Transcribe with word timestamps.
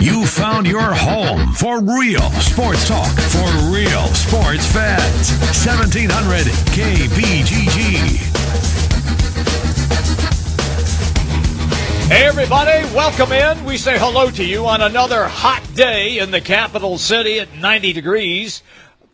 You 0.00 0.26
found 0.26 0.68
your 0.68 0.94
home 0.94 1.52
for 1.54 1.80
real 1.80 2.30
sports 2.40 2.86
talk 2.86 3.10
for 3.10 3.48
real 3.72 4.06
sports 4.14 4.64
fans. 4.72 5.32
1700 5.66 6.46
KBGG. 6.70 8.28
Hey, 12.08 12.26
everybody, 12.26 12.84
welcome 12.94 13.32
in. 13.32 13.64
We 13.64 13.76
say 13.76 13.98
hello 13.98 14.30
to 14.30 14.44
you 14.44 14.66
on 14.66 14.82
another 14.82 15.26
hot 15.26 15.62
day 15.74 16.20
in 16.20 16.30
the 16.30 16.40
capital 16.40 16.96
city 16.96 17.40
at 17.40 17.52
90 17.56 17.92
degrees. 17.92 18.62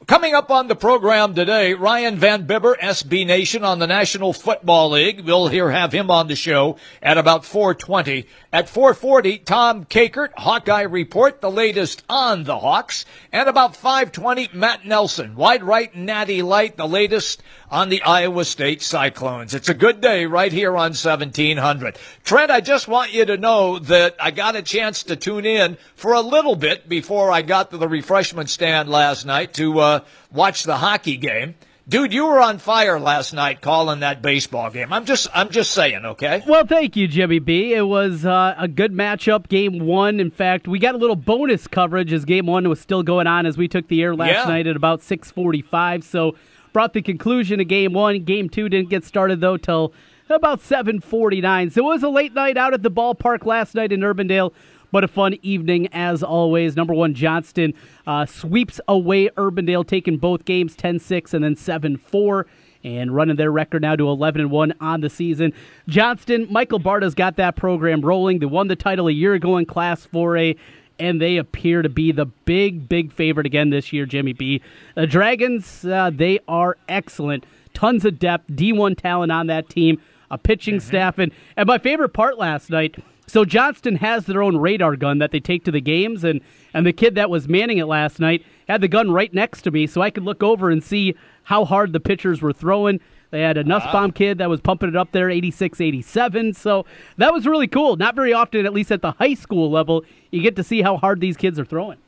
Coming 0.06 0.34
up 0.34 0.50
on 0.50 0.68
the 0.68 0.76
program 0.76 1.34
today, 1.34 1.72
Ryan 1.72 2.16
Van 2.18 2.46
Bibber, 2.46 2.74
SB 2.74 3.26
Nation 3.26 3.64
on 3.64 3.78
the 3.78 3.86
National 3.86 4.34
Football 4.34 4.90
League. 4.90 5.24
We'll 5.24 5.48
here 5.48 5.70
have 5.70 5.92
him 5.92 6.10
on 6.10 6.28
the 6.28 6.36
show 6.36 6.76
at 7.00 7.16
about 7.16 7.46
420. 7.46 8.26
At 8.52 8.68
440, 8.68 9.38
Tom 9.38 9.86
Kakert, 9.86 10.32
Hawkeye 10.36 10.82
Report, 10.82 11.40
the 11.40 11.50
latest 11.50 12.04
on 12.10 12.44
the 12.44 12.58
Hawks. 12.58 13.06
And 13.32 13.48
about 13.48 13.76
520, 13.76 14.50
Matt 14.52 14.84
Nelson, 14.84 15.36
Wide 15.36 15.62
Right 15.62 15.94
Natty 15.96 16.42
Light, 16.42 16.76
the 16.76 16.88
latest 16.88 17.42
on 17.74 17.88
the 17.88 18.00
Iowa 18.02 18.44
State 18.44 18.82
Cyclones. 18.82 19.52
It's 19.52 19.68
a 19.68 19.74
good 19.74 20.00
day 20.00 20.26
right 20.26 20.52
here 20.52 20.76
on 20.76 20.94
1700. 20.94 21.98
Trent, 22.22 22.50
I 22.52 22.60
just 22.60 22.86
want 22.86 23.12
you 23.12 23.24
to 23.24 23.36
know 23.36 23.80
that 23.80 24.14
I 24.20 24.30
got 24.30 24.54
a 24.54 24.62
chance 24.62 25.02
to 25.04 25.16
tune 25.16 25.44
in 25.44 25.76
for 25.96 26.12
a 26.12 26.20
little 26.20 26.54
bit 26.54 26.88
before 26.88 27.32
I 27.32 27.42
got 27.42 27.72
to 27.72 27.76
the 27.76 27.88
refreshment 27.88 28.48
stand 28.48 28.88
last 28.88 29.26
night 29.26 29.54
to 29.54 29.80
uh, 29.80 30.00
watch 30.32 30.62
the 30.62 30.76
hockey 30.76 31.16
game. 31.16 31.56
Dude, 31.86 32.14
you 32.14 32.26
were 32.26 32.40
on 32.40 32.58
fire 32.58 32.98
last 33.00 33.34
night 33.34 33.60
calling 33.60 34.00
that 34.00 34.22
baseball 34.22 34.70
game. 34.70 34.92
I'm 34.92 35.04
just, 35.04 35.26
I'm 35.34 35.50
just 35.50 35.72
saying, 35.72 36.02
okay? 36.04 36.42
Well, 36.46 36.64
thank 36.66 36.94
you, 36.96 37.06
Jimmy 37.08 37.40
B. 37.40 37.74
It 37.74 37.82
was 37.86 38.24
uh, 38.24 38.54
a 38.56 38.68
good 38.68 38.92
matchup, 38.92 39.48
game 39.48 39.80
one. 39.84 40.18
In 40.20 40.30
fact, 40.30 40.66
we 40.68 40.78
got 40.78 40.94
a 40.94 40.98
little 40.98 41.16
bonus 41.16 41.66
coverage 41.66 42.12
as 42.12 42.24
game 42.24 42.46
one 42.46 42.68
was 42.68 42.80
still 42.80 43.02
going 43.02 43.26
on 43.26 43.44
as 43.46 43.58
we 43.58 43.66
took 43.68 43.88
the 43.88 44.00
air 44.00 44.14
last 44.14 44.30
Yeah. 44.30 44.44
night 44.44 44.66
at 44.68 44.76
about 44.76 45.00
6:45. 45.02 46.04
So, 46.04 46.36
brought 46.74 46.92
the 46.92 47.00
conclusion 47.00 47.60
of 47.60 47.68
game 47.68 47.94
one. 47.94 48.22
Game 48.24 48.50
two 48.50 48.68
didn't 48.68 48.90
get 48.90 49.04
started 49.04 49.40
though 49.40 49.56
till 49.56 49.94
about 50.28 50.60
7:49. 50.60 51.70
So 51.70 51.80
it 51.80 51.84
was 51.84 52.02
a 52.02 52.10
late 52.10 52.34
night 52.34 52.58
out 52.58 52.74
at 52.74 52.82
the 52.82 52.90
ballpark 52.90 53.46
last 53.46 53.74
night 53.74 53.92
in 53.92 54.00
Urbandale. 54.00 54.52
But 54.92 55.02
a 55.02 55.08
fun 55.08 55.36
evening 55.42 55.88
as 55.92 56.22
always. 56.22 56.76
Number 56.76 56.94
one, 56.94 57.14
Johnston 57.14 57.74
uh, 58.06 58.26
sweeps 58.26 58.80
away 58.86 59.28
Urbandale, 59.30 59.86
taking 59.86 60.18
both 60.18 60.44
games 60.44 60.76
10 60.76 60.98
6 60.98 61.34
and 61.34 61.42
then 61.42 61.56
7 61.56 61.96
4 61.96 62.46
and 62.84 63.14
running 63.14 63.36
their 63.36 63.50
record 63.50 63.82
now 63.82 63.96
to 63.96 64.06
11 64.08 64.42
and 64.42 64.50
1 64.50 64.74
on 64.80 65.00
the 65.00 65.10
season. 65.10 65.52
Johnston, 65.88 66.46
Michael 66.50 66.78
Barta's 66.78 67.14
got 67.14 67.36
that 67.36 67.56
program 67.56 68.02
rolling. 68.02 68.38
They 68.38 68.46
won 68.46 68.68
the 68.68 68.76
title 68.76 69.08
a 69.08 69.12
year 69.12 69.32
ago 69.34 69.56
in 69.56 69.64
Class 69.64 70.06
4A, 70.06 70.58
and 70.98 71.20
they 71.20 71.36
appear 71.36 71.82
to 71.82 71.88
be 71.88 72.12
the 72.12 72.26
big, 72.26 72.88
big 72.88 73.12
favorite 73.12 73.46
again 73.46 73.70
this 73.70 73.92
year, 73.92 74.06
Jimmy 74.06 74.32
B. 74.32 74.62
The 74.94 75.06
Dragons, 75.06 75.84
uh, 75.84 76.10
they 76.12 76.38
are 76.48 76.76
excellent. 76.88 77.44
Tons 77.72 78.04
of 78.04 78.18
depth, 78.18 78.48
D1 78.48 78.96
talent 78.96 79.32
on 79.32 79.48
that 79.48 79.68
team, 79.68 80.00
a 80.30 80.38
pitching 80.38 80.80
staff. 80.80 81.18
And, 81.18 81.32
and 81.56 81.66
my 81.66 81.78
favorite 81.78 82.10
part 82.10 82.38
last 82.38 82.70
night. 82.70 82.96
So 83.26 83.44
Johnston 83.44 83.96
has 83.96 84.26
their 84.26 84.42
own 84.42 84.56
radar 84.56 84.96
gun 84.96 85.18
that 85.18 85.30
they 85.30 85.40
take 85.40 85.64
to 85.64 85.70
the 85.70 85.80
games, 85.80 86.24
and 86.24 86.40
and 86.74 86.84
the 86.84 86.92
kid 86.92 87.14
that 87.14 87.30
was 87.30 87.48
manning 87.48 87.78
it 87.78 87.86
last 87.86 88.20
night 88.20 88.44
had 88.68 88.80
the 88.80 88.88
gun 88.88 89.10
right 89.10 89.32
next 89.32 89.62
to 89.62 89.70
me, 89.70 89.86
so 89.86 90.02
I 90.02 90.10
could 90.10 90.24
look 90.24 90.42
over 90.42 90.70
and 90.70 90.82
see 90.84 91.14
how 91.44 91.64
hard 91.64 91.92
the 91.92 92.00
pitchers 92.00 92.42
were 92.42 92.52
throwing. 92.52 93.00
They 93.30 93.40
had 93.40 93.56
a 93.56 93.64
Nussbaum 93.64 94.12
kid 94.12 94.38
that 94.38 94.48
was 94.48 94.60
pumping 94.60 94.88
it 94.88 94.96
up 94.96 95.12
there, 95.12 95.28
86, 95.28 95.80
87. 95.80 96.54
So 96.54 96.86
that 97.16 97.32
was 97.32 97.46
really 97.46 97.66
cool. 97.66 97.96
Not 97.96 98.14
very 98.14 98.32
often, 98.32 98.64
at 98.64 98.72
least 98.72 98.92
at 98.92 99.02
the 99.02 99.12
high 99.12 99.34
school 99.34 99.70
level, 99.70 100.04
you 100.30 100.40
get 100.40 100.56
to 100.56 100.64
see 100.64 100.82
how 100.82 100.96
hard 100.96 101.20
these 101.20 101.36
kids 101.36 101.58
are 101.58 101.64
throwing. 101.64 101.98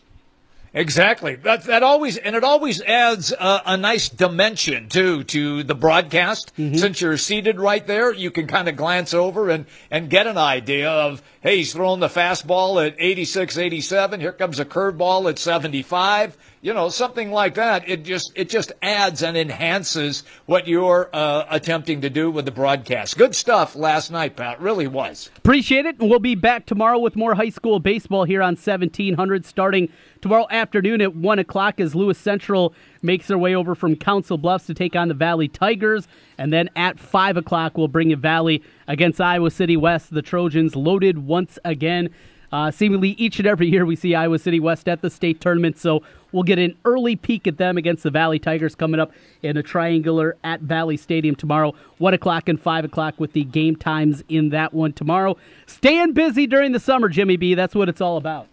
Exactly. 0.77 1.37
That 1.37 1.65
that 1.65 1.83
always 1.83 2.19
and 2.19 2.37
it 2.37 2.45
always 2.45 2.83
adds 2.83 3.33
a, 3.33 3.63
a 3.65 3.77
nice 3.79 4.11
dimension 4.11 4.91
too 4.91 5.25
to 5.25 5.63
the 5.63 5.75
broadcast. 5.75 6.55
Mm-hmm. 6.59 6.77
Since 6.77 7.01
you're 7.01 7.17
seated 7.17 7.59
right 7.59 7.85
there, 7.87 8.13
you 8.13 8.31
can 8.31 8.47
kind 8.47 8.69
of 8.69 8.77
glance 8.77 9.15
over 9.15 9.49
and 9.49 9.65
and 9.91 10.11
get 10.11 10.27
an 10.27 10.37
idea 10.37 10.91
of 10.91 11.23
hey, 11.41 11.59
he's 11.59 11.73
throwing 11.73 12.01
the 12.01 12.09
fastball 12.09 12.87
at 12.87 12.95
86, 12.99 13.57
87. 13.57 14.21
Here 14.21 14.33
comes 14.33 14.61
a 14.61 14.67
curveball 14.67 15.31
at 15.31 15.39
75. 15.39 16.37
You 16.67 16.75
know, 16.75 16.89
something 16.89 17.31
like 17.31 17.55
that. 17.55 17.89
It 17.89 18.03
just 18.03 18.33
it 18.35 18.49
just 18.49 18.73
adds 18.83 19.23
and 19.23 19.37
enhances 19.37 20.25
what 20.47 20.67
you're 20.67 21.09
uh, 21.13 21.45
attempting 21.49 22.01
to 22.01 22.11
do 22.11 22.29
with 22.29 22.45
the 22.45 22.51
broadcast. 22.51 23.17
Good 23.17 23.37
stuff 23.37 23.77
last 23.77 24.11
night, 24.11 24.35
Pat. 24.35 24.61
Really 24.61 24.89
was. 24.89 25.31
Appreciate 25.37 25.87
it. 25.87 26.01
We'll 26.01 26.19
be 26.19 26.35
back 26.35 26.67
tomorrow 26.67 26.99
with 26.99 27.15
more 27.15 27.37
high 27.37 27.51
school 27.51 27.79
baseball 27.79 28.25
here 28.25 28.43
on 28.43 28.57
1700 28.57 29.45
starting 29.45 29.89
tomorrow 30.21 30.49
afternoon 30.51 31.01
at 31.03 31.15
1 31.15 31.39
o'clock 31.39 31.79
as 31.79 31.95
Lewis 31.95 32.19
Central 32.19 32.75
makes 33.01 33.29
their 33.29 33.39
way 33.39 33.55
over 33.55 33.77
from 33.77 33.95
Council 33.95 34.37
Bluffs 34.37 34.67
to 34.67 34.75
take 34.75 34.97
on 34.97 35.07
the 35.07 35.15
Valley 35.15 35.47
Tigers. 35.47 36.09
And 36.37 36.53
then 36.53 36.69
at 36.75 36.99
5 36.99 37.37
o'clock, 37.37 37.79
we'll 37.79 37.87
bring 37.87 38.11
you 38.11 38.17
Valley 38.17 38.61
against 38.89 39.21
Iowa 39.21 39.53
City 39.53 39.77
West. 39.77 40.13
The 40.13 40.21
Trojans 40.21 40.75
loaded 40.75 41.29
once 41.29 41.61
again. 41.65 42.11
Uh, 42.53 42.71
seemingly 42.71 43.11
each 43.11 43.39
and 43.39 43.47
every 43.47 43.69
year 43.69 43.85
we 43.85 43.97
see 43.97 44.15
Iowa 44.15 44.39
City 44.39 44.61
West 44.61 44.89
at 44.89 45.03
the 45.03 45.11
state 45.11 45.41
tournament, 45.41 45.79
so 45.79 46.03
we'll 46.37 46.43
get 46.43 46.59
an 46.59 46.77
early 46.85 47.17
peek 47.17 47.47
at 47.47 47.57
them 47.57 47.79
against 47.79 48.03
the 48.03 48.11
Valley 48.11 48.39
Tigers 48.39 48.75
coming 48.75 49.01
up 49.01 49.11
in 49.43 49.57
a 49.57 49.63
triangular 49.63 50.37
at 50.45 50.61
Valley 50.61 50.99
Stadium 50.99 51.35
tomorrow, 51.35 51.75
1 51.97 52.13
o'clock 52.13 52.51
and 52.51 52.61
5 52.61 52.85
o'clock 52.85 53.15
with 53.19 53.33
the 53.33 53.43
game 53.43 53.75
times 53.75 54.23
in 54.29 54.51
that 54.51 54.75
one 54.75 54.93
tomorrow. 54.93 55.39
Staying 55.67 56.13
busy 56.13 56.47
during 56.47 56.73
the 56.73 56.79
summer, 56.79 57.09
Jimmy 57.09 57.39
B. 57.39 57.55
That's 57.55 57.75
what 57.75 57.89
it's 57.89 58.03
all 58.03 58.19
about. 58.19 58.49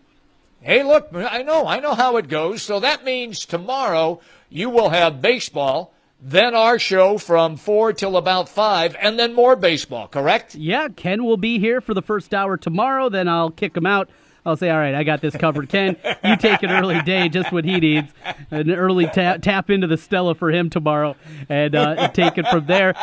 Hey, 0.61 0.81
look, 0.81 1.09
I 1.13 1.43
know, 1.43 1.67
I 1.67 1.81
know 1.81 1.93
how 1.93 2.16
it 2.16 2.29
goes. 2.29 2.61
So 2.61 2.79
that 2.79 3.03
means 3.03 3.45
tomorrow 3.45 4.22
you 4.49 4.69
will 4.69 4.89
have 4.89 5.22
baseball, 5.22 5.93
then 6.22 6.55
our 6.55 6.79
show 6.79 7.17
from 7.17 7.57
four 7.57 7.91
till 7.91 8.16
about 8.16 8.47
five, 8.47 8.95
and 8.97 9.19
then 9.19 9.33
more 9.33 9.57
baseball, 9.57 10.07
correct? 10.07 10.55
Yeah, 10.55 10.88
Ken 10.88 11.25
will 11.25 11.35
be 11.35 11.59
here 11.59 11.81
for 11.81 11.93
the 11.93 12.01
first 12.01 12.33
hour 12.33 12.55
tomorrow, 12.55 13.09
then 13.09 13.27
I'll 13.27 13.51
kick 13.51 13.75
him 13.75 13.85
out. 13.85 14.09
I'll 14.45 14.57
say, 14.57 14.69
all 14.69 14.77
right, 14.77 14.93
I 14.93 15.03
got 15.03 15.21
this 15.21 15.35
covered. 15.37 15.69
Ken, 15.69 15.95
you 16.23 16.35
take 16.35 16.63
an 16.63 16.69
early 16.69 17.01
day, 17.03 17.29
just 17.29 17.51
what 17.53 17.63
he 17.63 17.79
needs. 17.79 18.11
An 18.51 18.69
early 18.71 19.05
ta- 19.05 19.37
tap 19.37 19.69
into 19.69 19.87
the 19.87 19.95
Stella 19.97 20.35
for 20.35 20.51
him 20.51 20.69
tomorrow 20.69 21.15
and 21.47 21.73
uh, 21.75 22.09
take 22.09 22.37
it 22.37 22.45
from 22.47 22.65
there. 22.65 22.93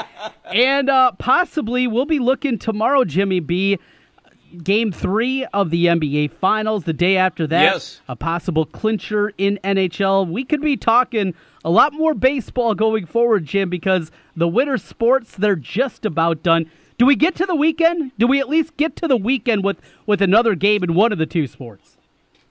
And 0.45 0.91
uh, 0.91 1.13
possibly 1.13 1.87
we'll 1.87 2.05
be 2.05 2.19
looking 2.19 2.59
tomorrow, 2.59 3.05
Jimmy 3.05 3.41
B. 3.41 3.79
Game 4.65 4.91
three 4.91 5.45
of 5.55 5.71
the 5.71 5.87
NBA 5.87 6.33
Finals. 6.33 6.83
The 6.83 6.93
day 6.93 7.17
after 7.17 7.47
that, 7.47 7.63
Yes. 7.75 8.01
a 8.09 8.17
possible 8.17 8.67
clincher 8.67 9.33
in 9.39 9.61
NHL. 9.63 10.29
We 10.29 10.45
could 10.45 10.61
be 10.61 10.77
talking 10.77 11.35
a 11.65 11.71
lot 11.71 11.93
more 11.93 12.15
baseball 12.15 12.75
going 12.75 13.07
forward, 13.07 13.47
Jim, 13.47 13.71
because 13.71 14.11
the 14.35 14.49
winter 14.49 14.77
sports 14.77 15.37
they're 15.37 15.55
just 15.55 16.05
about 16.05 16.43
done. 16.43 16.69
Do 17.01 17.07
we 17.07 17.17
get 17.17 17.35
to 17.37 17.47
the 17.47 17.55
weekend? 17.55 18.13
Do 18.19 18.27
we 18.27 18.41
at 18.41 18.49
least 18.51 18.77
get 18.77 18.95
to 18.97 19.09
the 19.09 19.17
weekend 19.17 19.65
with 19.65 19.79
with 20.05 20.21
another 20.21 20.55
game 20.55 20.85
in 20.85 20.93
one 20.93 21.13
of 21.13 21.19
the 21.19 21.25
two 21.25 21.47
sports? 21.47 21.97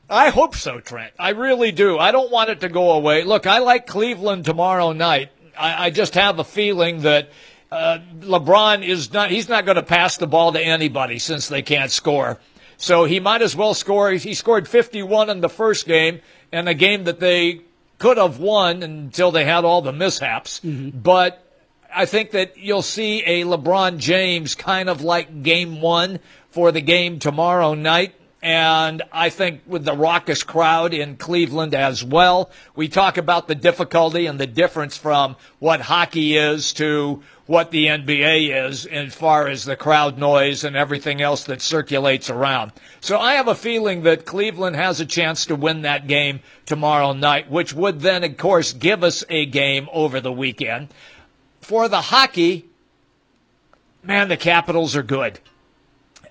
I 0.09 0.29
hope 0.29 0.55
so, 0.55 0.79
Trent. 0.79 1.13
I 1.19 1.29
really 1.29 1.71
do. 1.71 1.99
I 1.99 2.11
don't 2.11 2.31
want 2.31 2.49
it 2.49 2.61
to 2.61 2.67
go 2.67 2.93
away. 2.93 3.23
Look, 3.23 3.45
I 3.45 3.59
like 3.59 3.85
Cleveland 3.85 4.45
tomorrow 4.45 4.91
night. 4.91 5.29
I, 5.55 5.85
I 5.85 5.89
just 5.91 6.15
have 6.15 6.39
a 6.39 6.43
feeling 6.43 7.01
that 7.01 7.29
uh, 7.71 7.99
LeBron 8.21 8.81
is 8.81 9.13
not, 9.13 9.29
he's 9.29 9.49
not 9.49 9.65
going 9.65 9.75
to 9.75 9.83
pass 9.83 10.17
the 10.17 10.25
ball 10.25 10.51
to 10.53 10.59
anybody 10.59 11.19
since 11.19 11.47
they 11.47 11.61
can't 11.61 11.91
score. 11.91 12.39
So 12.77 13.05
he 13.05 13.19
might 13.19 13.43
as 13.43 13.55
well 13.55 13.75
score. 13.75 14.09
He 14.13 14.33
scored 14.33 14.67
51 14.67 15.29
in 15.29 15.41
the 15.41 15.49
first 15.49 15.85
game, 15.85 16.21
in 16.51 16.67
a 16.67 16.73
game 16.73 17.03
that 17.03 17.19
they 17.19 17.61
could 17.99 18.17
have 18.17 18.39
won 18.39 18.81
until 18.81 19.29
they 19.29 19.45
had 19.45 19.63
all 19.63 19.83
the 19.83 19.93
mishaps. 19.93 20.59
But 20.59 21.45
I 21.93 22.05
think 22.05 22.31
that 22.31 22.57
you'll 22.57 22.81
see 22.81 23.23
a 23.23 23.43
LeBron 23.45 23.97
James 23.97 24.55
kind 24.55 24.89
of 24.89 25.01
like 25.01 25.43
game 25.43 25.81
one 25.81 26.19
for 26.49 26.71
the 26.71 26.81
game 26.81 27.19
tomorrow 27.19 27.73
night. 27.73 28.15
And 28.41 29.01
I 29.11 29.29
think 29.29 29.61
with 29.67 29.83
the 29.83 29.95
raucous 29.95 30.43
crowd 30.43 30.93
in 30.93 31.17
Cleveland 31.17 31.75
as 31.75 32.03
well, 32.03 32.51
we 32.73 32.87
talk 32.87 33.17
about 33.17 33.49
the 33.49 33.55
difficulty 33.55 34.27
and 34.27 34.39
the 34.39 34.47
difference 34.47 34.95
from 34.95 35.35
what 35.59 35.81
hockey 35.81 36.37
is 36.37 36.71
to 36.73 37.21
what 37.47 37.71
the 37.71 37.87
NBA 37.87 38.67
is 38.67 38.85
as 38.85 39.13
far 39.13 39.47
as 39.47 39.65
the 39.65 39.75
crowd 39.75 40.17
noise 40.17 40.63
and 40.63 40.77
everything 40.77 41.21
else 41.21 41.45
that 41.45 41.61
circulates 41.61 42.29
around. 42.29 42.71
So 43.01 43.19
I 43.19 43.33
have 43.33 43.49
a 43.49 43.55
feeling 43.55 44.03
that 44.03 44.25
Cleveland 44.25 44.77
has 44.77 45.01
a 45.01 45.05
chance 45.05 45.47
to 45.47 45.55
win 45.55 45.81
that 45.81 46.07
game 46.07 46.39
tomorrow 46.65 47.11
night, 47.11 47.49
which 47.49 47.73
would 47.73 47.99
then, 47.99 48.23
of 48.23 48.37
course, 48.37 48.71
give 48.71 49.03
us 49.03 49.25
a 49.29 49.47
game 49.47 49.89
over 49.91 50.21
the 50.21 50.31
weekend. 50.31 50.89
For 51.69 51.87
the 51.87 52.01
hockey, 52.01 52.65
man, 54.01 54.27
the 54.27 54.37
Capitals 54.37 54.95
are 54.95 55.03
good. 55.03 55.39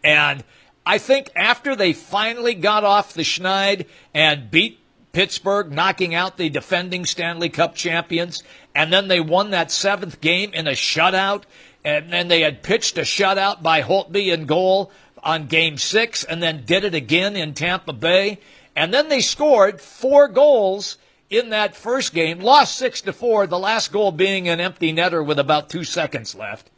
And 0.02 0.42
I 0.84 0.98
think 0.98 1.30
after 1.36 1.76
they 1.76 1.92
finally 1.92 2.54
got 2.54 2.82
off 2.82 3.14
the 3.14 3.22
schneid 3.22 3.86
and 4.12 4.50
beat 4.50 4.80
Pittsburgh, 5.12 5.70
knocking 5.70 6.12
out 6.12 6.38
the 6.38 6.48
defending 6.48 7.06
Stanley 7.06 7.50
Cup 7.50 7.76
champions, 7.76 8.42
and 8.74 8.92
then 8.92 9.06
they 9.06 9.20
won 9.20 9.52
that 9.52 9.70
seventh 9.70 10.20
game 10.20 10.52
in 10.54 10.66
a 10.66 10.72
shutout, 10.72 11.44
and 11.84 12.12
then 12.12 12.26
they 12.26 12.40
had 12.40 12.64
pitched 12.64 12.98
a 12.98 13.02
shutout 13.02 13.62
by 13.62 13.82
Holtby 13.82 14.32
in 14.32 14.44
goal 14.44 14.90
on 15.22 15.46
game 15.46 15.78
six 15.78 16.24
and 16.24 16.42
then 16.42 16.64
did 16.64 16.82
it 16.82 16.96
again 16.96 17.36
in 17.36 17.54
Tampa 17.54 17.92
Bay. 17.92 18.40
And 18.74 18.92
then 18.92 19.08
they 19.08 19.20
scored 19.20 19.80
four 19.80 20.26
goals 20.26 20.98
in 21.30 21.50
that 21.50 21.76
first 21.76 22.14
game, 22.14 22.40
lost 22.40 22.76
six 22.76 23.00
to 23.02 23.12
four, 23.12 23.46
the 23.46 23.58
last 23.58 23.92
goal 23.92 24.12
being 24.12 24.48
an 24.48 24.60
empty 24.60 24.92
netter 24.92 25.24
with 25.24 25.38
about 25.38 25.68
two 25.68 25.84
seconds 25.84 26.34
left. 26.34 26.70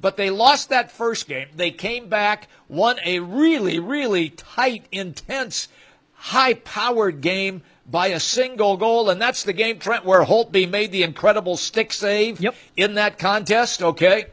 But 0.00 0.16
they 0.16 0.30
lost 0.30 0.68
that 0.68 0.90
first 0.90 1.28
game. 1.28 1.48
They 1.54 1.70
came 1.70 2.08
back, 2.08 2.48
won 2.68 2.98
a 3.04 3.20
really, 3.20 3.78
really 3.78 4.30
tight, 4.30 4.86
intense, 4.90 5.68
high 6.14 6.54
powered 6.54 7.20
game 7.20 7.62
by 7.88 8.08
a 8.08 8.20
single 8.20 8.76
goal. 8.76 9.10
And 9.10 9.20
that's 9.20 9.44
the 9.44 9.52
game, 9.52 9.78
Trent, 9.78 10.04
where 10.04 10.24
Holtby 10.24 10.68
made 10.68 10.90
the 10.90 11.04
incredible 11.04 11.56
stick 11.56 11.92
save 11.92 12.40
yep. 12.40 12.54
in 12.76 12.94
that 12.94 13.18
contest. 13.18 13.82
Okay. 13.82 14.26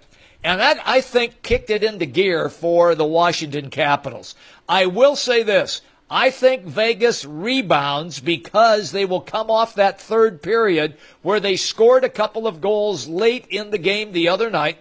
And 0.44 0.60
that, 0.60 0.82
I 0.86 1.02
think, 1.02 1.42
kicked 1.44 1.70
it 1.70 1.84
into 1.84 2.06
gear 2.06 2.50
for 2.50 2.96
the 2.96 3.06
Washington 3.06 3.70
Capitals. 3.70 4.36
I 4.68 4.86
will 4.86 5.16
say 5.16 5.44
this. 5.44 5.82
I 6.10 6.32
think 6.32 6.64
Vegas 6.64 7.24
rebounds 7.24 8.20
because 8.20 8.92
they 8.92 9.06
will 9.06 9.22
come 9.22 9.52
off 9.52 9.76
that 9.76 10.02
third 10.02 10.42
period 10.42 10.98
where 11.22 11.40
they 11.40 11.56
scored 11.56 12.04
a 12.04 12.10
couple 12.10 12.48
of 12.48 12.62
goals 12.62 13.08
late 13.08 13.46
in 13.50 13.70
the 13.70 13.78
game 13.78 14.12
the 14.12 14.30
other 14.30 14.50
night, 14.50 14.78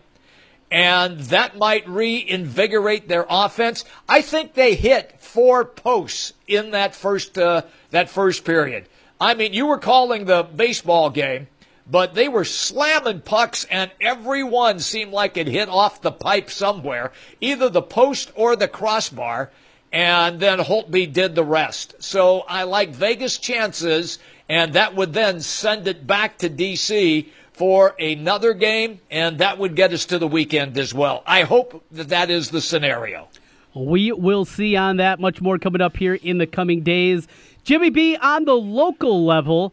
and 0.71 1.21
that 1.21 1.59
might 1.59 1.87
reinvigorate 1.87 3.09
their 3.09 3.27
offense. 3.29 3.85
I 4.09 4.23
think 4.23 4.55
they 4.55 4.75
hit 4.75 5.21
four 5.21 5.67
posts 5.67 6.33
in 6.47 6.71
that 6.71 6.95
first 6.95 7.37
uh, 7.37 7.63
that 7.91 8.09
first 8.09 8.45
period. 8.45 8.89
I 9.21 9.35
mean, 9.35 9.53
you 9.53 9.67
were 9.67 9.79
calling 9.79 10.25
the 10.25 10.45
baseball 10.45 11.11
game 11.11 11.49
but 11.91 12.15
they 12.15 12.29
were 12.29 12.45
slamming 12.45 13.23
pucks, 13.23 13.65
and 13.71 13.91
every 14.01 14.45
one 14.45 14.79
seemed 14.79 15.13
like 15.13 15.37
it 15.37 15.47
hit 15.47 15.69
off 15.69 16.03
the 16.03 16.13
pipe 16.13 16.51
somewhere, 16.51 17.13
either 17.41 17.69
the 17.71 17.83
post 17.83 18.31
or 18.35 18.57
the 18.57 18.69
crossbar, 18.69 19.51
and 19.93 20.41
then 20.41 20.59
Holtby 20.59 21.13
did 21.13 21.35
the 21.35 21.45
rest. 21.45 21.95
So 22.01 22.41
I 22.49 22.65
like 22.65 22.91
Vegas' 22.91 23.39
chances, 23.39 24.19
and 24.49 24.73
that 24.75 24.95
would 24.95 25.13
then 25.13 25.41
send 25.41 25.89
it 25.89 26.07
back 26.07 26.39
to 26.39 26.49
D.C. 26.49 27.33
for 27.53 27.95
another 27.99 28.55
game, 28.55 29.01
and 29.11 29.39
that 29.39 29.59
would 29.59 29.75
get 29.75 29.93
us 29.93 30.07
to 30.07 30.19
the 30.19 30.29
weekend 30.29 30.77
as 30.79 30.93
well. 30.93 31.23
I 31.27 31.43
hope 31.43 31.85
that 31.93 32.09
that 32.11 32.31
is 32.31 32.51
the 32.51 32.61
scenario. 32.61 33.29
We 33.75 34.13
will 34.13 34.45
see 34.45 34.77
on 34.77 34.97
that. 34.97 35.21
Much 35.21 35.41
more 35.41 35.59
coming 35.59 35.81
up 35.81 35.97
here 35.97 36.15
in 36.15 36.39
the 36.39 36.47
coming 36.47 36.83
days. 36.83 37.29
Jimmy 37.65 37.91
B 37.91 38.17
on 38.17 38.45
the 38.45 38.55
local 38.55 39.25
level 39.25 39.73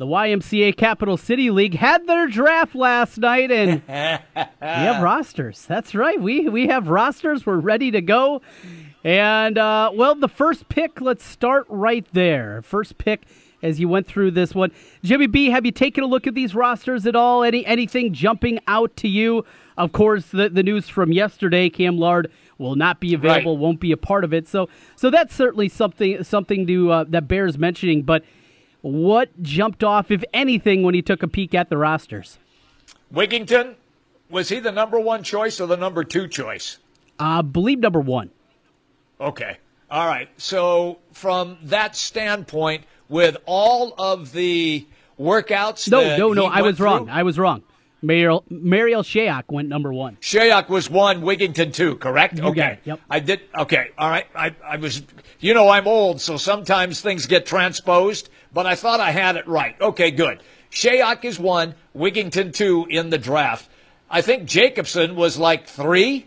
the 0.00 0.06
YMCA 0.06 0.78
Capital 0.78 1.18
City 1.18 1.50
League 1.50 1.74
had 1.74 2.06
their 2.06 2.26
draft 2.26 2.74
last 2.74 3.18
night, 3.18 3.50
and 3.50 3.82
we 3.86 3.92
have 4.62 5.02
rosters. 5.02 5.66
That's 5.66 5.94
right. 5.94 6.18
We 6.18 6.48
we 6.48 6.68
have 6.68 6.88
rosters. 6.88 7.44
We're 7.44 7.58
ready 7.58 7.90
to 7.90 8.00
go. 8.00 8.40
And 9.02 9.56
uh, 9.56 9.90
well, 9.94 10.14
the 10.14 10.28
first 10.28 10.68
pick. 10.68 11.00
Let's 11.00 11.24
start 11.24 11.66
right 11.68 12.06
there. 12.12 12.60
First 12.62 12.98
pick 12.98 13.22
as 13.62 13.80
you 13.80 13.88
went 13.88 14.06
through 14.06 14.30
this 14.30 14.54
one, 14.54 14.72
Jimmy 15.02 15.26
B. 15.26 15.50
Have 15.50 15.64
you 15.66 15.72
taken 15.72 16.04
a 16.04 16.06
look 16.06 16.26
at 16.26 16.34
these 16.34 16.54
rosters 16.54 17.06
at 17.06 17.16
all? 17.16 17.42
Any 17.42 17.64
anything 17.64 18.12
jumping 18.12 18.58
out 18.66 18.96
to 18.96 19.08
you? 19.08 19.44
Of 19.76 19.92
course, 19.92 20.26
the 20.26 20.48
the 20.50 20.62
news 20.62 20.88
from 20.88 21.12
yesterday, 21.12 21.70
Cam 21.70 21.98
Lard 21.98 22.30
will 22.58 22.74
not 22.74 23.00
be 23.00 23.14
available, 23.14 23.56
right. 23.56 23.62
won't 23.62 23.80
be 23.80 23.92
a 23.92 23.96
part 23.96 24.24
of 24.24 24.34
it. 24.34 24.46
So 24.46 24.68
so 24.96 25.10
that's 25.10 25.34
certainly 25.34 25.68
something 25.68 26.22
something 26.22 26.66
to 26.66 26.92
uh, 26.92 27.04
that 27.08 27.28
bears 27.28 27.58
mentioning, 27.58 28.02
but. 28.02 28.24
What 28.82 29.42
jumped 29.42 29.84
off, 29.84 30.10
if 30.10 30.24
anything, 30.32 30.82
when 30.82 30.94
he 30.94 31.02
took 31.02 31.22
a 31.22 31.28
peek 31.28 31.54
at 31.54 31.68
the 31.68 31.76
rosters? 31.76 32.38
Wigginton, 33.12 33.74
was 34.30 34.48
he 34.48 34.58
the 34.58 34.72
number 34.72 34.98
one 34.98 35.22
choice 35.22 35.60
or 35.60 35.66
the 35.66 35.76
number 35.76 36.02
two 36.02 36.26
choice? 36.26 36.78
I 37.18 37.40
uh, 37.40 37.42
believe 37.42 37.80
number 37.80 38.00
one. 38.00 38.30
Okay. 39.20 39.58
All 39.90 40.06
right. 40.06 40.28
So, 40.36 40.98
from 41.12 41.58
that 41.64 41.96
standpoint, 41.96 42.84
with 43.08 43.36
all 43.44 43.94
of 43.98 44.32
the 44.32 44.86
workouts. 45.18 45.90
No, 45.90 46.16
no, 46.16 46.32
no. 46.32 46.46
I 46.46 46.62
was 46.62 46.76
through, 46.76 46.86
wrong. 46.86 47.08
I 47.10 47.22
was 47.24 47.38
wrong. 47.38 47.62
Marial, 48.02 48.44
Marial 48.48 49.02
Shayok 49.02 49.44
went 49.50 49.68
number 49.68 49.92
one. 49.92 50.16
Shayok 50.22 50.70
was 50.70 50.88
one, 50.88 51.20
Wigginton 51.20 51.74
two, 51.74 51.96
correct? 51.96 52.38
You 52.38 52.44
okay. 52.46 52.78
Yep. 52.84 53.00
I 53.10 53.20
did. 53.20 53.40
Okay. 53.54 53.90
All 53.98 54.08
right. 54.08 54.26
I, 54.34 54.54
I 54.64 54.76
was, 54.76 55.02
you 55.38 55.52
know, 55.52 55.68
I'm 55.68 55.86
old, 55.86 56.20
so 56.20 56.38
sometimes 56.38 57.02
things 57.02 57.26
get 57.26 57.44
transposed 57.44 58.30
but 58.52 58.66
I 58.66 58.74
thought 58.74 59.00
I 59.00 59.10
had 59.10 59.36
it 59.36 59.46
right. 59.46 59.80
Okay, 59.80 60.10
good. 60.10 60.42
Shayok 60.70 61.24
is 61.24 61.38
one, 61.38 61.74
Wigginton 61.96 62.52
two 62.52 62.86
in 62.88 63.10
the 63.10 63.18
draft. 63.18 63.68
I 64.10 64.22
think 64.22 64.44
Jacobson 64.44 65.16
was 65.16 65.38
like 65.38 65.66
three. 65.66 66.26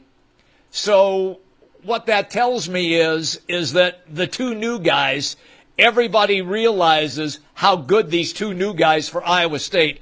So 0.72 1.40
what 1.84 2.08
that 2.08 2.30
tells 2.30 2.70
me 2.70 2.96
is 2.96 3.40
is 3.48 3.74
that 3.74 4.02
the 4.14 4.28
two 4.28 4.56
new 4.56 4.80
guys, 4.80 5.36
everybody 5.78 6.42
realizes 6.42 7.40
how 7.54 7.76
good 7.76 8.10
these 8.10 8.34
two 8.34 8.54
new 8.54 8.74
guys 8.74 9.10
for 9.10 9.26
Iowa 9.26 9.60
State 9.60 10.02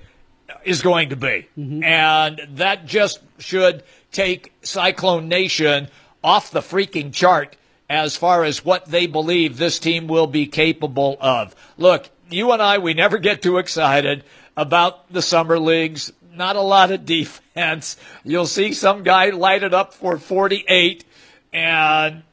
is 0.63 0.81
going 0.81 1.09
to 1.09 1.15
be. 1.15 1.47
Mm-hmm. 1.57 1.83
And 1.83 2.41
that 2.55 2.85
just 2.85 3.19
should 3.39 3.83
take 4.11 4.53
Cyclone 4.61 5.27
Nation 5.27 5.87
off 6.23 6.51
the 6.51 6.59
freaking 6.59 7.13
chart 7.13 7.55
as 7.89 8.15
far 8.15 8.43
as 8.43 8.63
what 8.63 8.85
they 8.85 9.05
believe 9.05 9.57
this 9.57 9.79
team 9.79 10.07
will 10.07 10.27
be 10.27 10.45
capable 10.45 11.17
of. 11.19 11.55
Look, 11.77 12.09
you 12.29 12.51
and 12.51 12.61
I, 12.61 12.77
we 12.77 12.93
never 12.93 13.17
get 13.17 13.41
too 13.41 13.57
excited 13.57 14.23
about 14.55 15.11
the 15.11 15.21
summer 15.21 15.59
leagues. 15.59 16.13
Not 16.33 16.55
a 16.55 16.61
lot 16.61 16.91
of 16.91 17.05
defense. 17.05 17.97
You'll 18.23 18.47
see 18.47 18.73
some 18.73 19.03
guy 19.03 19.29
light 19.31 19.63
it 19.63 19.73
up 19.73 19.93
for 19.93 20.17
48 20.17 21.03
and 21.53 22.23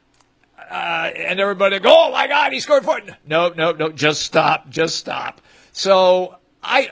uh, 0.70 1.10
and 1.16 1.40
everybody 1.40 1.78
go, 1.78 1.94
oh 1.94 2.12
my 2.12 2.26
God, 2.26 2.52
he 2.52 2.60
scored 2.60 2.84
four. 2.84 3.00
No, 3.26 3.48
no, 3.50 3.72
no, 3.72 3.90
just 3.90 4.22
stop, 4.22 4.68
just 4.68 4.96
stop. 4.96 5.40
So 5.72 6.36
I, 6.62 6.90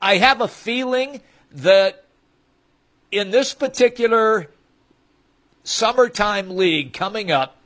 I 0.00 0.16
have 0.16 0.40
a 0.40 0.48
feeling 0.48 1.20
that 1.52 2.04
in 3.10 3.30
this 3.30 3.52
particular 3.52 4.50
summertime 5.64 6.56
league 6.56 6.92
coming 6.92 7.30
up, 7.30 7.56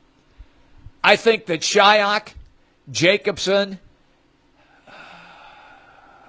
I 1.03 1.15
think 1.15 1.45
that 1.45 1.61
Shayok, 1.61 2.33
Jacobson, 2.91 3.79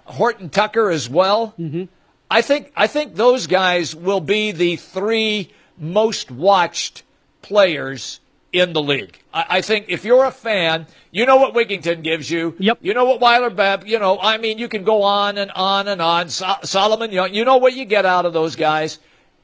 Horton 0.04 0.50
Tucker 0.50 0.90
as 0.90 1.08
well. 1.08 1.54
Mm-hmm. 1.58 1.84
I 2.30 2.42
think 2.42 2.72
I 2.76 2.86
think 2.86 3.16
those 3.16 3.48
guys 3.48 3.94
will 3.94 4.20
be 4.20 4.52
the 4.52 4.76
three 4.76 5.50
most 5.76 6.30
watched 6.30 7.02
players 7.42 8.20
in 8.52 8.72
the 8.72 8.82
league. 8.82 9.18
I, 9.32 9.44
I, 9.48 9.60
think 9.60 9.86
if 9.88 10.04
you're 10.04 10.24
a 10.24 10.30
fan, 10.30 10.86
you 11.10 11.24
know 11.26 11.36
what 11.36 11.54
Wigginton 11.54 12.02
gives 12.02 12.30
you. 12.30 12.56
Yep. 12.58 12.78
You 12.82 12.94
know 12.94 13.04
what 13.04 13.20
Weiler 13.20 13.50
Babb. 13.50 13.86
You 13.86 13.98
know, 13.98 14.18
I 14.20 14.38
mean, 14.38 14.58
you 14.58 14.68
can 14.68 14.84
go 14.84 15.02
on 15.02 15.38
and 15.38 15.50
on 15.52 15.88
and 15.88 16.02
on. 16.02 16.28
So, 16.30 16.52
Solomon, 16.64 17.10
you 17.10 17.16
know, 17.16 17.26
you 17.26 17.44
know 17.44 17.58
what 17.58 17.74
you 17.74 17.84
get 17.84 18.04
out 18.04 18.26
of 18.26 18.32
those 18.32 18.56
guys. 18.56 18.98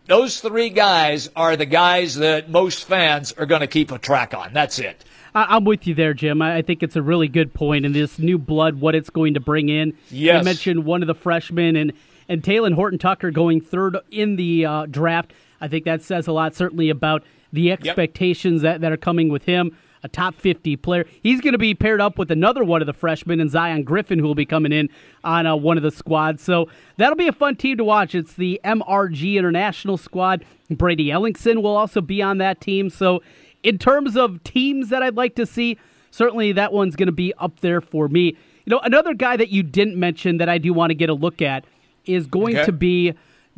Those 0.06 0.40
three 0.40 0.70
guys 0.70 1.30
are 1.34 1.56
the 1.56 1.66
guys 1.66 2.16
that 2.16 2.48
most 2.48 2.84
fans 2.84 3.32
are 3.32 3.46
going 3.46 3.60
to 3.60 3.66
keep 3.66 3.90
a 3.90 3.98
track 3.98 4.34
on. 4.34 4.52
That's 4.52 4.78
it. 4.78 5.04
I, 5.34 5.56
am 5.56 5.64
with 5.64 5.86
you 5.86 5.94
there, 5.94 6.14
Jim. 6.14 6.40
I 6.40 6.62
think 6.62 6.82
it's 6.82 6.96
a 6.96 7.02
really 7.02 7.28
good 7.28 7.52
point, 7.52 7.84
and 7.84 7.94
this 7.94 8.18
new 8.18 8.38
blood, 8.38 8.80
what 8.80 8.94
it's 8.94 9.10
going 9.10 9.34
to 9.34 9.40
bring 9.40 9.68
in. 9.68 9.96
Yes. 10.10 10.38
You 10.38 10.44
mentioned 10.44 10.84
one 10.84 11.02
of 11.02 11.08
the 11.08 11.14
freshmen, 11.14 11.76
and 11.76 11.92
and 12.28 12.42
Talen 12.42 12.74
Horton 12.74 12.98
Tucker 12.98 13.30
going 13.30 13.60
third 13.60 13.98
in 14.10 14.36
the 14.36 14.66
uh, 14.66 14.86
draft. 14.86 15.32
I 15.60 15.68
think 15.68 15.84
that 15.84 16.02
says 16.02 16.26
a 16.26 16.32
lot, 16.32 16.54
certainly 16.54 16.90
about 16.90 17.22
the 17.52 17.72
expectations 17.72 18.62
yep. 18.62 18.74
that, 18.74 18.80
that 18.82 18.92
are 18.92 18.96
coming 18.96 19.28
with 19.28 19.44
him. 19.44 19.76
A 20.02 20.08
top 20.08 20.36
50 20.36 20.76
player. 20.76 21.04
He's 21.22 21.40
going 21.40 21.52
to 21.52 21.58
be 21.58 21.74
paired 21.74 22.00
up 22.00 22.16
with 22.16 22.30
another 22.30 22.62
one 22.62 22.80
of 22.80 22.86
the 22.86 22.92
freshmen, 22.92 23.40
and 23.40 23.50
Zion 23.50 23.82
Griffin, 23.82 24.20
who 24.20 24.26
will 24.26 24.36
be 24.36 24.46
coming 24.46 24.70
in 24.70 24.88
on 25.24 25.46
uh, 25.46 25.56
one 25.56 25.76
of 25.76 25.82
the 25.82 25.90
squads. 25.90 26.42
So 26.42 26.68
that'll 26.96 27.16
be 27.16 27.26
a 27.26 27.32
fun 27.32 27.56
team 27.56 27.76
to 27.78 27.84
watch. 27.84 28.14
It's 28.14 28.34
the 28.34 28.60
MRG 28.62 29.34
International 29.34 29.96
squad. 29.96 30.44
Brady 30.70 31.08
Ellingson 31.08 31.60
will 31.60 31.76
also 31.76 32.00
be 32.00 32.22
on 32.22 32.38
that 32.38 32.60
team. 32.60 32.88
So 32.88 33.20
in 33.62 33.78
terms 33.78 34.16
of 34.16 34.44
teams 34.44 34.90
that 34.90 35.02
I'd 35.02 35.16
like 35.16 35.34
to 35.36 35.46
see, 35.46 35.76
certainly 36.10 36.52
that 36.52 36.72
one's 36.72 36.94
going 36.94 37.06
to 37.06 37.12
be 37.12 37.34
up 37.38 37.60
there 37.60 37.80
for 37.80 38.08
me. 38.08 38.36
You 38.64 38.70
know, 38.70 38.80
another 38.80 39.14
guy 39.14 39.36
that 39.36 39.48
you 39.48 39.62
didn't 39.62 39.96
mention 39.96 40.38
that 40.38 40.48
I 40.48 40.58
do 40.58 40.72
want 40.72 40.90
to 40.90 40.94
get 40.94 41.08
a 41.08 41.14
look 41.14 41.42
at 41.42 41.64
is 42.04 42.26
going 42.26 42.56
okay. 42.56 42.66
to 42.66 42.72
be 42.72 43.14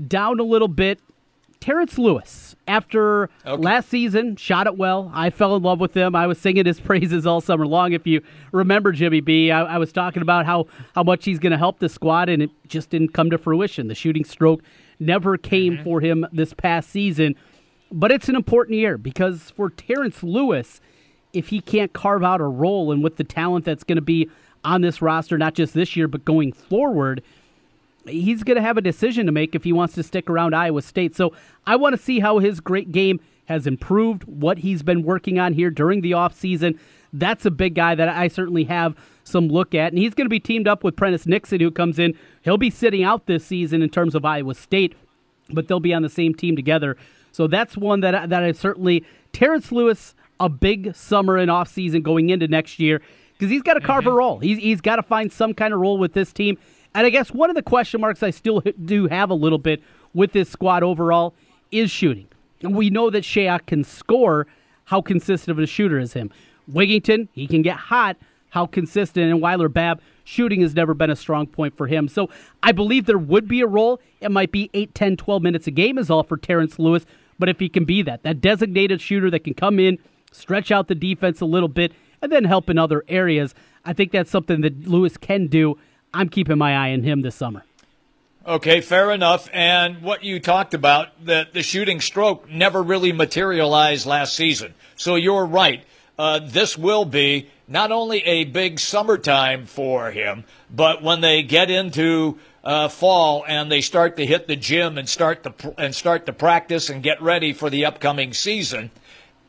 down 0.06 0.40
a 0.40 0.42
little 0.42 0.68
bit. 0.68 1.00
Terrence 1.60 1.98
Lewis, 1.98 2.47
after 2.68 3.30
okay. 3.44 3.60
last 3.60 3.88
season, 3.88 4.36
shot 4.36 4.66
it 4.66 4.76
well. 4.76 5.10
I 5.14 5.30
fell 5.30 5.56
in 5.56 5.62
love 5.62 5.80
with 5.80 5.96
him. 5.96 6.14
I 6.14 6.26
was 6.26 6.38
singing 6.38 6.66
his 6.66 6.78
praises 6.88 7.26
all 7.26 7.40
summer 7.40 7.66
long. 7.66 7.92
If 7.92 8.06
you 8.06 8.22
remember 8.52 8.92
Jimmy 8.92 9.20
B, 9.20 9.50
I, 9.50 9.62
I 9.62 9.78
was 9.78 9.92
talking 9.92 10.22
about 10.22 10.46
how, 10.46 10.66
how 10.94 11.02
much 11.02 11.24
he's 11.24 11.38
going 11.38 11.52
to 11.52 11.58
help 11.58 11.78
the 11.78 11.88
squad, 11.88 12.28
and 12.28 12.42
it 12.42 12.50
just 12.68 12.90
didn't 12.90 13.14
come 13.14 13.30
to 13.30 13.38
fruition. 13.38 13.88
The 13.88 13.94
shooting 13.94 14.24
stroke 14.24 14.62
never 15.00 15.36
came 15.36 15.74
mm-hmm. 15.74 15.84
for 15.84 16.00
him 16.00 16.26
this 16.32 16.52
past 16.52 16.90
season. 16.90 17.34
But 17.90 18.10
it's 18.10 18.28
an 18.28 18.36
important 18.36 18.78
year 18.78 18.98
because 18.98 19.50
for 19.50 19.70
Terrence 19.70 20.22
Lewis, 20.22 20.80
if 21.32 21.48
he 21.48 21.60
can't 21.60 21.92
carve 21.92 22.22
out 22.22 22.40
a 22.40 22.44
role 22.44 22.92
and 22.92 23.02
with 23.02 23.16
the 23.16 23.24
talent 23.24 23.64
that's 23.64 23.84
going 23.84 23.96
to 23.96 24.02
be 24.02 24.28
on 24.64 24.80
this 24.82 25.00
roster, 25.00 25.38
not 25.38 25.54
just 25.54 25.74
this 25.74 25.96
year, 25.96 26.08
but 26.08 26.24
going 26.24 26.52
forward, 26.52 27.22
he's 28.08 28.42
going 28.42 28.56
to 28.56 28.62
have 28.62 28.76
a 28.76 28.82
decision 28.82 29.26
to 29.26 29.32
make 29.32 29.54
if 29.54 29.64
he 29.64 29.72
wants 29.72 29.94
to 29.94 30.02
stick 30.02 30.28
around 30.28 30.54
Iowa 30.54 30.82
State. 30.82 31.16
So 31.16 31.32
I 31.66 31.76
want 31.76 31.96
to 31.96 32.02
see 32.02 32.20
how 32.20 32.38
his 32.38 32.60
great 32.60 32.92
game 32.92 33.20
has 33.46 33.66
improved 33.66 34.24
what 34.24 34.58
he's 34.58 34.82
been 34.82 35.02
working 35.02 35.38
on 35.38 35.54
here 35.54 35.70
during 35.70 36.02
the 36.02 36.12
offseason. 36.12 36.78
That's 37.12 37.46
a 37.46 37.50
big 37.50 37.74
guy 37.74 37.94
that 37.94 38.08
I 38.08 38.28
certainly 38.28 38.64
have 38.64 38.94
some 39.24 39.48
look 39.48 39.74
at. 39.74 39.92
And 39.92 39.98
he's 39.98 40.14
going 40.14 40.26
to 40.26 40.30
be 40.30 40.40
teamed 40.40 40.68
up 40.68 40.84
with 40.84 40.96
Prentiss 40.96 41.26
Nixon, 41.26 41.60
who 41.60 41.70
comes 41.70 41.98
in. 41.98 42.16
He'll 42.42 42.58
be 42.58 42.70
sitting 42.70 43.02
out 43.02 43.26
this 43.26 43.44
season 43.44 43.82
in 43.82 43.88
terms 43.88 44.14
of 44.14 44.24
Iowa 44.24 44.54
State, 44.54 44.94
but 45.50 45.68
they'll 45.68 45.80
be 45.80 45.94
on 45.94 46.02
the 46.02 46.10
same 46.10 46.34
team 46.34 46.56
together. 46.56 46.96
So 47.32 47.46
that's 47.46 47.76
one 47.76 48.00
that, 48.00 48.28
that 48.28 48.42
I 48.42 48.52
certainly. 48.52 49.04
Terrence 49.32 49.72
Lewis, 49.72 50.14
a 50.40 50.48
big 50.48 50.94
summer 50.94 51.36
and 51.36 51.50
offseason 51.50 52.02
going 52.02 52.30
into 52.30 52.48
next 52.48 52.78
year 52.78 53.00
because 53.32 53.50
he's 53.50 53.62
got 53.62 53.74
to 53.74 53.80
carve 53.80 54.04
mm-hmm. 54.04 54.10
a 54.10 54.16
role. 54.16 54.38
He's, 54.40 54.58
he's 54.58 54.80
got 54.80 54.96
to 54.96 55.02
find 55.02 55.32
some 55.32 55.54
kind 55.54 55.72
of 55.72 55.80
role 55.80 55.98
with 55.98 56.12
this 56.12 56.32
team. 56.32 56.58
And 56.94 57.06
I 57.06 57.10
guess 57.10 57.30
one 57.30 57.50
of 57.50 57.56
the 57.56 57.62
question 57.62 58.00
marks 58.00 58.22
I 58.22 58.30
still 58.30 58.62
do 58.84 59.06
have 59.06 59.30
a 59.30 59.34
little 59.34 59.58
bit 59.58 59.82
with 60.14 60.32
this 60.32 60.48
squad 60.48 60.82
overall 60.82 61.34
is 61.70 61.90
shooting. 61.90 62.28
We 62.62 62.90
know 62.90 63.10
that 63.10 63.24
Shayok 63.24 63.66
can 63.66 63.84
score. 63.84 64.46
How 64.84 65.02
consistent 65.02 65.56
of 65.56 65.62
a 65.62 65.66
shooter 65.66 65.98
is 65.98 66.14
him? 66.14 66.30
Wigginton, 66.70 67.28
he 67.32 67.46
can 67.46 67.62
get 67.62 67.76
hot. 67.76 68.16
How 68.50 68.66
consistent 68.66 69.30
and 69.30 69.42
Weiler 69.42 69.68
Babb 69.68 70.00
shooting 70.24 70.62
has 70.62 70.74
never 70.74 70.94
been 70.94 71.10
a 71.10 71.16
strong 71.16 71.46
point 71.46 71.76
for 71.76 71.86
him. 71.86 72.08
So 72.08 72.30
I 72.62 72.72
believe 72.72 73.04
there 73.06 73.18
would 73.18 73.46
be 73.46 73.60
a 73.60 73.66
role. 73.66 74.00
It 74.20 74.30
might 74.30 74.50
be 74.50 74.70
8, 74.72 74.94
10, 74.94 75.16
12 75.16 75.42
minutes 75.42 75.66
a 75.66 75.70
game 75.70 75.98
is 75.98 76.10
all 76.10 76.22
for 76.22 76.36
Terrence 76.36 76.78
Lewis. 76.78 77.04
But 77.38 77.48
if 77.48 77.60
he 77.60 77.68
can 77.68 77.84
be 77.84 78.02
that, 78.02 78.22
that 78.22 78.40
designated 78.40 79.00
shooter 79.00 79.30
that 79.30 79.44
can 79.44 79.54
come 79.54 79.78
in, 79.78 79.98
stretch 80.32 80.70
out 80.70 80.88
the 80.88 80.94
defense 80.94 81.40
a 81.40 81.46
little 81.46 81.68
bit, 81.68 81.92
and 82.20 82.32
then 82.32 82.44
help 82.44 82.68
in 82.68 82.78
other 82.78 83.04
areas, 83.08 83.54
I 83.84 83.92
think 83.92 84.10
that's 84.10 84.30
something 84.30 84.60
that 84.62 84.88
Lewis 84.88 85.16
can 85.16 85.46
do. 85.46 85.78
I'm 86.12 86.28
keeping 86.28 86.58
my 86.58 86.74
eye 86.74 86.92
on 86.92 87.02
him 87.02 87.22
this 87.22 87.34
summer. 87.34 87.64
Okay, 88.46 88.80
fair 88.80 89.10
enough. 89.10 89.50
And 89.52 90.00
what 90.00 90.24
you 90.24 90.40
talked 90.40 90.72
about, 90.72 91.08
that 91.26 91.52
the 91.52 91.62
shooting 91.62 92.00
stroke 92.00 92.48
never 92.50 92.82
really 92.82 93.12
materialized 93.12 94.06
last 94.06 94.34
season. 94.34 94.74
So 94.96 95.16
you're 95.16 95.44
right. 95.44 95.84
Uh, 96.18 96.40
this 96.42 96.76
will 96.76 97.04
be 97.04 97.50
not 97.68 97.92
only 97.92 98.24
a 98.24 98.44
big 98.44 98.80
summertime 98.80 99.66
for 99.66 100.10
him, 100.10 100.44
but 100.74 101.02
when 101.02 101.20
they 101.20 101.42
get 101.42 101.70
into 101.70 102.38
uh, 102.64 102.88
fall 102.88 103.44
and 103.46 103.70
they 103.70 103.82
start 103.82 104.16
to 104.16 104.26
hit 104.26 104.48
the 104.48 104.56
gym 104.56 104.98
and 104.98 105.08
start 105.08 105.42
to 105.42 105.74
and 105.78 105.94
start 105.94 106.26
to 106.26 106.32
practice 106.32 106.88
and 106.88 107.02
get 107.02 107.22
ready 107.22 107.52
for 107.52 107.70
the 107.70 107.84
upcoming 107.84 108.32
season, 108.32 108.90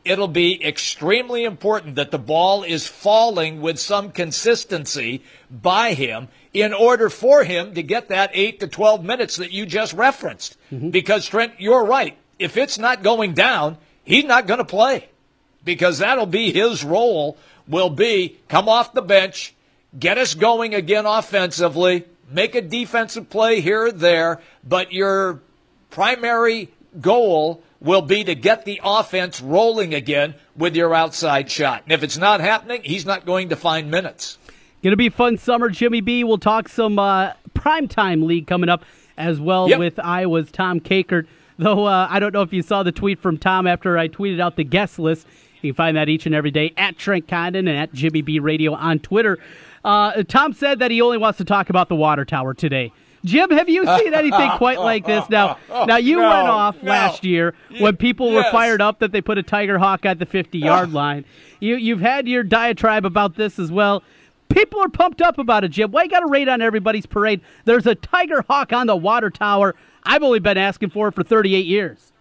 it'll 0.04 0.28
be 0.28 0.64
extremely 0.64 1.44
important 1.44 1.96
that 1.96 2.10
the 2.10 2.18
ball 2.18 2.62
is 2.62 2.86
falling 2.86 3.60
with 3.60 3.78
some 3.78 4.12
consistency 4.12 5.22
by 5.50 5.94
him 5.94 6.28
in 6.52 6.72
order 6.72 7.08
for 7.08 7.44
him 7.44 7.74
to 7.74 7.82
get 7.82 8.08
that 8.08 8.30
8 8.32 8.60
to 8.60 8.66
12 8.66 9.04
minutes 9.04 9.36
that 9.36 9.52
you 9.52 9.66
just 9.66 9.92
referenced. 9.92 10.56
Mm-hmm. 10.72 10.90
Because, 10.90 11.26
Trent, 11.26 11.54
you're 11.58 11.84
right. 11.84 12.16
If 12.38 12.56
it's 12.56 12.78
not 12.78 13.02
going 13.02 13.34
down, 13.34 13.76
he's 14.04 14.24
not 14.24 14.46
going 14.46 14.58
to 14.58 14.64
play 14.64 15.08
because 15.64 15.98
that'll 15.98 16.26
be 16.26 16.52
his 16.52 16.82
role 16.84 17.36
will 17.68 17.90
be 17.90 18.38
come 18.48 18.68
off 18.68 18.92
the 18.92 19.02
bench, 19.02 19.54
get 19.98 20.18
us 20.18 20.34
going 20.34 20.74
again 20.74 21.06
offensively, 21.06 22.04
make 22.28 22.54
a 22.54 22.62
defensive 22.62 23.30
play 23.30 23.60
here 23.60 23.86
or 23.86 23.92
there, 23.92 24.40
but 24.64 24.92
your 24.92 25.40
primary 25.90 26.68
goal 27.00 27.62
will 27.80 28.02
be 28.02 28.24
to 28.24 28.34
get 28.34 28.64
the 28.64 28.80
offense 28.82 29.40
rolling 29.40 29.94
again 29.94 30.34
with 30.56 30.76
your 30.76 30.94
outside 30.94 31.50
shot. 31.50 31.82
And 31.84 31.92
if 31.92 32.02
it's 32.02 32.18
not 32.18 32.40
happening, 32.40 32.82
he's 32.84 33.06
not 33.06 33.24
going 33.24 33.48
to 33.50 33.56
find 33.56 33.90
minutes. 33.90 34.38
Going 34.82 34.92
to 34.92 34.96
be 34.96 35.10
fun 35.10 35.36
summer, 35.36 35.68
Jimmy 35.68 36.00
B. 36.00 36.24
We'll 36.24 36.38
talk 36.38 36.66
some 36.66 36.98
uh, 36.98 37.34
primetime 37.54 38.24
league 38.24 38.46
coming 38.46 38.70
up 38.70 38.82
as 39.18 39.38
well 39.38 39.68
yep. 39.68 39.78
with 39.78 39.98
Iowa's 39.98 40.50
Tom 40.50 40.80
Kakert. 40.80 41.26
Though 41.58 41.84
uh, 41.84 42.06
I 42.08 42.18
don't 42.18 42.32
know 42.32 42.40
if 42.40 42.54
you 42.54 42.62
saw 42.62 42.82
the 42.82 42.90
tweet 42.90 43.18
from 43.20 43.36
Tom 43.36 43.66
after 43.66 43.98
I 43.98 44.08
tweeted 44.08 44.40
out 44.40 44.56
the 44.56 44.64
guest 44.64 44.98
list. 44.98 45.26
You 45.60 45.72
can 45.72 45.76
find 45.76 45.96
that 45.98 46.08
each 46.08 46.24
and 46.24 46.34
every 46.34 46.50
day 46.50 46.72
at 46.78 46.96
Trent 46.96 47.28
Condon 47.28 47.68
and 47.68 47.76
at 47.76 47.92
Jimmy 47.92 48.22
B 48.22 48.38
Radio 48.38 48.72
on 48.72 49.00
Twitter. 49.00 49.38
Uh, 49.84 50.22
Tom 50.22 50.54
said 50.54 50.78
that 50.78 50.90
he 50.90 51.02
only 51.02 51.18
wants 51.18 51.36
to 51.36 51.44
talk 51.44 51.68
about 51.68 51.90
the 51.90 51.96
water 51.96 52.24
tower 52.24 52.54
today. 52.54 52.90
Jim, 53.22 53.50
have 53.50 53.68
you 53.68 53.84
seen 53.98 54.14
anything 54.14 54.50
quite 54.52 54.80
like 54.80 55.04
this? 55.04 55.28
Now, 55.28 55.58
now 55.68 55.98
you 55.98 56.16
no, 56.16 56.22
went 56.22 56.48
off 56.48 56.82
no. 56.82 56.90
last 56.90 57.22
year 57.22 57.54
when 57.78 57.98
people 57.98 58.32
yes. 58.32 58.46
were 58.46 58.50
fired 58.50 58.80
up 58.80 59.00
that 59.00 59.12
they 59.12 59.20
put 59.20 59.36
a 59.36 59.42
tiger 59.42 59.78
hawk 59.78 60.06
at 60.06 60.18
the 60.18 60.24
50 60.24 60.58
yard 60.58 60.92
line. 60.94 61.26
You, 61.58 61.76
you've 61.76 62.00
had 62.00 62.26
your 62.26 62.42
diatribe 62.42 63.04
about 63.04 63.36
this 63.36 63.58
as 63.58 63.70
well. 63.70 64.02
People 64.50 64.80
are 64.80 64.88
pumped 64.88 65.22
up 65.22 65.38
about 65.38 65.64
it, 65.64 65.68
Jim. 65.68 65.90
Why 65.90 66.02
you 66.02 66.10
got 66.10 66.20
to 66.20 66.26
rate 66.26 66.48
on 66.48 66.60
everybody's 66.60 67.06
parade? 67.06 67.40
There's 67.64 67.86
a 67.86 67.94
tiger 67.94 68.44
hawk 68.48 68.72
on 68.72 68.86
the 68.86 68.96
water 68.96 69.30
tower. 69.30 69.74
I've 70.02 70.22
only 70.22 70.40
been 70.40 70.58
asking 70.58 70.90
for 70.90 71.08
it 71.08 71.14
for 71.14 71.22
38 71.22 71.64
years. 71.66 72.12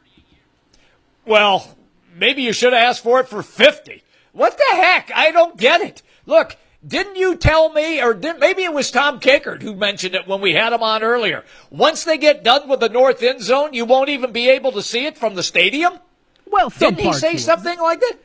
Well, 1.25 1.75
maybe 2.15 2.43
you 2.43 2.53
should 2.53 2.73
have 2.73 2.81
asked 2.81 3.03
for 3.03 3.19
it 3.19 3.27
for 3.27 3.41
50. 3.43 4.03
What 4.31 4.57
the 4.57 4.75
heck? 4.75 5.11
I 5.13 5.31
don't 5.31 5.57
get 5.57 5.81
it. 5.81 6.01
Look, 6.25 6.55
didn't 6.85 7.17
you 7.17 7.35
tell 7.35 7.73
me, 7.73 8.01
or 8.01 8.13
did, 8.13 8.39
maybe 8.39 8.63
it 8.63 8.73
was 8.73 8.89
Tom 8.91 9.19
Kakert 9.19 9.61
who 9.61 9.75
mentioned 9.75 10.15
it 10.15 10.27
when 10.27 10.39
we 10.39 10.53
had 10.53 10.71
him 10.71 10.83
on 10.83 11.03
earlier? 11.03 11.43
Once 11.69 12.03
they 12.03 12.17
get 12.17 12.43
done 12.43 12.69
with 12.69 12.79
the 12.79 12.89
north 12.89 13.21
end 13.21 13.41
zone, 13.41 13.73
you 13.73 13.85
won't 13.85 14.09
even 14.09 14.31
be 14.31 14.49
able 14.49 14.71
to 14.73 14.81
see 14.81 15.05
it 15.05 15.17
from 15.17 15.35
the 15.35 15.43
stadium. 15.43 15.99
Well, 16.45 16.69
didn't 16.69 16.99
he 16.99 17.13
say 17.13 17.37
something 17.37 17.77
like 17.79 17.99
that? 17.99 18.17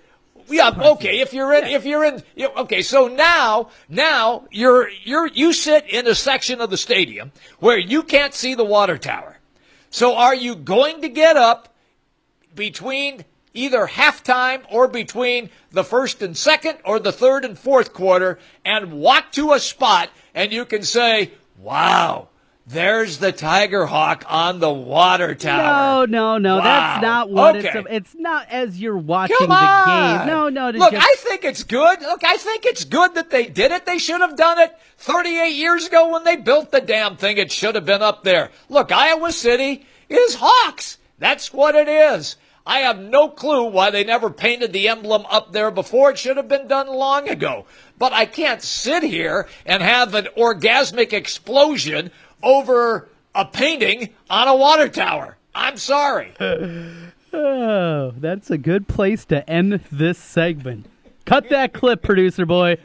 Yeah, 0.49 0.71
okay. 0.77 1.21
If 1.21 1.33
you're 1.33 1.53
in, 1.55 1.69
yeah. 1.69 1.77
if 1.77 1.85
you're 1.85 2.05
in, 2.05 2.23
you 2.35 2.49
know, 2.49 2.55
okay. 2.63 2.83
So 2.83 3.09
now, 3.09 3.71
now 3.89 4.47
you're 4.51 4.89
you're 5.03 5.27
you 5.27 5.53
sit 5.53 5.89
in 5.89 6.07
a 6.07 6.15
section 6.15 6.61
of 6.61 6.71
the 6.71 6.77
stadium 6.77 7.33
where 7.59 7.79
you 7.79 8.03
can't 8.03 8.35
see 8.35 8.55
the 8.55 8.65
water 8.65 8.99
tower. 8.99 9.39
So 9.91 10.17
are 10.17 10.35
you 10.35 10.57
going 10.57 11.03
to 11.03 11.09
get 11.09 11.37
up 11.37 11.75
between 12.55 13.25
either 13.55 13.87
halftime 13.87 14.63
or 14.71 14.89
between 14.89 15.51
the 15.71 15.85
first 15.85 16.21
and 16.21 16.37
second 16.37 16.79
or 16.85 16.99
the 16.99 17.13
third 17.13 17.45
and 17.45 17.59
fourth 17.59 17.93
quarter 17.93 18.39
and 18.65 18.93
walk 18.93 19.31
to 19.33 19.53
a 19.53 19.61
spot 19.61 20.11
and 20.35 20.53
you 20.53 20.65
can 20.65 20.83
say, 20.83 21.31
wow, 21.59 22.29
there's 22.67 23.19
the 23.19 23.31
Tiger 23.31 23.85
Hawk 23.85 24.25
on 24.27 24.59
the 24.59 24.73
water 24.73 25.35
tower. 25.35 26.07
No, 26.07 26.39
no, 26.39 26.39
no. 26.39 26.57
Wow. 26.57 26.65
That's 26.65 27.03
not 27.03 27.31
what 27.31 27.57
okay. 27.57 27.69
it's. 27.75 27.89
It's 27.91 28.15
not 28.15 28.49
as 28.49 28.81
you're 28.81 28.97
watching 28.97 29.37
Come 29.37 29.53
on. 29.53 30.13
the 30.13 30.19
game. 30.19 30.27
No, 30.27 30.49
no. 30.49 30.67
Look, 30.71 30.93
just... 30.93 30.93
Look, 30.93 31.03
I 31.03 31.15
think 31.19 31.45
it's 31.45 31.63
good. 31.65 32.01
Look, 32.01 32.25
I 32.25 32.39
think 32.39 32.65
it's 32.65 32.85
good 32.85 33.17
that 33.17 33.29
they 33.29 33.47
did 33.47 33.71
it. 33.71 33.85
They 33.85 33.99
should 33.99 34.23
have 34.23 34.37
done 34.37 34.59
it 34.59 34.75
38 34.97 35.51
years 35.51 35.87
ago 35.87 36.11
when 36.11 36.25
they 36.25 36.37
built 36.37 36.71
the 36.71 36.81
damn 36.81 37.17
thing. 37.17 37.37
It 37.37 37.53
should 37.53 37.75
have 37.75 37.85
been 37.85 38.03
up 38.03 38.25
there. 38.25 38.51
Look, 38.71 38.91
Iowa 38.91 39.33
City 39.33 39.85
is 40.09 40.37
Hawks. 40.37 40.97
That's 41.19 41.53
what 41.53 41.75
it 41.75 41.89
is. 41.89 42.37
I 42.67 42.79
have 42.81 42.99
no 42.99 43.29
clue 43.29 43.65
why 43.65 43.91
they 43.91 44.05
never 44.05 44.31
painted 44.31 44.73
the 44.73 44.89
emblem 44.89 45.27
up 45.29 45.53
there 45.53 45.71
before. 45.71 46.11
It 46.11 46.19
should 46.19 46.39
have 46.39 46.49
been 46.49 46.67
done 46.67 46.87
long 46.87 47.29
ago. 47.29 47.67
But 47.99 48.15
I 48.15 48.25
can't 48.25 48.63
sit 48.63 49.03
here 49.03 49.47
and 49.67 49.83
have 49.83 50.15
an 50.15 50.29
orgasmic 50.37 51.13
explosion 51.13 52.11
over 52.45 53.09
a 53.35 53.45
painting 53.45 54.11
on 54.31 54.47
a 54.47 54.55
water 54.55 54.89
tower. 54.89 55.37
I'm 55.55 55.77
sorry. 55.77 56.35
oh, 57.33 58.13
that's 58.17 58.51
a 58.51 58.59
good 58.59 58.87
place 58.87 59.25
to 59.27 59.49
end 59.49 59.81
this 59.91 60.19
segment. 60.19 60.87
Cut 61.25 61.49
that 61.49 61.73
clip, 61.73 62.03
producer 62.03 62.47
boy. 62.47 62.77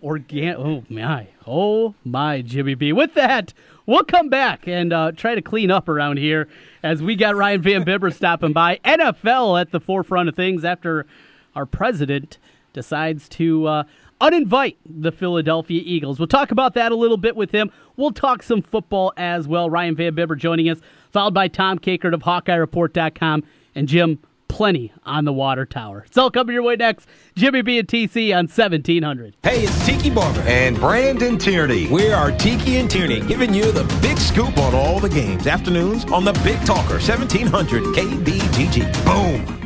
Organ. 0.00 0.54
Oh 0.58 0.84
my. 0.88 1.28
Oh 1.46 1.94
my, 2.04 2.42
Jimmy 2.42 2.74
B. 2.74 2.92
With 2.92 3.14
that, 3.14 3.54
we'll 3.86 4.04
come 4.04 4.28
back 4.28 4.66
and 4.68 4.92
uh, 4.92 5.12
try 5.12 5.34
to 5.34 5.42
clean 5.42 5.70
up 5.70 5.88
around 5.88 6.18
here 6.18 6.48
as 6.82 7.02
we 7.02 7.16
got 7.16 7.36
Ryan 7.36 7.62
Van 7.62 7.84
Bibber 7.84 8.10
stopping 8.10 8.52
by. 8.52 8.78
NFL 8.84 9.60
at 9.60 9.70
the 9.70 9.80
forefront 9.80 10.28
of 10.28 10.34
things 10.34 10.64
after 10.64 11.06
our 11.54 11.66
president 11.66 12.38
decides 12.72 13.28
to 13.30 13.66
uh, 13.66 13.82
uninvite 14.20 14.76
the 14.84 15.12
Philadelphia 15.12 15.82
Eagles. 15.84 16.18
We'll 16.18 16.28
talk 16.28 16.50
about 16.50 16.74
that 16.74 16.92
a 16.92 16.96
little 16.96 17.16
bit 17.16 17.36
with 17.36 17.50
him. 17.50 17.70
We'll 17.96 18.12
talk 18.12 18.42
some 18.42 18.62
football 18.62 19.12
as 19.16 19.46
well. 19.46 19.70
Ryan 19.70 19.96
Van 19.96 20.14
Bibber 20.14 20.36
joining 20.36 20.68
us, 20.68 20.78
followed 21.10 21.34
by 21.34 21.48
Tom 21.48 21.78
Kakert 21.78 22.14
of 22.14 22.22
HawkeyeReport.com 22.22 23.44
and 23.74 23.88
Jim 23.88 24.18
plenty 24.48 24.92
on 25.04 25.24
the 25.24 25.32
water 25.32 25.66
tower. 25.66 26.04
It's 26.06 26.16
all 26.16 26.30
coming 26.30 26.54
your 26.54 26.62
way 26.62 26.76
next. 26.76 27.08
Jimmy 27.34 27.62
B 27.62 27.78
and 27.78 27.88
TC 27.88 28.32
on 28.32 28.46
1700. 28.46 29.36
Hey, 29.42 29.64
it's 29.64 29.86
Tiki 29.86 30.10
Barber. 30.10 30.40
And 30.42 30.78
Brandon 30.78 31.36
Tierney. 31.36 31.88
We 31.88 32.10
are 32.12 32.30
Tiki 32.32 32.76
and 32.78 32.90
Tierney, 32.90 33.20
giving 33.20 33.52
you 33.52 33.72
the 33.72 33.84
big 34.00 34.18
scoop 34.18 34.56
on 34.58 34.74
all 34.74 35.00
the 35.00 35.08
games. 35.08 35.46
Afternoons 35.46 36.04
on 36.06 36.24
the 36.24 36.32
Big 36.44 36.64
Talker, 36.64 36.94
1700 36.94 37.82
KBGG. 37.82 39.04
Boom. 39.04 39.65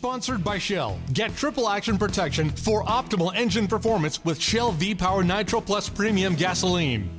Sponsored 0.00 0.42
by 0.42 0.56
Shell. 0.56 0.98
Get 1.12 1.36
triple 1.36 1.68
action 1.68 1.98
protection 1.98 2.48
for 2.48 2.82
optimal 2.84 3.36
engine 3.36 3.68
performance 3.68 4.24
with 4.24 4.40
Shell 4.40 4.72
V 4.72 4.94
Power 4.94 5.22
Nitro 5.22 5.60
Plus 5.60 5.90
Premium 5.90 6.34
Gasoline. 6.36 7.10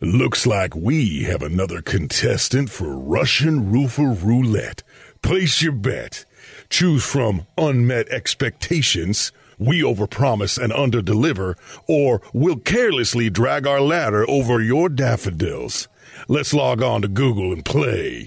Looks 0.00 0.48
like 0.48 0.74
we 0.74 1.22
have 1.22 1.42
another 1.42 1.80
contestant 1.80 2.70
for 2.70 2.98
Russian 2.98 3.70
Roofer 3.70 4.14
Roulette. 4.20 4.82
Place 5.22 5.62
your 5.62 5.70
bet. 5.70 6.24
Choose 6.70 7.04
from 7.04 7.46
unmet 7.56 8.08
expectations, 8.08 9.30
we 9.60 9.82
overpromise 9.82 10.60
and 10.60 10.72
underdeliver, 10.72 11.54
or 11.86 12.20
we'll 12.32 12.56
carelessly 12.56 13.30
drag 13.30 13.64
our 13.64 13.80
ladder 13.80 14.28
over 14.28 14.60
your 14.60 14.88
daffodils. 14.88 15.86
Let's 16.26 16.52
log 16.52 16.82
on 16.82 17.02
to 17.02 17.08
Google 17.08 17.52
and 17.52 17.64
play. 17.64 18.26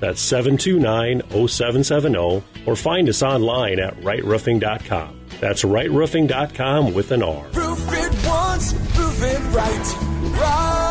That's 0.00 0.20
729 0.20 1.48
0770 1.48 2.42
or 2.66 2.76
find 2.76 3.08
us 3.08 3.22
online 3.22 3.78
at 3.80 3.96
rightroofing.com. 4.00 5.20
That's 5.40 5.62
rightroofing.com 5.62 6.94
with 6.94 7.12
an 7.12 7.22
R. 7.22 7.46
Roof 7.52 7.92
it 7.92 8.26
once, 8.26 8.72
roof 8.96 9.22
it 9.22 9.40
right. 9.54 10.40
Right. 10.40 10.85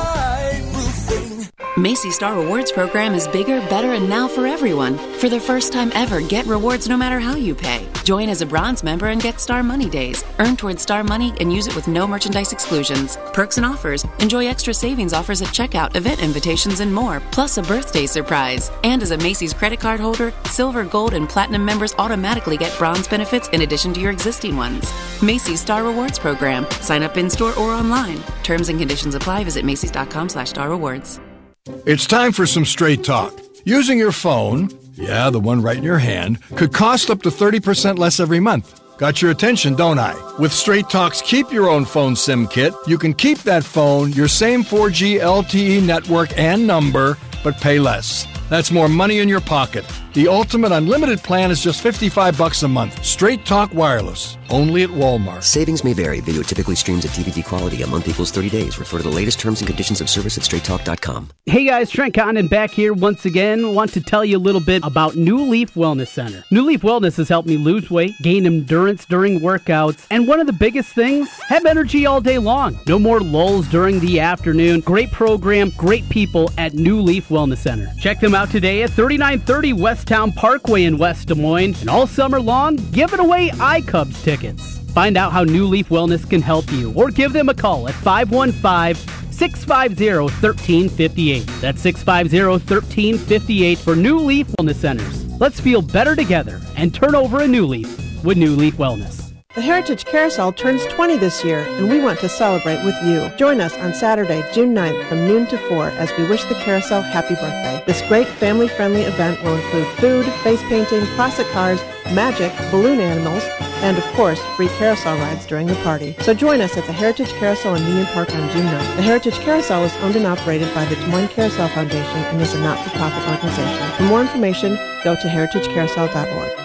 Macy's 1.78 2.16
Star 2.16 2.40
Rewards 2.40 2.72
program 2.72 3.14
is 3.14 3.28
bigger, 3.28 3.60
better, 3.68 3.96
and 3.96 4.08
now 4.08 4.30
for 4.30 4.48
everyone. 4.48 4.98
For 5.20 5.28
the 5.28 5.42
first 5.42 5.74
time 5.74 5.92
ever, 5.94 6.22
get 6.22 6.46
rewards 6.46 6.88
no 6.88 6.96
matter 6.96 7.20
how 7.20 7.36
you 7.36 7.54
pay. 7.54 7.86
Join 8.06 8.30
as 8.30 8.42
a 8.42 8.46
bronze 8.46 8.82
member 8.82 9.08
and 9.08 9.22
get 9.22 9.42
Star 9.42 9.62
Money 9.62 9.90
Days. 9.90 10.24
Earn 10.40 10.56
towards 10.56 10.82
Star 10.82 11.04
Money 11.04 11.34
and 11.42 11.52
use 11.52 11.68
it 11.68 11.76
with 11.76 11.90
no 11.90 12.08
merchandise 12.08 12.54
exclusions. 12.54 13.18
Perks 13.34 13.58
and 13.58 13.66
offers. 13.66 14.06
Enjoy 14.20 14.48
extra 14.48 14.74
savings 14.74 15.12
offers 15.12 15.42
at 15.42 15.50
checkout, 15.50 15.98
event 15.98 16.24
invitations, 16.24 16.80
and 16.80 16.94
more, 16.94 17.20
plus 17.34 17.58
a 17.58 17.62
birthday 17.64 18.06
surprise. 18.06 18.72
And 18.86 19.02
as 19.02 19.12
a 19.12 19.18
Macy's 19.18 19.54
credit 19.54 19.82
card 19.82 20.00
holder, 20.00 20.32
silver, 20.46 20.86
gold, 20.86 21.14
and 21.14 21.28
platinum 21.28 21.66
members 21.66 21.94
automatically 21.96 22.56
get 22.56 22.78
bronze 22.78 23.10
benefits 23.10 23.50
in 23.50 23.64
addition 23.64 23.94
to 23.96 24.00
your 24.00 24.12
existing 24.12 24.56
ones. 24.56 24.94
Macy's 25.22 25.60
Star 25.60 25.84
Rewards 25.84 26.20
program. 26.20 26.66
Sign 26.80 27.04
up 27.04 27.18
in 27.18 27.30
store 27.30 27.52
or 27.60 27.72
online. 27.72 28.24
Terms 28.44 28.70
and 28.70 28.80
conditions 28.80 29.14
apply. 29.14 29.44
Visit 29.44 29.66
Macy's.com 29.66 30.30
slash 30.30 30.52
Star 30.52 30.70
Rewards. 30.70 31.20
It's 31.68 32.06
time 32.06 32.32
for 32.32 32.46
some 32.46 32.64
straight 32.64 33.04
talk. 33.04 33.34
Using 33.64 33.98
your 33.98 34.12
phone, 34.12 34.70
yeah, 34.94 35.32
the 35.32 35.40
one 35.40 35.64
right 35.64 35.78
in 35.78 35.84
your 35.84 35.98
hand, 35.98 36.40
could 36.56 36.72
cost 36.72 37.10
up 37.10 37.24
to 37.24 37.30
30% 37.30 37.98
less 37.98 38.20
every 38.20 38.40
month. 38.40 38.80
Got 39.00 39.20
your 39.20 39.32
attention, 39.32 39.74
don't 39.74 39.98
I? 39.98 40.14
With 40.38 40.54
Straight 40.54 40.90
Talk's 40.90 41.24
Keep 41.24 41.52
Your 41.52 41.68
Own 41.68 41.84
Phone 41.84 42.16
SIM 42.16 42.48
Kit, 42.48 42.76
you 42.86 43.00
can 43.00 43.16
keep 43.16 43.40
that 43.40 43.64
phone, 43.64 44.14
your 44.14 44.28
same 44.28 44.64
4G 44.64 45.20
LTE 45.20 45.82
network 45.82 46.38
and 46.38 46.68
number, 46.68 47.18
but 47.44 47.58
pay 47.58 47.80
less. 47.80 48.28
That's 48.50 48.72
more 48.72 48.88
money 48.88 49.20
in 49.20 49.30
your 49.30 49.42
pocket. 49.42 49.86
The 50.14 50.28
ultimate 50.28 50.72
unlimited 50.72 51.22
plan 51.24 51.52
is 51.52 51.62
just 51.62 51.82
55 51.82 52.38
bucks 52.38 52.64
a 52.64 52.68
month. 52.68 53.04
Straight 53.04 53.44
Talk 53.46 53.74
Wireless, 53.74 54.38
only 54.50 54.84
at 54.84 54.90
Walmart. 54.90 55.44
Savings 55.44 55.84
may 55.84 55.94
vary. 55.94 56.22
Video 56.22 56.42
typically 56.42 56.76
streams 56.76 57.04
at 57.06 57.12
DVD 57.12 57.44
quality. 57.44 57.82
A 57.82 57.88
month 57.88 58.08
equals 58.08 58.32
30 58.32 58.50
days. 58.50 58.80
Refer 58.80 58.98
to 58.98 59.04
the 59.04 59.10
latest 59.10 59.40
terms 59.40 59.60
and 59.62 59.68
conditions 59.68 60.00
of 60.00 60.10
service 60.10 60.38
at 60.38 60.44
straighttalk.com. 60.44 61.30
Hey 61.48 61.66
guys, 61.66 61.90
Trent 61.90 62.14
Condon 62.14 62.48
back 62.48 62.72
here 62.72 62.94
once 62.94 63.26
again. 63.26 63.74
Want 63.74 63.92
to 63.94 64.02
tell 64.02 64.24
you 64.24 64.38
a 64.38 64.40
little 64.40 64.62
bit 64.62 64.86
about 64.86 65.16
New 65.16 65.42
Leaf 65.42 65.74
Wellness 65.74 66.08
Center. 66.08 66.44
New 66.50 66.62
Leaf 66.62 66.82
Wellness 66.82 67.18
has 67.18 67.28
helped 67.28 67.48
me 67.48 67.58
lose 67.58 67.90
weight, 67.90 68.14
gain 68.22 68.46
endurance 68.46 69.06
during 69.06 69.40
workouts, 69.40 70.06
and 70.12 70.28
one 70.28 70.40
of 70.40 70.48
the 70.48 70.54
biggest 70.54 70.94
things, 70.94 71.30
have 71.48 71.66
energy 71.66 72.06
all 72.06 72.22
day 72.22 72.38
long. 72.38 72.80
No 72.88 73.00
more 73.00 73.20
lulls 73.20 73.68
during 73.68 74.00
the 74.00 74.20
afternoon. 74.20 74.80
Great 74.82 75.12
program, 75.12 75.72
great 75.72 76.08
people 76.10 76.50
at 76.58 76.74
New 76.74 77.02
Leaf 77.02 77.28
Wellness 77.30 77.58
Center. 77.58 77.92
Check 78.00 78.20
them 78.20 78.35
out 78.36 78.52
today 78.52 78.84
at 78.84 78.90
3930 78.90 79.74
West 79.74 80.08
Town 80.08 80.32
Parkway 80.32 80.84
in 80.84 80.98
West 80.98 81.30
Des 81.30 81.36
Moines, 81.36 81.80
and 81.80 81.90
all 81.90 82.06
summer 82.06 82.40
long, 82.40 82.76
giving 82.92 83.20
away 83.20 83.50
iCubs 83.50 84.22
tickets. 84.24 84.80
Find 84.92 85.16
out 85.16 85.32
how 85.32 85.44
New 85.44 85.66
Leaf 85.66 85.90
Wellness 85.90 86.30
can 86.30 86.42
help 86.42 86.70
you, 86.72 86.94
or 86.94 87.12
give 87.12 87.32
them 87.32 87.48
a 87.48 87.54
call 87.54 87.88
at 87.88 87.96
515 87.96 89.32
650 89.32 90.18
1358. 90.18 91.48
That's 91.62 91.82
650 91.82 92.46
1358 92.46 93.78
for 93.78 93.96
New 93.96 94.20
Leaf 94.20 94.48
Wellness 94.48 94.76
Centers. 94.76 95.26
Let's 95.40 95.60
feel 95.60 95.82
better 95.82 96.16
together 96.16 96.62
and 96.76 96.94
turn 96.94 97.16
over 97.16 97.42
a 97.42 97.48
new 97.48 97.66
leaf 97.66 98.24
with 98.24 98.38
New 98.38 98.56
Leaf 98.56 98.76
Wellness. 98.76 99.25
The 99.56 99.62
Heritage 99.62 100.04
Carousel 100.04 100.52
turns 100.52 100.86
20 100.88 101.16
this 101.16 101.42
year, 101.46 101.60
and 101.60 101.88
we 101.88 102.02
want 102.02 102.20
to 102.20 102.28
celebrate 102.28 102.84
with 102.84 103.02
you. 103.06 103.30
Join 103.38 103.62
us 103.62 103.74
on 103.78 103.94
Saturday, 103.94 104.44
June 104.52 104.76
9th 104.76 105.08
from 105.08 105.26
noon 105.26 105.48
to 105.48 105.58
4 105.70 105.92
as 105.92 106.12
we 106.18 106.28
wish 106.28 106.44
the 106.44 106.56
carousel 106.56 107.02
happy 107.02 107.36
birthday. 107.36 107.82
This 107.88 108.02
great 108.10 108.28
family 108.28 108.68
friendly 108.68 109.04
event 109.04 109.42
will 109.42 109.56
include 109.56 109.88
food, 109.96 110.26
face 110.44 110.62
painting, 110.64 111.06
classic 111.16 111.48
cars, 111.52 111.80
magic, 112.08 112.52
balloon 112.70 113.00
animals, 113.00 113.46
and 113.80 113.98
of 113.98 114.04
course, 114.08 114.44
free 114.58 114.68
carousel 114.78 115.18
rides 115.20 115.46
during 115.46 115.68
the 115.68 115.76
party. 115.76 116.18
So 116.20 116.34
join 116.34 116.60
us 116.60 116.76
at 116.76 116.86
the 116.86 116.92
Heritage 116.92 117.32
Carousel 117.40 117.76
in 117.76 117.88
Union 117.88 118.08
Park 118.08 118.36
on 118.36 118.52
June 118.52 118.66
9th. 118.66 118.96
The 118.98 119.04
Heritage 119.04 119.40
Carousel 119.40 119.86
is 119.86 119.96
owned 120.02 120.18
and 120.18 120.28
operated 120.28 120.74
by 120.74 120.84
the 120.84 120.98
Des 120.98 121.08
Moines 121.08 121.30
Carousel 121.30 121.70
Foundation 121.70 122.18
and 122.26 122.42
is 122.42 122.54
a 122.54 122.60
not 122.60 122.78
for 122.84 122.90
profit 122.98 123.24
organization. 123.30 123.96
For 123.96 124.04
more 124.04 124.20
information, 124.20 124.76
go 125.06 125.16
to 125.16 125.28
heritagecarousel.org. 125.30 126.65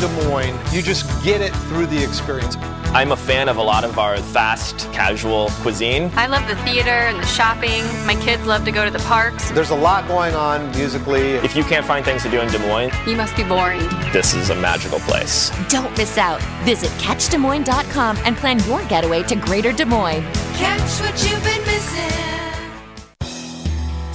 Des 0.00 0.24
Moines, 0.24 0.58
you 0.72 0.80
just 0.80 1.04
get 1.22 1.42
it 1.42 1.54
through 1.68 1.84
the 1.84 2.02
experience. 2.02 2.56
I'm 2.94 3.12
a 3.12 3.16
fan 3.16 3.50
of 3.50 3.58
a 3.58 3.62
lot 3.62 3.84
of 3.84 3.98
our 3.98 4.16
fast, 4.16 4.90
casual 4.92 5.48
cuisine. 5.60 6.10
I 6.14 6.26
love 6.26 6.48
the 6.48 6.56
theater 6.64 6.88
and 6.88 7.18
the 7.18 7.26
shopping. 7.26 7.84
My 8.06 8.14
kids 8.14 8.46
love 8.46 8.64
to 8.64 8.72
go 8.72 8.82
to 8.82 8.90
the 8.90 8.98
parks. 9.00 9.50
There's 9.50 9.68
a 9.68 9.76
lot 9.76 10.08
going 10.08 10.34
on 10.34 10.70
musically. 10.70 11.32
If 11.32 11.54
you 11.54 11.64
can't 11.64 11.84
find 11.84 12.02
things 12.02 12.22
to 12.22 12.30
do 12.30 12.40
in 12.40 12.48
Des 12.48 12.58
Moines, 12.66 12.92
you 13.06 13.14
must 13.14 13.36
be 13.36 13.44
boring. 13.44 13.86
This 14.10 14.32
is 14.32 14.48
a 14.48 14.54
magical 14.54 15.00
place. 15.00 15.50
Don't 15.68 15.94
miss 15.98 16.16
out. 16.16 16.40
Visit 16.64 16.90
CatchDesMoines.com 16.92 18.16
and 18.24 18.36
plan 18.38 18.58
your 18.64 18.82
getaway 18.86 19.22
to 19.24 19.36
Greater 19.36 19.70
Des 19.70 19.84
Moines. 19.84 20.22
Catch 20.56 21.00
what 21.02 21.22
you've 21.22 21.44
been 21.44 21.64
missing. 21.66 22.49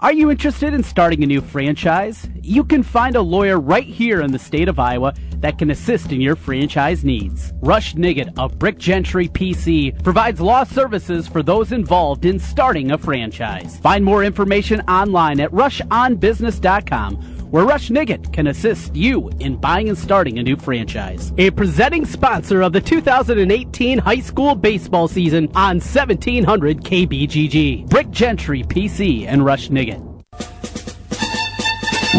Are 0.00 0.12
you 0.12 0.28
interested 0.28 0.74
in 0.74 0.82
starting 0.82 1.22
a 1.22 1.26
new 1.26 1.40
franchise? 1.40 2.28
You 2.42 2.64
can 2.64 2.82
find 2.82 3.14
a 3.14 3.22
lawyer 3.22 3.60
right 3.60 3.86
here 3.86 4.22
in 4.22 4.32
the 4.32 4.40
state 4.40 4.66
of 4.66 4.80
Iowa 4.80 5.14
that 5.36 5.56
can 5.56 5.70
assist 5.70 6.10
in 6.10 6.20
your 6.20 6.34
franchise 6.34 7.04
needs. 7.04 7.52
Rush 7.62 7.94
Nigut 7.94 8.36
of 8.36 8.58
Brick 8.58 8.78
Gentry 8.78 9.28
PC 9.28 10.02
provides 10.02 10.40
law 10.40 10.64
services 10.64 11.28
for 11.28 11.44
those 11.44 11.70
involved 11.70 12.24
in 12.24 12.40
starting 12.40 12.90
a 12.90 12.98
franchise. 12.98 13.78
Find 13.78 14.04
more 14.04 14.24
information 14.24 14.80
online 14.88 15.38
at 15.38 15.52
rushonbusiness.com 15.52 17.33
where 17.50 17.64
Rush 17.64 17.90
Nigut 17.90 18.32
can 18.32 18.46
assist 18.46 18.94
you 18.94 19.30
in 19.40 19.56
buying 19.56 19.88
and 19.88 19.98
starting 19.98 20.38
a 20.38 20.42
new 20.42 20.56
franchise. 20.56 21.32
A 21.38 21.50
presenting 21.50 22.04
sponsor 22.04 22.62
of 22.62 22.72
the 22.72 22.80
2018 22.80 23.98
high 23.98 24.20
school 24.20 24.54
baseball 24.54 25.08
season 25.08 25.48
on 25.54 25.80
1700 25.80 26.82
KBGG. 26.82 27.88
Brick 27.88 28.10
Gentry 28.10 28.62
PC 28.62 29.26
and 29.26 29.44
Rush 29.44 29.68
Nigut. 29.68 30.14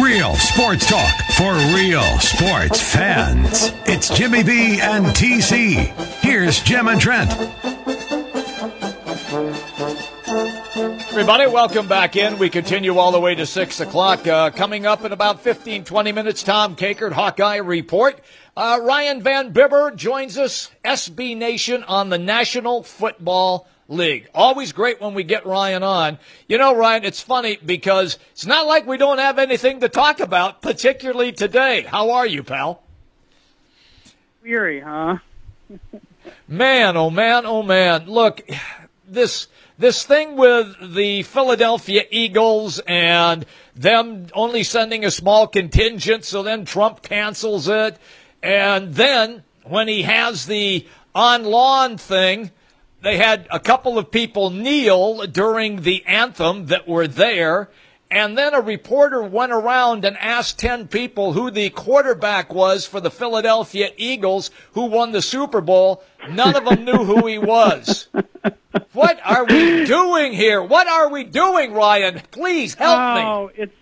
Real 0.01 0.35
sports 0.35 0.89
talk 0.89 1.15
for 1.37 1.53
real 1.73 2.03
sports 2.19 2.81
fans. 2.81 3.71
It's 3.85 4.09
Jimmy 4.09 4.43
B 4.43 4.79
and 4.81 5.05
TC. 5.05 5.85
Here's 6.21 6.61
Jim 6.61 6.89
and 6.89 6.99
Trent. 6.99 7.31
Everybody, 10.77 11.47
welcome 11.47 11.87
back 11.87 12.17
in. 12.17 12.37
We 12.37 12.49
continue 12.49 12.97
all 12.97 13.13
the 13.13 13.19
way 13.19 13.33
to 13.33 13.45
6 13.45 13.79
o'clock. 13.79 14.27
Uh, 14.27 14.49
coming 14.49 14.85
up 14.85 15.05
in 15.05 15.13
about 15.13 15.39
15, 15.39 15.85
20 15.85 16.11
minutes, 16.11 16.43
Tom 16.43 16.75
Kakert, 16.75 17.13
Hawkeye 17.13 17.55
Report. 17.57 18.19
Uh, 18.57 18.81
Ryan 18.83 19.21
Van 19.21 19.53
Bibber 19.53 19.91
joins 19.91 20.37
us, 20.37 20.69
SB 20.83 21.37
Nation, 21.37 21.81
on 21.83 22.09
the 22.09 22.17
National 22.17 22.83
Football 22.83 23.69
League. 23.87 24.27
Always 24.35 24.73
great 24.73 24.99
when 24.99 25.13
we 25.13 25.23
get 25.23 25.45
Ryan 25.45 25.81
on. 25.81 26.19
You 26.49 26.57
know, 26.57 26.75
Ryan, 26.75 27.05
it's 27.05 27.21
funny 27.21 27.57
because 27.65 28.19
it's 28.33 28.45
not 28.45 28.67
like 28.67 28.85
we 28.85 28.97
don't 28.97 29.19
have 29.19 29.39
anything 29.39 29.79
to 29.79 29.87
talk 29.87 30.19
about, 30.19 30.61
particularly 30.61 31.31
today. 31.31 31.83
How 31.83 32.11
are 32.11 32.27
you, 32.27 32.43
pal? 32.43 32.83
Weary, 34.43 34.81
huh? 34.81 35.19
man, 36.49 36.97
oh 36.97 37.09
man, 37.09 37.45
oh 37.45 37.63
man. 37.63 38.07
Look, 38.07 38.41
this 39.07 39.47
this 39.77 40.03
thing 40.03 40.37
with 40.37 40.95
the 40.95 41.23
Philadelphia 41.23 42.03
Eagles 42.09 42.79
and 42.87 43.45
them 43.75 44.27
only 44.33 44.63
sending 44.63 45.03
a 45.03 45.11
small 45.11 45.47
contingent, 45.47 46.23
so 46.23 46.43
then 46.43 46.65
Trump 46.65 47.01
cancels 47.01 47.67
it. 47.67 47.97
And 48.41 48.93
then 48.93 49.43
when 49.63 49.87
he 49.87 50.03
has 50.03 50.45
the 50.45 50.87
on 51.13 51.43
lawn 51.43 51.97
thing, 51.97 52.51
they 53.01 53.17
had 53.17 53.47
a 53.51 53.59
couple 53.59 53.97
of 53.97 54.11
people 54.11 54.49
kneel 54.49 55.27
during 55.27 55.81
the 55.81 56.05
anthem 56.05 56.67
that 56.67 56.87
were 56.87 57.07
there. 57.07 57.69
And 58.15 58.37
then 58.37 58.53
a 58.53 58.61
reporter 58.61 59.21
went 59.21 59.51
around 59.51 60.05
and 60.05 60.15
asked 60.17 60.57
10 60.59 60.87
people 60.87 61.33
who 61.33 61.51
the 61.51 61.69
quarterback 61.69 62.53
was 62.53 62.85
for 62.85 63.01
the 63.01 63.11
Philadelphia 63.11 63.89
Eagles 63.97 64.51
who 64.71 64.85
won 64.85 65.11
the 65.11 65.21
Super 65.21 65.59
Bowl. 65.59 66.01
None 66.29 66.55
of 66.55 66.63
them 66.63 66.85
knew 66.85 67.03
who 67.03 67.27
he 67.27 67.37
was. 67.37 68.07
What 68.91 69.19
are 69.23 69.45
we 69.45 69.85
doing 69.85 70.33
here? 70.33 70.61
What 70.61 70.87
are 70.87 71.09
we 71.09 71.23
doing, 71.23 71.73
Ryan? 71.73 72.21
Please 72.31 72.75
help 72.75 72.97
oh, 72.97 73.15
me. 73.15 73.21
Oh, 73.21 73.51
it's 73.55 73.75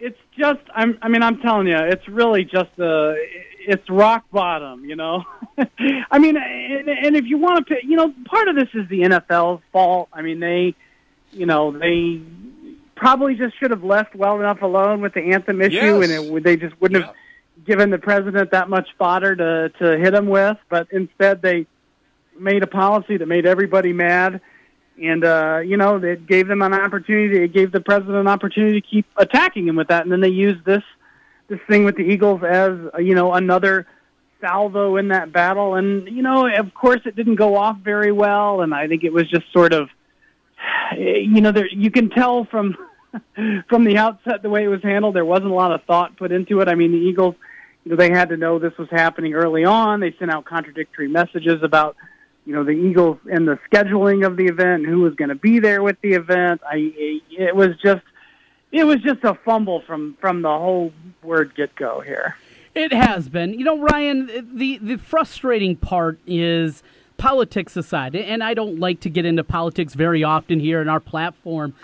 it's 0.00 0.18
just 0.36 0.60
I'm 0.74 0.98
I 1.02 1.08
mean 1.08 1.22
I'm 1.22 1.38
telling 1.38 1.68
you, 1.68 1.76
it's 1.76 2.08
really 2.08 2.44
just 2.44 2.70
a 2.78 3.14
it's 3.60 3.88
rock 3.88 4.24
bottom, 4.32 4.84
you 4.84 4.96
know. 4.96 5.24
I 6.10 6.18
mean, 6.18 6.36
and, 6.36 6.88
and 6.88 7.16
if 7.16 7.26
you 7.26 7.38
want 7.38 7.66
to, 7.68 7.76
you 7.82 7.96
know, 7.96 8.12
part 8.24 8.48
of 8.48 8.56
this 8.56 8.68
is 8.74 8.88
the 8.88 9.02
NFL's 9.02 9.62
fault. 9.72 10.08
I 10.12 10.22
mean, 10.22 10.40
they, 10.40 10.74
you 11.30 11.46
know, 11.46 11.70
they 11.70 12.20
probably 13.00 13.34
just 13.34 13.58
should 13.58 13.70
have 13.70 13.82
left 13.82 14.14
well 14.14 14.38
enough 14.38 14.60
alone 14.60 15.00
with 15.00 15.14
the 15.14 15.32
anthem 15.32 15.60
issue, 15.62 15.74
yes. 15.74 16.10
and 16.10 16.36
it, 16.36 16.44
they 16.44 16.56
just 16.56 16.78
wouldn't 16.80 17.00
yeah. 17.00 17.06
have 17.06 17.64
given 17.64 17.88
the 17.88 17.98
president 17.98 18.50
that 18.50 18.68
much 18.68 18.88
fodder 18.98 19.34
to 19.34 19.70
to 19.78 19.98
hit 19.98 20.14
him 20.14 20.28
with. 20.28 20.58
But 20.68 20.88
instead, 20.92 21.40
they 21.40 21.66
made 22.38 22.62
a 22.62 22.66
policy 22.66 23.16
that 23.16 23.26
made 23.26 23.46
everybody 23.46 23.94
mad, 23.94 24.42
and 25.02 25.24
uh, 25.24 25.60
you 25.64 25.78
know, 25.78 25.96
it 25.96 26.26
gave 26.26 26.46
them 26.46 26.60
an 26.60 26.74
opportunity. 26.74 27.42
It 27.42 27.54
gave 27.54 27.72
the 27.72 27.80
president 27.80 28.18
an 28.18 28.28
opportunity 28.28 28.82
to 28.82 28.86
keep 28.86 29.06
attacking 29.16 29.66
him 29.66 29.76
with 29.76 29.88
that, 29.88 30.02
and 30.02 30.12
then 30.12 30.20
they 30.20 30.28
used 30.28 30.64
this 30.66 30.82
this 31.48 31.60
thing 31.68 31.84
with 31.84 31.96
the 31.96 32.02
Eagles 32.02 32.42
as 32.44 32.72
uh, 32.94 32.98
you 32.98 33.14
know 33.14 33.32
another 33.32 33.86
salvo 34.42 34.96
in 34.96 35.08
that 35.08 35.32
battle. 35.32 35.74
And 35.74 36.06
you 36.06 36.22
know, 36.22 36.54
of 36.54 36.74
course, 36.74 37.00
it 37.06 37.16
didn't 37.16 37.36
go 37.36 37.56
off 37.56 37.78
very 37.78 38.12
well, 38.12 38.60
and 38.60 38.74
I 38.74 38.88
think 38.88 39.04
it 39.04 39.12
was 39.12 39.26
just 39.26 39.50
sort 39.54 39.72
of, 39.72 39.88
you 40.98 41.40
know, 41.40 41.50
there 41.50 41.66
you 41.66 41.90
can 41.90 42.10
tell 42.10 42.44
from 42.44 42.76
from 43.68 43.84
the 43.84 43.96
outset 43.96 44.42
the 44.42 44.50
way 44.50 44.64
it 44.64 44.68
was 44.68 44.82
handled. 44.82 45.16
There 45.16 45.24
wasn't 45.24 45.50
a 45.50 45.54
lot 45.54 45.72
of 45.72 45.82
thought 45.84 46.16
put 46.16 46.32
into 46.32 46.60
it. 46.60 46.68
I 46.68 46.74
mean, 46.74 46.92
the 46.92 46.98
Eagles, 46.98 47.34
you 47.84 47.90
know, 47.90 47.96
they 47.96 48.10
had 48.10 48.28
to 48.30 48.36
know 48.36 48.58
this 48.58 48.76
was 48.78 48.88
happening 48.90 49.34
early 49.34 49.64
on. 49.64 50.00
They 50.00 50.14
sent 50.18 50.30
out 50.30 50.44
contradictory 50.44 51.08
messages 51.08 51.62
about. 51.62 51.96
You 52.46 52.54
know 52.56 52.64
the 52.64 52.72
Eagles 52.72 53.18
and 53.30 53.46
the 53.46 53.58
scheduling 53.70 54.26
of 54.26 54.38
the 54.38 54.46
event, 54.46 54.86
who 54.86 55.00
was 55.00 55.14
going 55.14 55.28
to 55.28 55.34
be 55.34 55.60
there 55.60 55.82
with 55.82 56.00
the 56.00 56.14
event. 56.14 56.62
I 56.64 56.90
it 57.30 57.54
was 57.54 57.76
just 57.82 58.02
it 58.72 58.84
was 58.84 58.96
just 59.02 59.22
a 59.24 59.34
fumble 59.34 59.82
from 59.82 60.16
from 60.20 60.42
the 60.42 60.48
whole 60.48 60.92
word 61.22 61.54
get 61.54 61.74
go 61.76 62.00
here. 62.00 62.36
It 62.74 62.92
has 62.92 63.28
been. 63.28 63.54
You 63.54 63.64
know, 63.64 63.78
Ryan, 63.78 64.56
the 64.56 64.78
the 64.78 64.96
frustrating 64.96 65.76
part 65.76 66.18
is 66.26 66.82
politics 67.16 67.76
aside, 67.76 68.14
and 68.14 68.42
I 68.42 68.54
don't 68.54 68.78
like 68.78 69.00
to 69.00 69.10
get 69.10 69.24
into 69.24 69.44
politics 69.44 69.94
very 69.94 70.22
often 70.22 70.60
here 70.60 70.80
in 70.80 70.88
our 70.88 71.00
platform. 71.00 71.74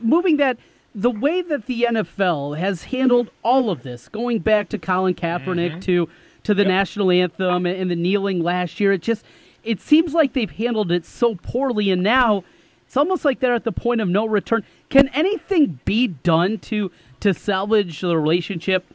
Moving 0.00 0.36
that 0.38 0.58
the 0.94 1.10
way 1.10 1.42
that 1.42 1.66
the 1.66 1.86
NFL 1.90 2.58
has 2.58 2.84
handled 2.84 3.30
all 3.42 3.70
of 3.70 3.82
this, 3.82 4.08
going 4.08 4.40
back 4.40 4.68
to 4.70 4.78
Colin 4.78 5.14
Kaepernick 5.14 5.70
mm-hmm. 5.70 5.80
to 5.80 6.08
to 6.44 6.54
the 6.54 6.62
yep. 6.62 6.68
national 6.68 7.10
anthem 7.10 7.66
and 7.66 7.90
the 7.90 7.96
kneeling 7.96 8.42
last 8.42 8.80
year, 8.80 8.92
it 8.92 9.02
just 9.02 9.24
it 9.64 9.80
seems 9.80 10.14
like 10.14 10.32
they've 10.32 10.50
handled 10.50 10.90
it 10.90 11.04
so 11.04 11.34
poorly, 11.36 11.90
and 11.90 12.02
now 12.02 12.44
it's 12.86 12.96
almost 12.96 13.24
like 13.24 13.40
they're 13.40 13.54
at 13.54 13.64
the 13.64 13.72
point 13.72 14.00
of 14.00 14.08
no 14.08 14.26
return. 14.26 14.64
Can 14.88 15.08
anything 15.08 15.78
be 15.84 16.06
done 16.08 16.58
to 16.60 16.90
to 17.20 17.34
salvage 17.34 18.00
the 18.00 18.16
relationship 18.16 18.86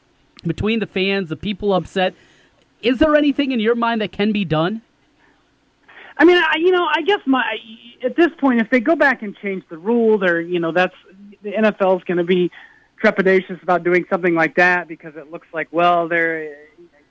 between 0.46 0.80
the 0.80 0.88
fans, 0.88 1.30
the 1.30 1.36
people 1.36 1.74
upset? 1.74 2.16
Is 2.82 3.00
there 3.00 3.16
anything 3.16 3.52
in 3.52 3.60
your 3.60 3.76
mind 3.76 4.02
that 4.02 4.12
can 4.12 4.32
be 4.32 4.44
done? 4.44 4.82
I 6.18 6.26
mean, 6.26 6.38
I, 6.38 6.56
you 6.58 6.72
know, 6.72 6.86
I 6.86 7.02
guess 7.02 7.20
my 7.26 7.44
at 8.04 8.16
this 8.16 8.30
point, 8.40 8.62
if 8.62 8.70
they 8.70 8.80
go 8.80 8.96
back 8.96 9.22
and 9.22 9.36
change 9.38 9.64
the 9.70 9.78
rules, 9.78 10.22
or 10.22 10.42
you 10.42 10.60
know, 10.60 10.72
that's 10.72 10.96
the 11.42 11.52
NFL 11.52 11.98
is 11.98 12.04
going 12.04 12.18
to 12.18 12.24
be 12.24 12.52
trepidatious 13.04 13.62
about 13.62 13.84
doing 13.84 14.06
something 14.10 14.34
like 14.34 14.56
that 14.56 14.88
because 14.88 15.16
it 15.16 15.32
looks 15.32 15.48
like, 15.54 15.68
well, 15.72 16.08
they're 16.08 16.56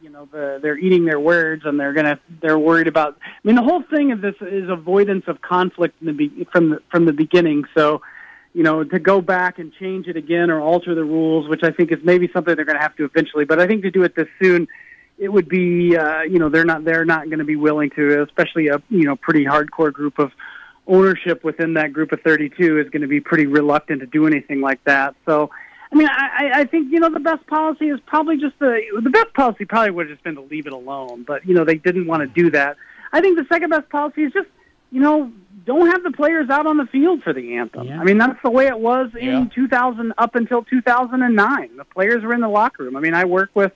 you 0.00 0.10
know 0.10 0.28
the, 0.32 0.58
they're 0.60 0.78
eating 0.78 1.04
their 1.04 1.20
words 1.20 1.62
and 1.64 1.78
they're 1.78 1.92
gonna 1.92 2.18
they're 2.40 2.58
worried 2.58 2.88
about. 2.88 3.18
I 3.22 3.30
mean, 3.44 3.56
the 3.56 3.62
whole 3.62 3.82
thing 3.82 4.12
of 4.12 4.20
this 4.20 4.34
is 4.40 4.68
avoidance 4.68 5.24
of 5.28 5.40
conflict 5.40 5.94
in 6.00 6.08
the 6.08 6.12
be, 6.12 6.46
from 6.52 6.70
the 6.70 6.82
from 6.90 7.06
the 7.06 7.12
beginning. 7.12 7.64
So, 7.76 8.02
you 8.52 8.62
know, 8.62 8.82
to 8.84 8.98
go 8.98 9.20
back 9.20 9.58
and 9.58 9.72
change 9.74 10.08
it 10.08 10.16
again 10.16 10.50
or 10.50 10.60
alter 10.60 10.94
the 10.94 11.04
rules, 11.04 11.48
which 11.48 11.62
I 11.62 11.70
think 11.70 11.92
is 11.92 11.98
maybe 12.02 12.28
something 12.32 12.54
they're 12.56 12.64
going 12.64 12.76
to 12.76 12.82
have 12.82 12.96
to 12.96 13.04
eventually. 13.04 13.44
But 13.44 13.60
I 13.60 13.66
think 13.66 13.82
to 13.82 13.90
do 13.90 14.02
it 14.02 14.16
this 14.16 14.28
soon, 14.42 14.66
it 15.22 15.32
would 15.32 15.48
be 15.48 15.96
uh, 15.96 16.22
you 16.22 16.38
know 16.38 16.48
they're 16.48 16.64
not 16.64 16.84
they're 16.84 17.04
not 17.04 17.26
going 17.26 17.38
to 17.38 17.44
be 17.44 17.56
willing 17.56 17.90
to, 17.90 18.22
especially 18.22 18.68
a 18.68 18.82
you 18.90 19.04
know 19.04 19.16
pretty 19.16 19.44
hardcore 19.44 19.92
group 19.92 20.18
of 20.18 20.32
ownership 20.86 21.44
within 21.44 21.74
that 21.74 21.92
group 21.92 22.10
of 22.10 22.20
32 22.22 22.80
is 22.80 22.90
going 22.90 23.02
to 23.02 23.08
be 23.08 23.20
pretty 23.20 23.46
reluctant 23.46 24.00
to 24.00 24.06
do 24.06 24.26
anything 24.26 24.60
like 24.60 24.82
that. 24.84 25.14
So 25.26 25.48
I 25.92 25.94
mean, 25.94 26.08
I, 26.10 26.50
I 26.54 26.64
think 26.64 26.90
you 26.92 26.98
know 27.00 27.08
the 27.10 27.20
best 27.20 27.46
policy 27.46 27.88
is 27.88 28.00
probably 28.06 28.36
just 28.38 28.58
the 28.58 28.80
the 29.02 29.10
best 29.10 29.32
policy 29.34 29.64
probably 29.64 29.90
would 29.92 30.08
have 30.08 30.16
just 30.16 30.24
been 30.24 30.34
to 30.34 30.40
leave 30.42 30.66
it 30.66 30.72
alone. 30.72 31.24
But 31.26 31.46
you 31.46 31.54
know 31.54 31.64
they 31.64 31.76
didn't 31.76 32.06
want 32.06 32.22
to 32.22 32.26
do 32.42 32.50
that. 32.50 32.76
I 33.12 33.20
think 33.20 33.38
the 33.38 33.46
second 33.52 33.68
best 33.70 33.90
policy 33.90 34.22
is 34.22 34.32
just, 34.32 34.48
you 34.90 35.00
know, 35.00 35.30
don't 35.66 35.88
have 35.88 36.02
the 36.02 36.12
players 36.12 36.48
out 36.48 36.66
on 36.66 36.78
the 36.78 36.86
field 36.86 37.22
for 37.22 37.34
the 37.34 37.56
anthem. 37.56 37.86
I 37.90 38.04
mean, 38.04 38.16
that's 38.16 38.40
the 38.42 38.50
way 38.50 38.66
it 38.68 38.78
was 38.78 39.10
in 39.20 39.26
Yeah. 39.26 39.44
2000 39.54 40.14
up 40.16 40.34
until 40.34 40.62
2009. 40.64 41.76
The 41.76 41.84
players 41.84 42.22
were 42.24 42.32
in 42.32 42.40
the 42.40 42.48
locker 42.48 42.84
room. 42.84 42.96
I 42.96 43.00
mean, 43.00 43.12
I 43.12 43.26
work 43.26 43.50
with, 43.52 43.72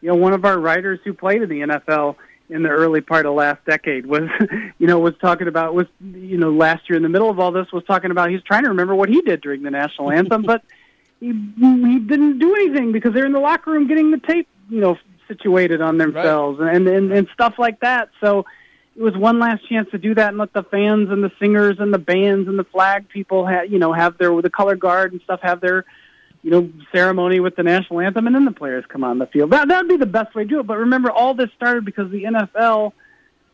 you 0.00 0.08
know, 0.08 0.14
one 0.14 0.32
of 0.32 0.44
our 0.44 0.58
writers 0.58 1.00
who 1.04 1.12
played 1.12 1.42
in 1.42 1.48
the 1.48 1.60
NFL 1.60 2.16
in 2.50 2.62
the 2.62 2.68
early 2.68 3.00
part 3.00 3.26
of 3.26 3.34
last 3.34 3.64
decade 3.64 4.06
was, 4.06 4.22
you 4.78 4.86
know, 4.86 4.98
was 4.98 5.14
talking 5.20 5.48
about 5.48 5.74
was, 5.74 5.86
you 6.00 6.38
know, 6.38 6.50
last 6.50 6.88
year 6.88 6.96
in 6.96 7.02
the 7.02 7.08
middle 7.08 7.30
of 7.30 7.38
all 7.38 7.52
this 7.52 7.70
was 7.72 7.84
talking 7.84 8.10
about 8.10 8.30
he's 8.30 8.42
trying 8.42 8.62
to 8.62 8.70
remember 8.70 8.94
what 8.94 9.08
he 9.08 9.20
did 9.22 9.40
during 9.40 9.62
the 9.62 9.70
national 9.70 10.10
anthem, 10.10 10.42
but 10.42 10.62
he 11.20 11.28
he 11.28 11.98
didn't 11.98 12.38
do 12.38 12.54
anything 12.54 12.92
because 12.92 13.12
they're 13.12 13.26
in 13.26 13.32
the 13.32 13.40
locker 13.40 13.70
room 13.72 13.86
getting 13.86 14.10
the 14.10 14.18
tape, 14.18 14.48
you 14.70 14.80
know, 14.80 14.96
situated 15.26 15.80
on 15.80 15.98
themselves 15.98 16.58
and, 16.60 16.88
and 16.88 17.12
and 17.12 17.28
stuff 17.34 17.54
like 17.58 17.80
that. 17.80 18.08
So 18.20 18.46
it 18.96 19.02
was 19.02 19.16
one 19.16 19.38
last 19.38 19.68
chance 19.68 19.88
to 19.90 19.98
do 19.98 20.14
that 20.14 20.30
and 20.30 20.38
let 20.38 20.52
the 20.52 20.64
fans 20.64 21.10
and 21.10 21.22
the 21.22 21.30
singers 21.38 21.76
and 21.78 21.94
the 21.94 21.98
bands 21.98 22.48
and 22.48 22.58
the 22.58 22.64
flag 22.64 23.08
people 23.08 23.46
have 23.46 23.70
you 23.70 23.78
know 23.78 23.92
have 23.92 24.18
their 24.18 24.40
the 24.42 24.50
color 24.50 24.74
guard 24.74 25.12
and 25.12 25.20
stuff 25.22 25.40
have 25.42 25.60
their 25.60 25.84
you 26.42 26.50
know 26.50 26.70
ceremony 26.92 27.40
with 27.40 27.56
the 27.56 27.62
national 27.62 28.00
anthem 28.00 28.26
and 28.26 28.34
then 28.36 28.44
the 28.44 28.52
players 28.52 28.84
come 28.88 29.04
on 29.04 29.18
the 29.18 29.26
field. 29.26 29.50
That 29.50 29.68
that 29.68 29.82
would 29.82 29.88
be 29.88 29.96
the 29.96 30.06
best 30.06 30.34
way 30.34 30.44
to 30.44 30.48
do 30.48 30.60
it. 30.60 30.66
But 30.66 30.78
remember, 30.78 31.10
all 31.10 31.34
this 31.34 31.50
started 31.56 31.84
because 31.84 32.10
the 32.10 32.24
NFL 32.24 32.92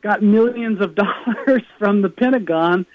got 0.02 0.22
millions 0.22 0.80
of 0.80 0.94
dollars 1.02 1.62
from 1.78 2.02
the 2.02 2.10
Pentagon 2.10 2.86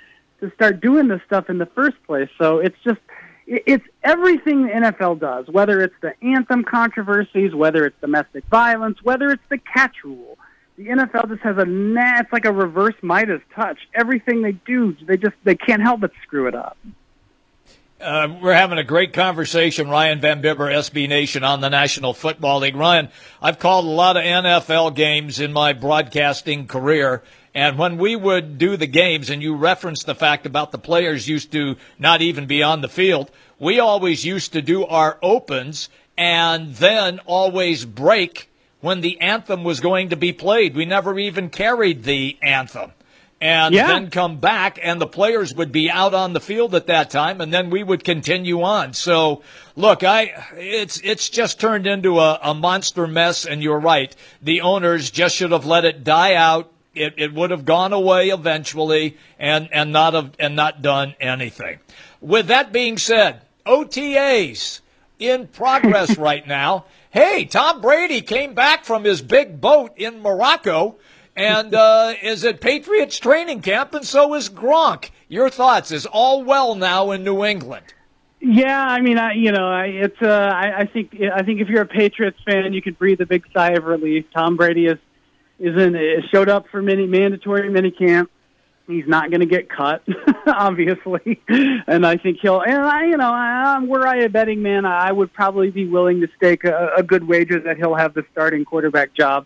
to 0.41 0.51
start 0.55 0.79
doing 0.79 1.07
this 1.07 1.21
stuff 1.25 1.49
in 1.49 1.57
the 1.57 1.65
first 1.65 1.97
place. 2.05 2.29
So 2.37 2.59
it's 2.59 2.77
just 2.83 2.99
it- 3.47 3.63
it's 3.65 3.85
everything 4.03 4.63
the 4.67 4.69
NFL 4.73 5.19
does, 5.19 5.47
whether 5.47 5.81
it's 5.81 5.95
the 6.01 6.13
anthem 6.23 6.63
controversies, 6.63 7.53
whether 7.55 7.85
it's 7.85 7.99
domestic 7.99 8.43
violence, 8.45 8.99
whether 9.03 9.31
it's 9.31 9.43
the 9.49 9.57
catch 9.57 9.95
rule. 10.03 10.37
The 10.77 10.85
NFL 10.87 11.27
just 11.29 11.41
has 11.41 11.57
a 11.57 11.65
na- 11.65 12.19
it's 12.19 12.31
like 12.31 12.45
a 12.45 12.53
reverse 12.53 12.93
Midas 13.01 13.41
touch. 13.53 13.79
Everything 13.93 14.43
they 14.43 14.53
do, 14.53 14.95
they 15.05 15.17
just 15.17 15.35
they 15.43 15.55
can't 15.55 15.81
help 15.81 15.99
but 15.99 16.11
screw 16.23 16.47
it 16.47 16.55
up. 16.55 16.77
Uh, 17.99 18.33
we're 18.41 18.53
having 18.53 18.77
a 18.77 18.83
great 18.83 19.11
conversation, 19.11 19.89
Ryan 19.89 20.21
Van 20.21 20.39
Bibber, 20.39 20.67
SB 20.67 21.09
Nation, 21.09 21.43
on 21.43 21.59
the 21.59 21.69
National 21.69 22.13
Football 22.13 22.59
League. 22.59 22.77
Ryan, 22.77 23.09
I've 23.41 23.59
called 23.59 23.83
a 23.83 23.89
lot 23.89 24.15
of 24.15 24.23
NFL 24.23 24.95
games 24.95 25.41
in 25.41 25.51
my 25.51 25.73
broadcasting 25.73 26.65
career, 26.65 27.21
and 27.53 27.77
when 27.77 27.97
we 27.97 28.15
would 28.15 28.57
do 28.57 28.77
the 28.77 28.87
games, 28.87 29.29
and 29.29 29.41
you 29.41 29.53
referenced 29.53 30.05
the 30.05 30.15
fact 30.15 30.45
about 30.45 30.71
the 30.71 30.77
players 30.77 31.27
used 31.27 31.51
to 31.51 31.75
not 31.97 32.21
even 32.21 32.45
be 32.45 32.63
on 32.63 32.79
the 32.79 32.87
field, 32.87 33.31
we 33.59 33.81
always 33.81 34.23
used 34.23 34.53
to 34.53 34.61
do 34.61 34.85
our 34.85 35.17
opens 35.21 35.89
and 36.17 36.75
then 36.75 37.19
always 37.25 37.83
break 37.83 38.49
when 38.79 39.01
the 39.01 39.19
anthem 39.19 39.65
was 39.65 39.81
going 39.81 40.07
to 40.07 40.15
be 40.15 40.31
played. 40.31 40.73
We 40.73 40.85
never 40.85 41.19
even 41.19 41.49
carried 41.49 42.03
the 42.03 42.37
anthem 42.41 42.93
and 43.41 43.73
Yeah. 43.73 43.87
then 43.87 44.09
come 44.09 44.37
back 44.37 44.79
and 44.81 44.99
the 44.99 45.07
players 45.07 45.53
would 45.53 45.71
be 45.71 45.89
out 45.89 46.13
on 46.13 46.33
the 46.33 46.39
field 46.41 46.75
at 46.75 46.87
that 46.87 47.09
time 47.09 47.39
and 47.41 47.53
then 47.53 47.69
we 47.69 47.83
would 47.83 48.03
continue 48.03 48.61
on. 48.61 48.93
So 48.93 49.41
look 49.75 50.03
i 50.03 50.33
it's 50.57 50.99
it's 51.03 51.29
just 51.29 51.59
turned 51.59 51.87
into 51.87 52.19
a, 52.19 52.39
a 52.43 52.53
monster 52.53 53.07
mess 53.07 53.45
and 53.45 53.63
you're 53.63 53.79
right. 53.79 54.13
The 54.41 54.61
owners 54.61 55.09
just 55.09 55.35
should 55.35 55.51
have 55.51 55.65
let 55.65 55.85
it 55.85 56.03
die 56.03 56.33
out. 56.35 56.71
It, 56.95 57.13
it 57.17 57.33
would 57.33 57.51
have 57.51 57.65
gone 57.65 57.93
away 57.93 58.29
eventually 58.29 59.15
and 59.37 59.69
and 59.71 59.91
not 59.93 60.13
have 60.15 60.31
and 60.39 60.55
not 60.55 60.81
done 60.81 61.15
anything. 61.21 61.79
With 62.19 62.47
that 62.47 62.73
being 62.73 62.97
said 62.97 63.41
otas 63.65 64.81
in 65.17 65.47
progress 65.47 66.17
right 66.29 66.45
now. 66.45 66.85
Hey 67.11 67.45
tom 67.45 67.79
brady 67.79 68.21
came 68.21 68.53
back 68.53 68.83
from 68.83 69.03
his 69.05 69.21
big 69.21 69.61
boat 69.61 69.93
in 69.97 70.21
morocco 70.21 70.97
and 71.39 71.73
uh, 71.73 72.13
is 72.21 72.43
at 72.43 72.59
Patriots 72.59 73.17
training 73.17 73.61
camp, 73.61 73.93
and 73.93 74.05
so 74.05 74.33
is 74.33 74.49
Gronk. 74.49 75.09
Your 75.29 75.49
thoughts? 75.49 75.89
Is 75.89 76.05
all 76.05 76.43
well 76.43 76.75
now 76.75 77.11
in 77.11 77.23
New 77.23 77.45
England? 77.45 77.93
Yeah, 78.41 78.81
I 78.81 78.99
mean, 78.99 79.17
I, 79.17 79.33
you 79.33 79.51
know, 79.53 79.67
I, 79.67 79.85
it's. 79.85 80.21
Uh, 80.21 80.27
I, 80.27 80.81
I 80.81 80.85
think. 80.85 81.15
I 81.33 81.43
think 81.43 81.61
if 81.61 81.69
you're 81.69 81.83
a 81.83 81.87
Patriots 81.87 82.37
fan, 82.45 82.73
you 82.73 82.81
could 82.81 82.99
breathe 82.99 83.21
a 83.21 83.25
big 83.25 83.45
sigh 83.53 83.71
of 83.71 83.85
relief. 83.85 84.25
Tom 84.33 84.57
Brady 84.57 84.87
is 84.87 84.97
is 85.59 85.77
in 85.77 85.95
is 85.95 86.25
showed 86.29 86.49
up 86.49 86.67
for 86.69 86.81
many 86.81 87.05
mandatory 87.05 87.69
mini 87.69 87.91
camp. 87.91 88.29
He's 88.85 89.07
not 89.07 89.29
going 89.29 89.41
to 89.41 89.45
get 89.45 89.69
cut, 89.69 90.03
obviously, 90.47 91.39
and 91.47 92.05
I 92.05 92.17
think 92.17 92.39
he'll. 92.41 92.61
And 92.61 92.81
I, 92.81 93.05
you 93.05 93.17
know, 93.17 93.31
I, 93.31 93.79
were 93.85 94.05
I 94.05 94.23
a 94.23 94.29
betting 94.29 94.63
man, 94.63 94.85
I 94.85 95.11
would 95.11 95.31
probably 95.31 95.69
be 95.69 95.87
willing 95.87 96.21
to 96.21 96.27
stake 96.35 96.63
a, 96.65 96.93
a 96.97 97.03
good 97.03 97.27
wager 97.27 97.59
that 97.59 97.77
he'll 97.77 97.95
have 97.95 98.15
the 98.15 98.25
starting 98.31 98.65
quarterback 98.65 99.13
job 99.13 99.45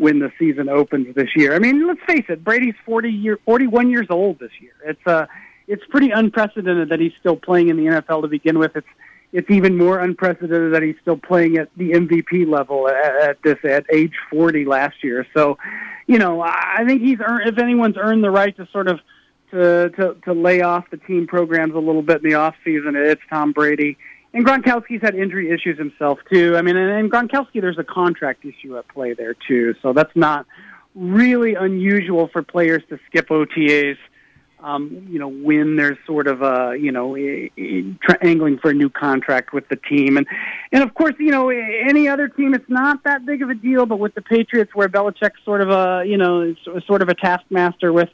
when 0.00 0.18
the 0.18 0.32
season 0.38 0.70
opens 0.70 1.14
this 1.14 1.28
year. 1.36 1.54
I 1.54 1.58
mean, 1.58 1.86
let's 1.86 2.00
face 2.06 2.24
it, 2.30 2.42
Brady's 2.42 2.74
40 2.86 3.10
year 3.10 3.38
41 3.44 3.90
years 3.90 4.06
old 4.08 4.38
this 4.38 4.50
year. 4.58 4.72
It's 4.86 5.06
uh 5.06 5.26
it's 5.68 5.84
pretty 5.90 6.10
unprecedented 6.10 6.88
that 6.88 7.00
he's 7.00 7.12
still 7.20 7.36
playing 7.36 7.68
in 7.68 7.76
the 7.76 7.84
NFL 7.84 8.22
to 8.22 8.28
begin 8.28 8.58
with. 8.58 8.74
It's 8.76 8.86
it's 9.32 9.50
even 9.50 9.76
more 9.76 10.00
unprecedented 10.00 10.72
that 10.72 10.82
he's 10.82 10.96
still 11.02 11.18
playing 11.18 11.58
at 11.58 11.68
the 11.76 11.90
MVP 11.90 12.48
level 12.48 12.88
at, 12.88 13.28
at 13.28 13.42
this 13.42 13.58
at 13.62 13.84
age 13.92 14.14
40 14.30 14.64
last 14.64 15.04
year. 15.04 15.26
So, 15.36 15.58
you 16.06 16.18
know, 16.18 16.40
I 16.40 16.82
think 16.86 17.02
he's 17.02 17.18
earned 17.20 17.46
if 17.46 17.58
anyone's 17.58 17.98
earned 17.98 18.24
the 18.24 18.30
right 18.30 18.56
to 18.56 18.66
sort 18.72 18.88
of 18.88 19.00
to 19.50 19.90
to, 19.90 20.16
to 20.24 20.32
lay 20.32 20.62
off 20.62 20.88
the 20.90 20.96
team 20.96 21.26
programs 21.26 21.74
a 21.74 21.78
little 21.78 22.02
bit 22.02 22.24
in 22.24 22.30
the 22.30 22.36
off 22.36 22.54
season, 22.64 22.96
it's 22.96 23.22
Tom 23.28 23.52
Brady. 23.52 23.98
And 24.32 24.46
Gronkowski's 24.46 25.02
had 25.02 25.14
injury 25.14 25.50
issues 25.50 25.76
himself 25.76 26.20
too. 26.32 26.56
I 26.56 26.62
mean, 26.62 26.76
and, 26.76 26.90
and 26.90 27.10
Gronkowski, 27.10 27.60
there's 27.60 27.78
a 27.78 27.84
contract 27.84 28.44
issue 28.44 28.78
at 28.78 28.86
play 28.88 29.12
there 29.12 29.34
too. 29.34 29.74
So 29.82 29.92
that's 29.92 30.14
not 30.14 30.46
really 30.94 31.54
unusual 31.54 32.28
for 32.28 32.42
players 32.42 32.82
to 32.90 32.98
skip 33.06 33.28
OTAs. 33.28 33.96
Um, 34.62 35.06
you 35.08 35.18
know, 35.18 35.28
when 35.28 35.76
there's 35.76 35.96
sort 36.06 36.26
of 36.26 36.42
a 36.42 36.76
you 36.78 36.92
know 36.92 37.16
tra- 37.16 38.18
angling 38.20 38.58
for 38.58 38.70
a 38.70 38.74
new 38.74 38.90
contract 38.90 39.54
with 39.54 39.66
the 39.68 39.76
team, 39.76 40.18
and 40.18 40.26
and 40.70 40.82
of 40.82 40.92
course, 40.92 41.14
you 41.18 41.30
know, 41.30 41.48
any 41.48 42.08
other 42.08 42.28
team, 42.28 42.52
it's 42.52 42.68
not 42.68 43.02
that 43.04 43.24
big 43.24 43.40
of 43.40 43.48
a 43.48 43.54
deal. 43.54 43.86
But 43.86 43.96
with 43.96 44.14
the 44.14 44.20
Patriots, 44.20 44.74
where 44.74 44.86
Belichick's 44.86 45.42
sort 45.46 45.62
of 45.62 45.70
a 45.70 46.04
you 46.06 46.18
know 46.18 46.54
sort 46.86 47.00
of 47.00 47.08
a 47.08 47.14
taskmaster 47.14 47.90
with 47.90 48.10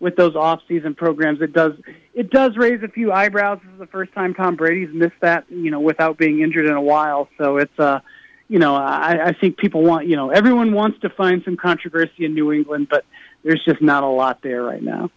with 0.00 0.16
those 0.16 0.36
off-season 0.36 0.94
programs, 0.94 1.40
it 1.40 1.52
does 1.52 1.72
it 2.14 2.30
does 2.30 2.56
raise 2.56 2.82
a 2.82 2.88
few 2.88 3.12
eyebrows. 3.12 3.58
This 3.62 3.72
is 3.72 3.78
the 3.78 3.86
first 3.86 4.12
time 4.12 4.34
Tom 4.34 4.56
Brady's 4.56 4.92
missed 4.92 5.20
that, 5.20 5.44
you 5.48 5.70
know, 5.70 5.80
without 5.80 6.18
being 6.18 6.40
injured 6.40 6.66
in 6.66 6.74
a 6.74 6.82
while. 6.82 7.28
So 7.38 7.58
it's 7.58 7.78
uh, 7.78 8.00
you 8.48 8.58
know, 8.58 8.74
I, 8.74 9.26
I 9.26 9.32
think 9.32 9.58
people 9.58 9.82
want, 9.82 10.06
you 10.06 10.16
know, 10.16 10.30
everyone 10.30 10.72
wants 10.72 10.98
to 11.00 11.10
find 11.10 11.42
some 11.44 11.56
controversy 11.56 12.24
in 12.24 12.34
New 12.34 12.50
England, 12.50 12.88
but 12.88 13.04
there's 13.44 13.62
just 13.64 13.82
not 13.82 14.02
a 14.02 14.08
lot 14.08 14.40
there 14.42 14.62
right 14.62 14.82
now. 14.82 15.10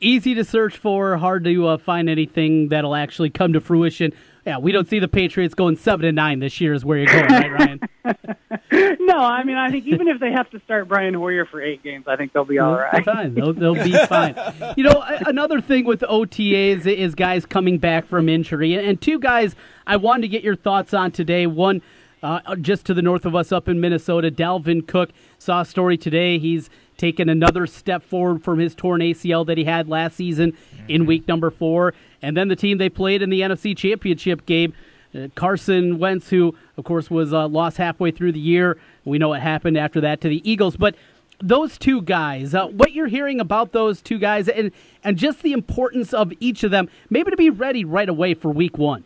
Easy 0.00 0.34
to 0.34 0.44
search 0.44 0.78
for, 0.78 1.16
hard 1.18 1.44
to 1.44 1.66
uh, 1.66 1.78
find 1.78 2.08
anything 2.08 2.68
that'll 2.68 2.94
actually 2.94 3.28
come 3.28 3.52
to 3.52 3.60
fruition. 3.60 4.12
Yeah, 4.50 4.58
we 4.58 4.72
don't 4.72 4.88
see 4.88 4.98
the 4.98 5.06
Patriots 5.06 5.54
going 5.54 5.76
seven 5.76 6.04
and 6.04 6.16
nine 6.16 6.40
this 6.40 6.60
year. 6.60 6.74
Is 6.74 6.84
where 6.84 6.98
you're 6.98 7.06
going, 7.06 7.26
right, 7.26 7.52
Ryan? 7.52 7.80
no, 9.06 9.16
I 9.16 9.44
mean, 9.44 9.56
I 9.56 9.70
think 9.70 9.86
even 9.86 10.08
if 10.08 10.18
they 10.18 10.32
have 10.32 10.50
to 10.50 10.58
start 10.64 10.88
Brian 10.88 11.14
Hoyer 11.14 11.46
for 11.46 11.62
eight 11.62 11.84
games, 11.84 12.06
I 12.08 12.16
think 12.16 12.32
they'll 12.32 12.44
be 12.44 12.58
all 12.58 12.74
right. 12.74 13.04
Fine, 13.04 13.34
they'll, 13.34 13.52
they'll 13.52 13.76
be 13.76 13.92
fine. 14.08 14.34
You 14.76 14.82
know, 14.82 15.04
another 15.24 15.60
thing 15.60 15.84
with 15.84 16.00
OTAs 16.00 16.84
is 16.84 17.14
guys 17.14 17.46
coming 17.46 17.78
back 17.78 18.08
from 18.08 18.28
injury, 18.28 18.74
and 18.74 19.00
two 19.00 19.20
guys 19.20 19.54
I 19.86 19.98
wanted 19.98 20.22
to 20.22 20.28
get 20.28 20.42
your 20.42 20.56
thoughts 20.56 20.92
on 20.92 21.12
today. 21.12 21.46
One, 21.46 21.80
uh, 22.20 22.56
just 22.56 22.84
to 22.86 22.94
the 22.94 23.02
north 23.02 23.24
of 23.24 23.36
us 23.36 23.52
up 23.52 23.68
in 23.68 23.80
Minnesota, 23.80 24.32
Dalvin 24.32 24.84
Cook 24.84 25.10
saw 25.38 25.60
a 25.60 25.64
story 25.64 25.96
today. 25.96 26.40
He's 26.40 26.68
taken 26.96 27.28
another 27.28 27.66
step 27.66 28.02
forward 28.02 28.42
from 28.42 28.58
his 28.58 28.74
torn 28.74 29.00
ACL 29.00 29.46
that 29.46 29.56
he 29.56 29.64
had 29.64 29.88
last 29.88 30.16
season 30.16 30.56
in 30.86 31.06
week 31.06 31.26
number 31.26 31.50
four, 31.50 31.94
and 32.22 32.36
then 32.36 32.48
the 32.48 32.56
team 32.56 32.78
they 32.78 32.88
played 32.88 33.22
in 33.22 33.30
the 33.30 33.40
NFC 33.40 33.76
Championship 33.76 34.46
game. 34.46 34.74
Uh, 35.14 35.26
Carson 35.34 35.98
Wentz, 35.98 36.30
who 36.30 36.54
of 36.76 36.84
course 36.84 37.10
was 37.10 37.32
uh, 37.32 37.48
lost 37.48 37.76
halfway 37.78 38.10
through 38.10 38.32
the 38.32 38.40
year, 38.40 38.78
we 39.04 39.18
know 39.18 39.30
what 39.30 39.40
happened 39.40 39.76
after 39.76 40.00
that 40.00 40.20
to 40.20 40.28
the 40.28 40.48
Eagles. 40.48 40.76
But 40.76 40.94
those 41.42 41.78
two 41.78 42.02
guys, 42.02 42.54
uh, 42.54 42.66
what 42.66 42.92
you're 42.92 43.08
hearing 43.08 43.40
about 43.40 43.72
those 43.72 44.00
two 44.00 44.18
guys, 44.18 44.48
and 44.48 44.70
and 45.02 45.16
just 45.16 45.42
the 45.42 45.52
importance 45.52 46.12
of 46.12 46.32
each 46.38 46.62
of 46.62 46.70
them, 46.70 46.88
maybe 47.08 47.30
to 47.30 47.36
be 47.36 47.50
ready 47.50 47.84
right 47.84 48.08
away 48.08 48.34
for 48.34 48.50
Week 48.50 48.78
One. 48.78 49.04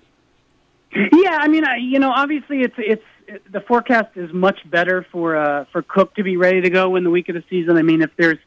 Yeah, 0.95 1.39
I 1.41 1.49
mean, 1.49 1.65
I, 1.65 1.77
you 1.77 1.99
know, 1.99 2.11
obviously 2.11 2.61
it's 2.61 2.75
it's 2.79 3.03
it, 3.27 3.53
the 3.53 3.61
forecast 3.61 4.17
is 4.17 4.33
much 4.33 4.59
better 4.71 5.07
for 5.11 5.37
uh, 5.37 5.65
for 5.73 5.83
Cook 5.83 6.15
to 6.17 6.23
be 6.23 6.37
ready 6.37 6.61
to 6.61 6.71
go 6.71 6.97
in 6.97 7.05
the 7.05 7.11
week 7.11 7.29
of 7.29 7.35
the 7.35 7.45
season. 7.49 7.77
I 7.77 7.83
mean, 7.83 8.03
if 8.03 8.11
there's 8.17 8.39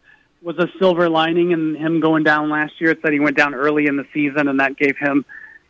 was 0.41 0.57
a 0.57 0.67
silver 0.79 1.09
lining 1.09 1.51
in 1.51 1.75
him 1.75 1.99
going 1.99 2.23
down 2.23 2.49
last 2.49 2.73
year, 2.79 2.91
it's 2.91 3.01
that 3.03 3.13
he 3.13 3.19
went 3.19 3.37
down 3.37 3.53
early 3.53 3.87
in 3.87 3.97
the 3.97 4.05
season, 4.13 4.47
and 4.47 4.59
that 4.59 4.77
gave 4.77 4.97
him, 4.97 5.25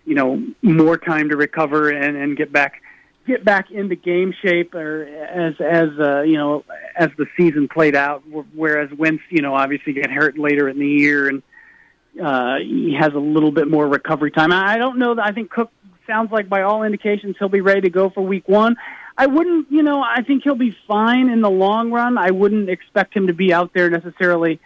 you 0.05 0.15
know, 0.15 0.43
more 0.61 0.97
time 0.97 1.29
to 1.29 1.37
recover 1.37 1.89
and 1.89 2.17
and 2.17 2.37
get 2.37 2.51
back 2.51 2.81
get 3.25 3.43
back 3.43 3.69
into 3.71 3.95
game 3.95 4.33
shape 4.41 4.73
or 4.73 5.03
as 5.03 5.53
as 5.59 5.89
uh, 5.99 6.21
you 6.21 6.37
know 6.37 6.63
as 6.95 7.09
the 7.17 7.25
season 7.37 7.67
played 7.67 7.95
out. 7.95 8.23
Whereas 8.53 8.89
Wentz, 8.97 9.23
you 9.29 9.41
know, 9.41 9.53
obviously 9.53 9.93
get 9.93 10.09
hurt 10.09 10.37
later 10.37 10.69
in 10.69 10.79
the 10.79 10.87
year 10.87 11.27
and 11.27 11.43
uh, 12.23 12.57
he 12.57 12.95
has 12.99 13.13
a 13.13 13.19
little 13.19 13.51
bit 13.51 13.67
more 13.67 13.87
recovery 13.87 14.31
time. 14.31 14.51
I 14.51 14.77
don't 14.77 14.97
know 14.97 15.15
I 15.21 15.31
think 15.33 15.51
Cook 15.51 15.71
sounds 16.07 16.31
like 16.31 16.47
by 16.49 16.61
all 16.61 16.83
indications 16.83 17.35
he'll 17.37 17.49
be 17.49 17.61
ready 17.61 17.81
to 17.81 17.89
go 17.89 18.09
for 18.09 18.21
week 18.21 18.47
one. 18.47 18.77
I 19.17 19.25
wouldn't, 19.25 19.71
you 19.71 19.81
know, 19.81 20.03
I 20.03 20.21
think 20.21 20.43
he'll 20.43 20.55
be 20.55 20.75
fine 20.87 21.29
in 21.29 21.41
the 21.41 21.49
long 21.49 21.91
run. 21.91 22.17
I 22.17 22.31
wouldn't 22.31 22.69
expect 22.69 23.15
him 23.15 23.27
to 23.27 23.33
be 23.33 23.51
out 23.51 23.71
there 23.73 23.89
necessarily 23.89 24.59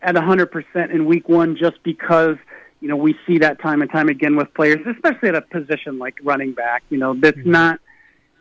at 0.00 0.14
100% 0.14 0.90
in 0.94 1.04
week 1.06 1.28
one 1.28 1.56
just 1.56 1.82
because, 1.82 2.36
you 2.80 2.88
know, 2.88 2.96
we 2.96 3.16
see 3.26 3.38
that 3.38 3.60
time 3.60 3.82
and 3.82 3.90
time 3.90 4.08
again 4.08 4.36
with 4.36 4.54
players, 4.54 4.78
especially 4.86 5.30
at 5.30 5.34
a 5.34 5.42
position 5.42 5.98
like 5.98 6.14
running 6.22 6.52
back. 6.52 6.84
You 6.90 6.98
know, 6.98 7.14
that's 7.14 7.36
Mm-hmm. 7.38 7.50
not, 7.50 7.80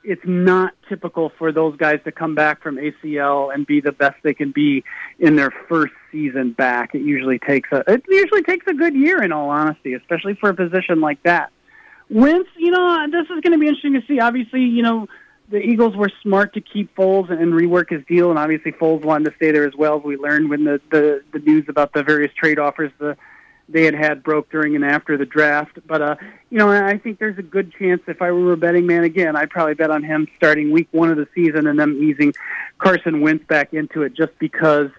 it's 0.03 0.21
not 0.25 0.73
typical 0.87 1.31
for 1.39 1.51
those 1.51 1.75
guys 1.75 1.99
to 2.05 2.11
come 2.11 2.35
back 2.35 2.61
from 2.61 2.77
ACL 2.77 3.51
and 3.53 3.65
be 3.65 3.81
the 3.81 3.91
best 3.91 4.15
they 4.23 4.35
can 4.35 4.51
be 4.51 4.83
in 5.19 5.35
their 5.35 5.51
first 5.67 5.93
season 6.11 6.51
back. 6.51 6.93
It 6.93 7.01
usually 7.01 7.39
takes 7.39 7.69
a, 7.71 7.83
it 7.87 8.03
usually 8.07 8.43
takes 8.43 8.67
a 8.67 8.73
good 8.73 8.95
year 8.95 9.23
in 9.23 9.31
all 9.31 9.49
honesty, 9.49 9.95
especially 9.95 10.35
for 10.35 10.49
a 10.49 10.53
position 10.53 11.01
like 11.01 11.21
that. 11.23 11.51
Wentz, 12.09 12.49
you 12.57 12.71
know, 12.71 13.07
this 13.11 13.23
is 13.23 13.41
going 13.41 13.51
to 13.51 13.57
be 13.57 13.67
interesting 13.67 13.93
to 13.93 14.03
see. 14.07 14.19
Obviously, 14.19 14.61
you 14.61 14.81
know, 14.83 15.07
the 15.49 15.57
Eagles 15.57 15.95
were 15.95 16.11
smart 16.21 16.53
to 16.53 16.61
keep 16.61 16.93
Foles 16.95 17.31
and 17.31 17.53
rework 17.53 17.89
his 17.89 18.03
deal, 18.05 18.29
and 18.29 18.37
obviously 18.37 18.71
Foles 18.71 19.01
wanted 19.01 19.29
to 19.29 19.35
stay 19.37 19.51
there 19.51 19.65
as 19.65 19.75
well. 19.75 19.97
As 19.97 20.03
we 20.03 20.17
learned 20.17 20.49
when 20.49 20.65
the 20.65 20.81
the, 20.91 21.23
the 21.31 21.39
news 21.39 21.65
about 21.67 21.93
the 21.93 22.03
various 22.03 22.33
trade 22.33 22.59
offers 22.59 22.91
the 22.99 23.17
they 23.69 23.83
had 23.83 23.95
had 23.95 24.23
broke 24.23 24.49
during 24.49 24.75
and 24.75 24.85
after 24.85 25.17
the 25.17 25.25
draft. 25.25 25.79
But 25.85 26.01
uh, 26.01 26.15
you 26.49 26.57
know, 26.57 26.69
I 26.69 26.97
think 26.97 27.19
there's 27.19 27.37
a 27.37 27.43
good 27.43 27.73
chance 27.73 28.01
if 28.07 28.21
I 28.21 28.31
were 28.31 28.53
a 28.53 28.57
betting 28.57 28.85
man 28.85 29.03
again, 29.03 29.35
I'd 29.35 29.49
probably 29.49 29.73
bet 29.73 29.89
on 29.89 30.03
him 30.03 30.27
starting 30.37 30.71
week 30.71 30.87
one 30.91 31.09
of 31.09 31.17
the 31.17 31.27
season 31.33 31.67
and 31.67 31.79
them 31.79 32.01
easing 32.01 32.33
Carson 32.77 33.21
Wentz 33.21 33.45
back 33.45 33.73
into 33.73 34.03
it 34.03 34.13
just 34.13 34.37
because. 34.39 34.89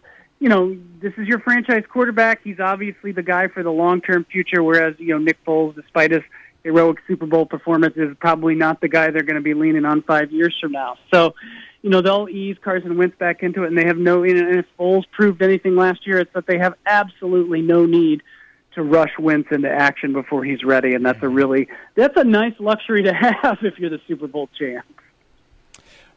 You 0.41 0.49
know, 0.49 0.79
this 1.01 1.13
is 1.19 1.27
your 1.27 1.41
franchise 1.41 1.83
quarterback. 1.89 2.43
He's 2.45 2.61
obviously 2.61 3.11
the 3.11 3.25
guy 3.25 3.49
for 3.49 3.65
the 3.65 3.73
long-term 3.73 4.25
future. 4.31 4.63
Whereas, 4.63 4.95
you 5.01 5.09
know, 5.09 5.19
Nick 5.19 5.45
Foles, 5.45 5.75
despite 5.75 6.13
his 6.13 6.23
heroic 6.65 6.99
Super 7.07 7.27
Bowl 7.27 7.47
performance 7.47 7.95
is 7.97 8.17
probably 8.21 8.55
not 8.55 8.81
the 8.81 8.89
guy 8.89 9.11
they're 9.11 9.23
going 9.23 9.37
to 9.37 9.43
be 9.43 9.55
leaning 9.55 9.85
on 9.85 10.03
five 10.03 10.33
years 10.33 10.57
from 10.61 10.73
now. 10.73 10.97
So, 11.13 11.35
you 11.83 11.91
know, 11.91 12.01
they'll 12.01 12.29
ease 12.29 12.57
Carson 12.63 12.97
Wentz 12.97 13.17
back 13.19 13.43
into 13.43 13.65
it, 13.65 13.69
and 13.69 13.79
they 13.79 13.87
have 13.87 13.99
no. 13.99 14.23
And 14.25 14.59
if 14.59 14.67
Foles 14.79 15.05
proved 15.13 15.43
anything 15.43 15.77
last 15.77 16.07
year, 16.07 16.19
it's 16.19 16.33
that 16.35 16.47
they 16.47 16.59
have 16.59 16.75
absolutely 16.87 17.63
no 17.63 17.87
need 17.87 18.23
to 18.75 18.83
rush 18.83 19.13
Wentz 19.19 19.49
into 19.51 19.71
action 19.71 20.13
before 20.13 20.45
he's 20.45 20.63
ready, 20.63 20.95
and 20.95 21.05
that's 21.05 21.19
a 21.19 21.23
mm-hmm. 21.23 21.35
really 21.35 21.69
that's 21.95 22.17
a 22.17 22.25
nice 22.25 22.55
luxury 22.59 23.03
to 23.03 23.13
have 23.43 23.59
if 23.63 23.79
you're 23.79 23.91
the 23.91 24.01
Super 24.07 24.27
Bowl 24.27 24.49
champ. 24.59 24.87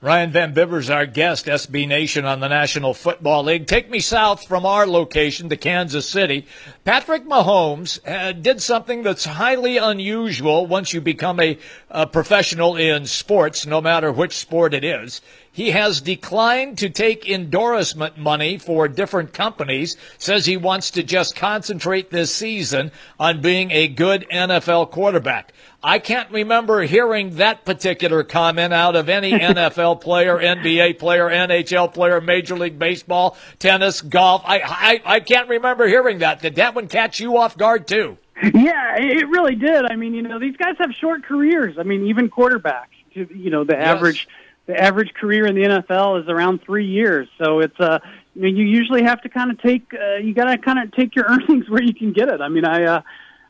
Ryan 0.04 0.32
Van 0.32 0.54
Bibber's 0.56 0.90
our 0.90 1.06
guest, 1.06 1.46
SB 1.46 1.88
Nation 1.88 2.26
on 2.26 2.40
the 2.40 2.48
National 2.48 2.96
Football 2.96 3.44
League. 3.44 3.68
Take 3.68 3.88
me 3.92 4.00
south 4.00 4.48
from 4.48 4.66
our 4.66 4.88
location 4.88 5.48
to 5.50 5.56
Kansas 5.56 6.10
City. 6.10 6.48
Patrick 6.84 7.24
Mahomes 7.24 8.00
uh, 8.08 8.32
did 8.32 8.64
something 8.64 9.04
that's 9.04 9.26
highly 9.26 9.78
unusual 9.78 10.66
once 10.66 10.92
you 10.92 11.02
become 11.02 11.40
a, 11.40 11.60
a 11.92 12.08
professional 12.08 12.76
in 12.78 13.06
sports, 13.06 13.68
no 13.68 13.80
matter 13.80 14.12
which 14.12 14.36
sport 14.36 14.74
it 14.74 14.84
is. 14.84 15.22
He 15.52 15.70
has 15.72 16.02
declined 16.02 16.80
to 16.80 16.90
take 16.90 17.30
endorsement 17.30 18.18
money 18.18 18.58
for 18.58 18.88
different 18.88 19.34
companies, 19.34 19.98
says 20.18 20.46
he 20.46 20.58
wants 20.58 20.90
to 20.92 21.04
just 21.04 21.36
concentrate 21.36 22.10
this 22.10 22.34
season 22.34 22.92
on 23.20 23.42
being 23.42 23.70
a 23.70 23.88
good 23.90 24.26
NFL 24.32 24.90
quarterback. 24.90 25.54
I 25.84 25.98
can't 25.98 26.30
remember 26.30 26.82
hearing 26.84 27.36
that 27.38 27.66
particular 27.66 28.24
comment 28.24 28.72
out 28.72 28.96
of 28.96 29.10
any 29.10 29.32
NFL 29.40 30.02
player, 30.02 30.38
NBA 30.38 31.00
player, 31.00 31.28
NHL 31.30 31.94
player, 31.94 32.22
Major 32.22 32.56
League 32.56 32.78
Baseball, 32.78 33.36
tennis, 33.58 34.02
golf. 34.02 34.44
I, 34.46 34.62
I, 34.62 35.02
I 35.16 35.20
can't 35.22 35.50
remember 35.50 35.88
hearing 35.88 36.20
that. 36.20 36.42
Did 36.42 36.56
that 36.56 36.76
one 36.76 36.88
catch 36.88 37.20
you 37.20 37.38
off 37.38 37.58
guard 37.58 37.88
too? 37.88 38.18
Yeah, 38.44 38.98
it 38.98 39.28
really 39.30 39.56
did. 39.56 39.86
I 39.86 39.96
mean, 39.96 40.14
you 40.14 40.24
know, 40.24 40.40
these 40.40 40.56
guys 40.56 40.76
have 40.80 40.92
short 41.00 41.24
careers. 41.24 41.78
I 41.80 41.84
mean, 41.84 42.08
even 42.08 42.30
quarterbacks. 42.30 42.88
You 43.14 43.50
know, 43.50 43.64
the 43.64 43.78
average 43.78 44.28
the 44.68 44.80
average 44.80 45.14
career 45.14 45.46
in 45.46 45.56
the 45.56 45.62
NFL 45.62 46.22
is 46.22 46.30
around 46.30 46.62
three 46.64 46.88
years. 46.88 47.28
So 47.44 47.60
it's 47.60 47.80
uh, 47.80 48.00
you 48.36 48.42
know, 48.42 48.48
you 48.48 48.66
usually 48.66 49.04
have 49.04 49.22
to 49.24 49.30
kind 49.30 49.52
of 49.52 49.62
take 49.62 49.94
uh, 49.94 50.16
you 50.18 50.34
got 50.34 50.46
to 50.46 50.58
kind 50.58 50.80
of 50.80 50.92
take 50.94 51.16
your 51.16 51.26
earnings 51.30 51.70
where 51.70 51.84
you 51.84 51.94
can 51.94 52.14
get 52.14 52.30
it. 52.30 52.42
I 52.42 52.50
mean, 52.50 52.66
I 52.66 52.84
uh, 52.86 53.02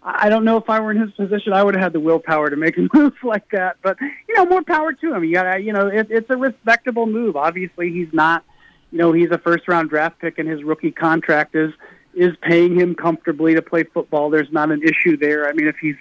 I 0.03 0.29
don't 0.29 0.43
know 0.43 0.57
if 0.57 0.69
I 0.69 0.79
were 0.79 0.91
in 0.91 0.99
his 0.99 1.11
position, 1.11 1.53
I 1.53 1.63
would 1.63 1.75
have 1.75 1.83
had 1.83 1.93
the 1.93 1.99
willpower 1.99 2.49
to 2.49 2.55
make 2.55 2.77
a 2.77 2.87
move 2.93 3.13
like 3.23 3.49
that. 3.51 3.77
But 3.81 3.97
you 4.01 4.35
know, 4.35 4.45
more 4.45 4.63
power 4.63 4.93
to 4.93 5.13
him. 5.13 5.23
You 5.23 5.33
got 5.33 5.43
to, 5.55 5.61
you 5.61 5.73
know, 5.73 5.87
it, 5.87 6.07
it's 6.09 6.29
a 6.29 6.37
respectable 6.37 7.05
move. 7.05 7.35
Obviously, 7.35 7.91
he's 7.91 8.11
not, 8.11 8.43
you 8.91 8.97
know, 8.97 9.11
he's 9.11 9.29
a 9.31 9.37
first 9.37 9.67
round 9.67 9.89
draft 9.89 10.19
pick, 10.19 10.39
and 10.39 10.49
his 10.49 10.63
rookie 10.63 10.91
contract 10.91 11.55
is 11.55 11.71
is 12.13 12.31
paying 12.41 12.77
him 12.77 12.95
comfortably 12.95 13.55
to 13.55 13.61
play 13.61 13.83
football. 13.83 14.29
There's 14.29 14.51
not 14.51 14.71
an 14.71 14.81
issue 14.83 15.17
there. 15.17 15.47
I 15.47 15.53
mean, 15.53 15.67
if 15.67 15.77
he's 15.77 15.95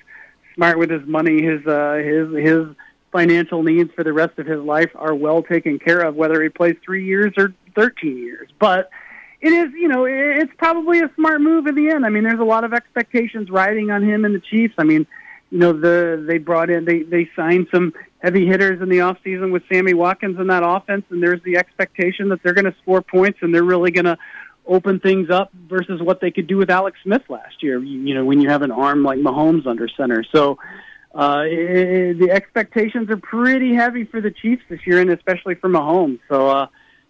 smart 0.54 0.78
with 0.78 0.90
his 0.90 1.06
money, 1.06 1.42
his 1.42 1.64
uh, 1.66 2.00
his 2.02 2.34
his 2.36 2.66
financial 3.12 3.62
needs 3.62 3.92
for 3.94 4.04
the 4.04 4.12
rest 4.12 4.38
of 4.38 4.46
his 4.46 4.60
life 4.60 4.90
are 4.94 5.14
well 5.14 5.42
taken 5.42 5.78
care 5.78 6.00
of, 6.00 6.14
whether 6.14 6.42
he 6.42 6.48
plays 6.48 6.76
three 6.84 7.04
years 7.04 7.32
or 7.36 7.52
13 7.74 8.16
years. 8.16 8.48
But 8.58 8.90
it 9.40 9.52
is, 9.52 9.72
you 9.72 9.88
know, 9.88 10.04
it's 10.04 10.52
probably 10.58 11.00
a 11.00 11.10
smart 11.14 11.40
move 11.40 11.66
in 11.66 11.74
the 11.74 11.90
end. 11.90 12.04
I 12.04 12.10
mean, 12.10 12.24
there's 12.24 12.40
a 12.40 12.44
lot 12.44 12.64
of 12.64 12.74
expectations 12.74 13.50
riding 13.50 13.90
on 13.90 14.02
him 14.02 14.24
and 14.24 14.34
the 14.34 14.40
Chiefs. 14.40 14.74
I 14.76 14.84
mean, 14.84 15.06
you 15.50 15.58
know, 15.58 15.72
the 15.72 16.22
they 16.26 16.38
brought 16.38 16.70
in 16.70 16.84
they 16.84 17.02
they 17.02 17.28
signed 17.34 17.68
some 17.72 17.92
heavy 18.18 18.46
hitters 18.46 18.80
in 18.82 18.88
the 18.88 19.00
off 19.00 19.16
season 19.24 19.50
with 19.50 19.62
Sammy 19.72 19.94
Watkins 19.94 20.38
in 20.38 20.46
that 20.48 20.62
offense, 20.64 21.04
and 21.10 21.22
there's 21.22 21.42
the 21.42 21.56
expectation 21.56 22.28
that 22.28 22.42
they're 22.42 22.54
going 22.54 22.66
to 22.66 22.74
score 22.82 23.02
points 23.02 23.38
and 23.42 23.54
they're 23.54 23.64
really 23.64 23.90
going 23.90 24.04
to 24.04 24.18
open 24.66 25.00
things 25.00 25.30
up 25.30 25.50
versus 25.68 26.00
what 26.02 26.20
they 26.20 26.30
could 26.30 26.46
do 26.46 26.56
with 26.56 26.70
Alex 26.70 26.98
Smith 27.02 27.22
last 27.28 27.62
year. 27.62 27.82
You, 27.82 28.00
you 28.00 28.14
know, 28.14 28.24
when 28.24 28.40
you 28.40 28.50
have 28.50 28.62
an 28.62 28.70
arm 28.70 29.02
like 29.02 29.18
Mahomes 29.18 29.66
under 29.66 29.88
center, 29.88 30.22
so 30.32 30.58
uh, 31.14 31.42
it, 31.46 32.18
the 32.18 32.30
expectations 32.30 33.10
are 33.10 33.16
pretty 33.16 33.74
heavy 33.74 34.04
for 34.04 34.20
the 34.20 34.30
Chiefs 34.30 34.62
this 34.68 34.80
year, 34.86 35.00
and 35.00 35.10
especially 35.10 35.54
for 35.54 35.68
Mahomes. 35.68 36.20
So, 36.28 36.48
uh, 36.48 36.66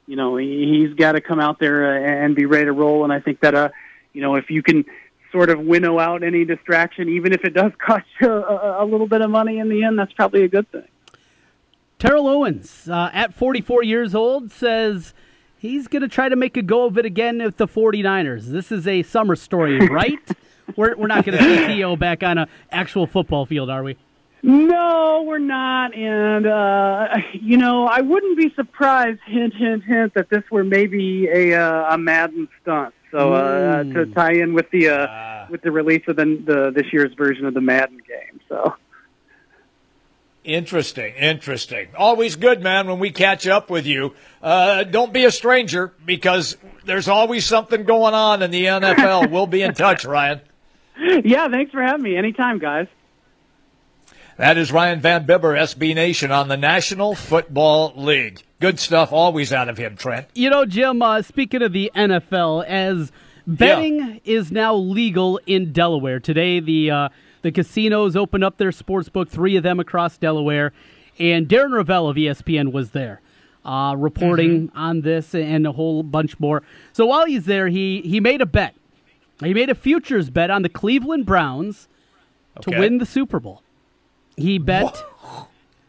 you 0.06 0.16
know, 0.16 0.36
he, 0.36 0.80
he's 0.80 0.94
got 0.94 1.12
to 1.12 1.20
come 1.20 1.40
out 1.40 1.58
there 1.58 1.86
uh, 1.86 2.24
and 2.24 2.34
be 2.34 2.46
ready 2.46 2.66
to 2.66 2.72
roll. 2.72 3.04
And 3.04 3.12
I 3.12 3.20
think 3.20 3.40
that, 3.40 3.54
uh, 3.54 3.68
you 4.12 4.22
know, 4.22 4.34
if 4.36 4.50
you 4.50 4.62
can 4.62 4.84
sort 5.32 5.50
of 5.50 5.60
winnow 5.60 5.98
out 5.98 6.22
any 6.22 6.44
distraction, 6.44 7.08
even 7.08 7.32
if 7.32 7.44
it 7.44 7.54
does 7.54 7.72
cost 7.78 8.06
you 8.20 8.30
a, 8.30 8.82
a 8.82 8.84
little 8.84 9.06
bit 9.06 9.20
of 9.20 9.30
money 9.30 9.58
in 9.58 9.68
the 9.68 9.84
end, 9.84 9.98
that's 9.98 10.12
probably 10.12 10.44
a 10.44 10.48
good 10.48 10.70
thing. 10.70 10.84
Terrell 11.98 12.28
Owens, 12.28 12.88
uh, 12.88 13.10
at 13.12 13.34
44 13.34 13.84
years 13.84 14.14
old, 14.14 14.50
says 14.50 15.12
he's 15.58 15.86
going 15.86 16.02
to 16.02 16.08
try 16.08 16.30
to 16.30 16.36
make 16.36 16.56
a 16.56 16.62
go 16.62 16.86
of 16.86 16.96
it 16.96 17.04
again 17.04 17.42
with 17.42 17.58
the 17.58 17.68
49ers. 17.68 18.46
This 18.46 18.72
is 18.72 18.88
a 18.88 19.02
summer 19.02 19.36
story, 19.36 19.86
right? 19.86 20.18
we're, 20.76 20.96
we're 20.96 21.06
not 21.08 21.26
going 21.26 21.36
to 21.36 21.44
see 21.44 21.74
T.O. 21.74 21.96
back 21.96 22.22
on 22.22 22.38
an 22.38 22.48
actual 22.70 23.06
football 23.06 23.44
field, 23.44 23.68
are 23.68 23.82
we? 23.82 23.96
No, 24.42 25.24
we're 25.26 25.38
not. 25.38 25.94
And, 25.94 26.46
uh, 26.46 27.18
you 27.32 27.56
know, 27.56 27.86
I 27.86 28.00
wouldn't 28.00 28.36
be 28.36 28.52
surprised, 28.54 29.20
hint, 29.26 29.54
hint, 29.54 29.84
hint, 29.84 30.14
that 30.14 30.30
this 30.30 30.44
were 30.50 30.64
maybe 30.64 31.28
a, 31.28 31.54
uh, 31.54 31.94
a 31.94 31.98
Madden 31.98 32.48
stunt. 32.62 32.94
So 33.10 33.34
uh, 33.34 33.82
to 33.82 34.06
tie 34.06 34.34
in 34.34 34.54
with 34.54 34.70
the 34.70 34.88
uh, 34.90 35.46
with 35.50 35.62
the 35.62 35.72
release 35.72 36.04
of 36.06 36.14
the, 36.14 36.24
the 36.44 36.70
this 36.72 36.92
year's 36.92 37.12
version 37.14 37.44
of 37.44 37.54
the 37.54 37.60
Madden 37.60 37.98
game. 38.06 38.40
So 38.48 38.76
Interesting, 40.42 41.14
interesting. 41.16 41.88
Always 41.94 42.36
good, 42.36 42.62
man, 42.62 42.88
when 42.88 42.98
we 42.98 43.10
catch 43.10 43.46
up 43.46 43.68
with 43.68 43.84
you. 43.84 44.14
Uh, 44.42 44.84
don't 44.84 45.12
be 45.12 45.24
a 45.26 45.30
stranger 45.30 45.92
because 46.06 46.56
there's 46.86 47.08
always 47.08 47.44
something 47.44 47.84
going 47.84 48.14
on 48.14 48.42
in 48.42 48.50
the 48.50 48.64
NFL. 48.64 49.30
we'll 49.30 49.46
be 49.46 49.60
in 49.60 49.74
touch, 49.74 50.04
Ryan. 50.06 50.40
yeah, 50.98 51.48
thanks 51.48 51.72
for 51.72 51.82
having 51.82 52.02
me. 52.02 52.16
Anytime, 52.16 52.58
guys. 52.58 52.86
That 54.40 54.56
is 54.56 54.72
Ryan 54.72 55.00
Van 55.00 55.26
Bibber, 55.26 55.54
SB 55.54 55.94
Nation, 55.94 56.30
on 56.30 56.48
the 56.48 56.56
National 56.56 57.14
Football 57.14 57.92
League. 57.94 58.42
Good 58.58 58.80
stuff 58.80 59.12
always 59.12 59.52
out 59.52 59.68
of 59.68 59.76
him, 59.76 59.96
Trent. 59.96 60.28
You 60.34 60.48
know, 60.48 60.64
Jim, 60.64 61.02
uh, 61.02 61.20
speaking 61.20 61.60
of 61.60 61.74
the 61.74 61.92
NFL, 61.94 62.64
as 62.64 63.12
betting 63.46 63.98
yeah. 63.98 64.16
is 64.24 64.50
now 64.50 64.74
legal 64.74 65.38
in 65.46 65.72
Delaware. 65.72 66.18
Today, 66.20 66.58
the. 66.58 66.90
Uh, 66.90 67.08
the 67.42 67.52
casinos 67.52 68.16
opened 68.16 68.44
up 68.44 68.58
their 68.58 68.70
sports 68.72 69.08
book, 69.08 69.30
three 69.30 69.56
of 69.56 69.62
them 69.62 69.80
across 69.80 70.18
Delaware, 70.18 70.74
and 71.18 71.48
Darren 71.48 71.72
Rovell 71.72 72.10
of 72.10 72.16
ESPN 72.16 72.70
was 72.70 72.90
there, 72.90 73.22
uh, 73.64 73.94
reporting 73.96 74.68
mm-hmm. 74.68 74.78
on 74.78 75.00
this 75.00 75.34
and 75.34 75.66
a 75.66 75.72
whole 75.72 76.02
bunch 76.02 76.38
more. 76.38 76.62
So 76.92 77.06
while 77.06 77.24
he's 77.24 77.46
there, 77.46 77.68
he 77.68 78.02
he 78.02 78.20
made 78.20 78.42
a 78.42 78.46
bet. 78.46 78.74
He 79.42 79.54
made 79.54 79.70
a 79.70 79.74
futures 79.74 80.28
bet 80.28 80.50
on 80.50 80.60
the 80.60 80.68
Cleveland 80.68 81.24
Browns 81.24 81.88
okay. 82.58 82.72
to 82.72 82.78
win 82.78 82.98
the 82.98 83.06
Super 83.06 83.40
Bowl. 83.40 83.62
He 84.36 84.58
bet 84.58 85.04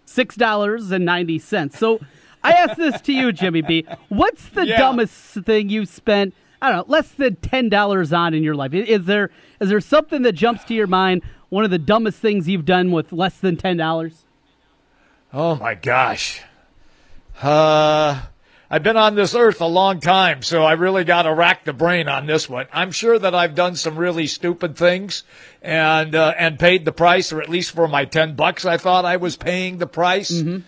six 0.06 0.36
dollars 0.36 0.92
and 0.92 1.06
ninety 1.06 1.40
cents. 1.40 1.78
So 1.78 2.00
I 2.44 2.54
ask 2.54 2.78
this 2.78 3.00
to 3.02 3.14
you, 3.14 3.32
Jimmy 3.32 3.62
B. 3.62 3.86
What's 4.10 4.50
the 4.50 4.68
yeah. 4.68 4.78
dumbest 4.78 5.16
thing 5.46 5.70
you 5.70 5.86
spent? 5.86 6.34
I 6.62 6.70
don't 6.72 6.88
know, 6.88 6.92
less 6.92 7.10
than 7.10 7.38
ten 7.38 7.70
dollars 7.70 8.14
on 8.14 8.34
in 8.34 8.44
your 8.44 8.56
life. 8.56 8.74
Is 8.74 9.06
there 9.06 9.32
is 9.60 9.70
there 9.70 9.82
something 9.82 10.22
that 10.24 10.34
jumps 10.34 10.64
to 10.66 10.74
your 10.74 10.88
mind? 10.88 11.24
One 11.50 11.64
of 11.64 11.72
the 11.72 11.80
dumbest 11.80 12.20
things 12.20 12.48
you've 12.48 12.66
done 12.66 12.92
with 12.92 13.12
less 13.12 13.38
than 13.38 13.58
ten 13.58 13.78
dollars? 13.78 14.26
Oh 15.34 15.56
my 15.56 15.76
gosh. 15.76 16.42
Uh 17.42 18.22
I've 18.74 18.84
been 18.84 18.96
on 18.96 19.16
this 19.16 19.36
earth 19.36 19.60
a 19.60 19.66
long 19.66 20.00
time, 20.00 20.44
so 20.44 20.64
I 20.64 20.74
really 20.74 21.04
got 21.04 21.24
to 21.24 21.34
rack 21.34 21.66
the 21.66 21.74
brain 21.74 22.08
on 22.08 22.26
this 22.26 22.48
one. 22.48 22.68
I'm 22.72 22.94
sure 22.94 23.20
that 23.20 23.36
I've 23.36 23.54
done 23.54 23.76
some 23.76 23.98
really 23.98 24.28
stupid 24.28 24.78
things 24.78 25.26
and 25.62 26.16
uh, 26.16 26.34
and 26.38 26.58
paid 26.58 26.86
the 26.86 26.94
price, 26.94 27.34
or 27.34 27.42
at 27.42 27.50
least 27.50 27.72
for 27.72 27.90
my 27.90 28.06
ten 28.06 28.34
bucks, 28.38 28.64
I 28.64 28.78
thought 28.78 29.04
I 29.04 29.18
was 29.18 29.36
paying 29.36 29.80
the 29.80 29.88
price. 29.88 30.32
Mm-hmm. 30.32 30.60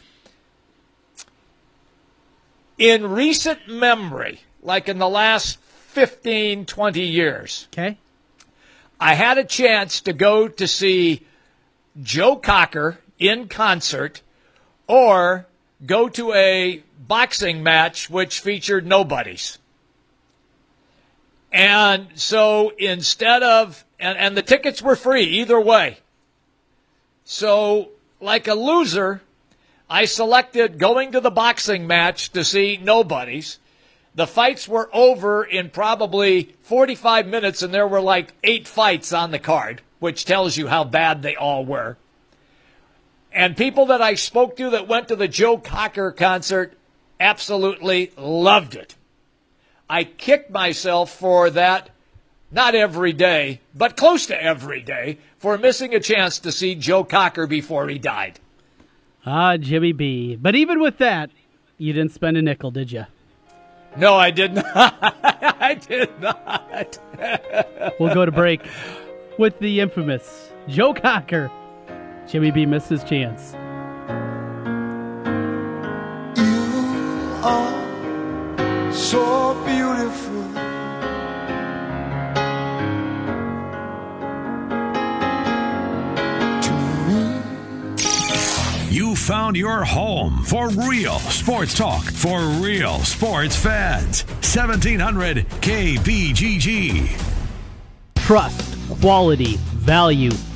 In 2.78 3.08
recent 3.10 3.70
memory, 3.70 4.41
like 4.62 4.89
in 4.89 4.97
the 4.97 5.08
last 5.08 5.58
15, 5.62 6.66
20 6.66 7.01
years, 7.01 7.70
okay. 7.72 7.97
I 8.99 9.14
had 9.14 9.38
a 9.38 9.45
chance 9.45 10.01
to 10.01 10.12
go 10.12 10.49
to 10.49 10.68
see 10.68 11.26
Joe 12.01 12.36
Cocker 12.36 12.99
in 13.18 13.47
concert 13.47 14.22
or 14.88 15.47
go 15.86 16.10
to 16.10 16.34
a 16.34 16.84
boxing 17.14 17.61
match 17.61 18.09
which 18.09 18.39
featured 18.39 18.88
nobodies. 18.88 19.59
And 21.51 22.07
so 22.16 22.74
instead 22.80 23.43
of, 23.43 23.86
and, 23.99 24.18
and 24.18 24.36
the 24.36 24.41
tickets 24.41 24.82
were 24.82 24.95
free 24.95 25.26
either 25.26 25.59
way. 25.59 25.99
So, 27.24 27.89
like 28.20 28.47
a 28.47 28.55
loser, 28.55 29.22
I 29.88 30.05
selected 30.05 30.80
going 30.80 31.11
to 31.11 31.20
the 31.20 31.30
boxing 31.30 31.86
match 31.86 32.32
to 32.32 32.43
see 32.43 32.80
nobodies. 32.82 33.59
The 34.16 34.26
fights 34.26 34.68
were 34.68 34.89
over 34.91 35.43
in 35.43 35.70
probably 35.70 36.55
45 36.64 37.28
minutes, 37.28 37.61
and 37.61 37.72
there 37.72 37.88
were 37.88 38.01
like 38.01 38.34
eight 38.43 38.68
fights 38.68 39.14
on 39.14 39.30
the 39.30 39.38
card, 39.38 39.84
which 39.99 40.26
tells 40.26 40.57
you 40.57 40.66
how 40.66 40.84
bad 40.84 41.22
they 41.22 41.36
all 41.36 41.64
were. 41.64 41.95
And 43.32 43.55
people 43.55 43.86
that 43.86 44.01
I 44.01 44.16
spoke 44.16 44.57
to 44.57 44.72
that 44.72 44.88
went 44.88 45.09
to 45.09 45.16
the 45.16 45.28
Joe 45.28 45.59
Cocker 45.59 46.11
concert 46.11 46.76
absolutely 47.24 48.12
loved 48.18 48.76
it. 48.76 48.96
I 49.90 50.04
kicked 50.04 50.52
myself 50.52 51.12
for 51.12 51.50
that, 51.52 51.90
not 52.52 52.76
every 52.76 53.14
day, 53.14 53.62
but 53.74 53.98
close 53.98 54.26
to 54.28 54.44
every 54.44 54.82
day, 54.82 55.18
for 55.38 55.58
missing 55.58 55.96
a 55.96 56.00
chance 56.00 56.40
to 56.40 56.52
see 56.52 56.76
Joe 56.76 57.04
Cocker 57.04 57.48
before 57.48 57.88
he 57.88 57.98
died. 57.98 58.40
Ah, 59.26 59.58
Jimmy 59.58 59.94
B. 59.94 60.36
But 60.36 60.56
even 60.56 60.82
with 60.82 60.98
that, 60.98 61.30
you 61.78 61.94
didn't 61.94 62.12
spend 62.12 62.38
a 62.38 62.42
nickel, 62.42 62.72
did 62.72 62.92
you? 62.92 63.06
No, 63.96 64.16
I 64.16 64.32
did 64.32 64.56
not. 64.56 64.66
I 64.76 65.76
did 65.76 66.10
not. 66.20 67.00
we'll 68.00 68.14
go 68.14 68.26
to 68.26 68.32
break 68.32 68.62
with 69.38 69.58
the 69.60 69.80
infamous 69.80 70.52
Joe 70.68 70.94
Cocker. 70.94 71.50
Jimmy 72.28 72.52
B 72.52 72.66
missed 72.66 72.90
his 72.90 73.04
chance. 73.04 73.56
Are 77.44 78.91
so 78.94 79.54
beautiful. 79.66 80.44
You 88.89 89.16
found 89.16 89.58
your 89.58 89.84
home 89.84 90.44
for 90.44 90.70
real 90.70 91.20
sports 91.20 91.74
talk 91.74 92.04
for 92.04 92.39
real 92.62 93.00
sports 93.00 93.56
fans. 93.56 94.24
1700 94.24 95.46
KBGG. 95.62 97.10
Trust, 98.16 98.78
quality, 99.02 99.58
value. 99.58 100.32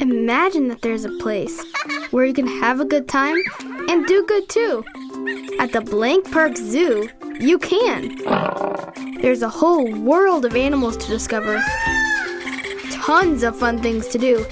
Imagine 0.00 0.68
that 0.68 0.82
there's 0.82 1.04
a 1.04 1.18
place 1.18 1.64
where 2.10 2.24
you 2.24 2.34
can 2.34 2.46
have 2.46 2.80
a 2.80 2.84
good 2.84 3.08
time 3.08 3.36
and 3.88 4.06
do 4.06 4.24
good 4.26 4.48
too. 4.48 4.84
At 5.58 5.72
the 5.72 5.80
Blank 5.80 6.30
Park 6.32 6.56
Zoo, 6.56 7.08
you 7.38 7.58
can. 7.58 8.16
There's 9.20 9.42
a 9.42 9.48
whole 9.48 9.90
world 9.92 10.44
of 10.44 10.56
animals 10.56 10.96
to 10.96 11.06
discover, 11.06 11.62
tons 12.90 13.42
of 13.42 13.56
fun 13.58 13.80
things 13.80 14.08
to 14.08 14.18
do, 14.18 14.44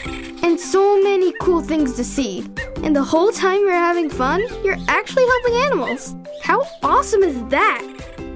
and 0.42 0.58
so 0.58 1.02
many 1.02 1.32
cool 1.40 1.60
things 1.60 1.94
to 1.96 2.04
see. 2.04 2.46
And 2.82 2.94
the 2.94 3.04
whole 3.04 3.32
time 3.32 3.60
you're 3.60 3.72
having 3.72 4.10
fun, 4.10 4.42
you're 4.64 4.78
actually 4.88 5.26
helping 5.26 5.54
animals. 5.54 6.14
How 6.42 6.62
awesome 6.82 7.22
is 7.22 7.44
that? 7.46 7.82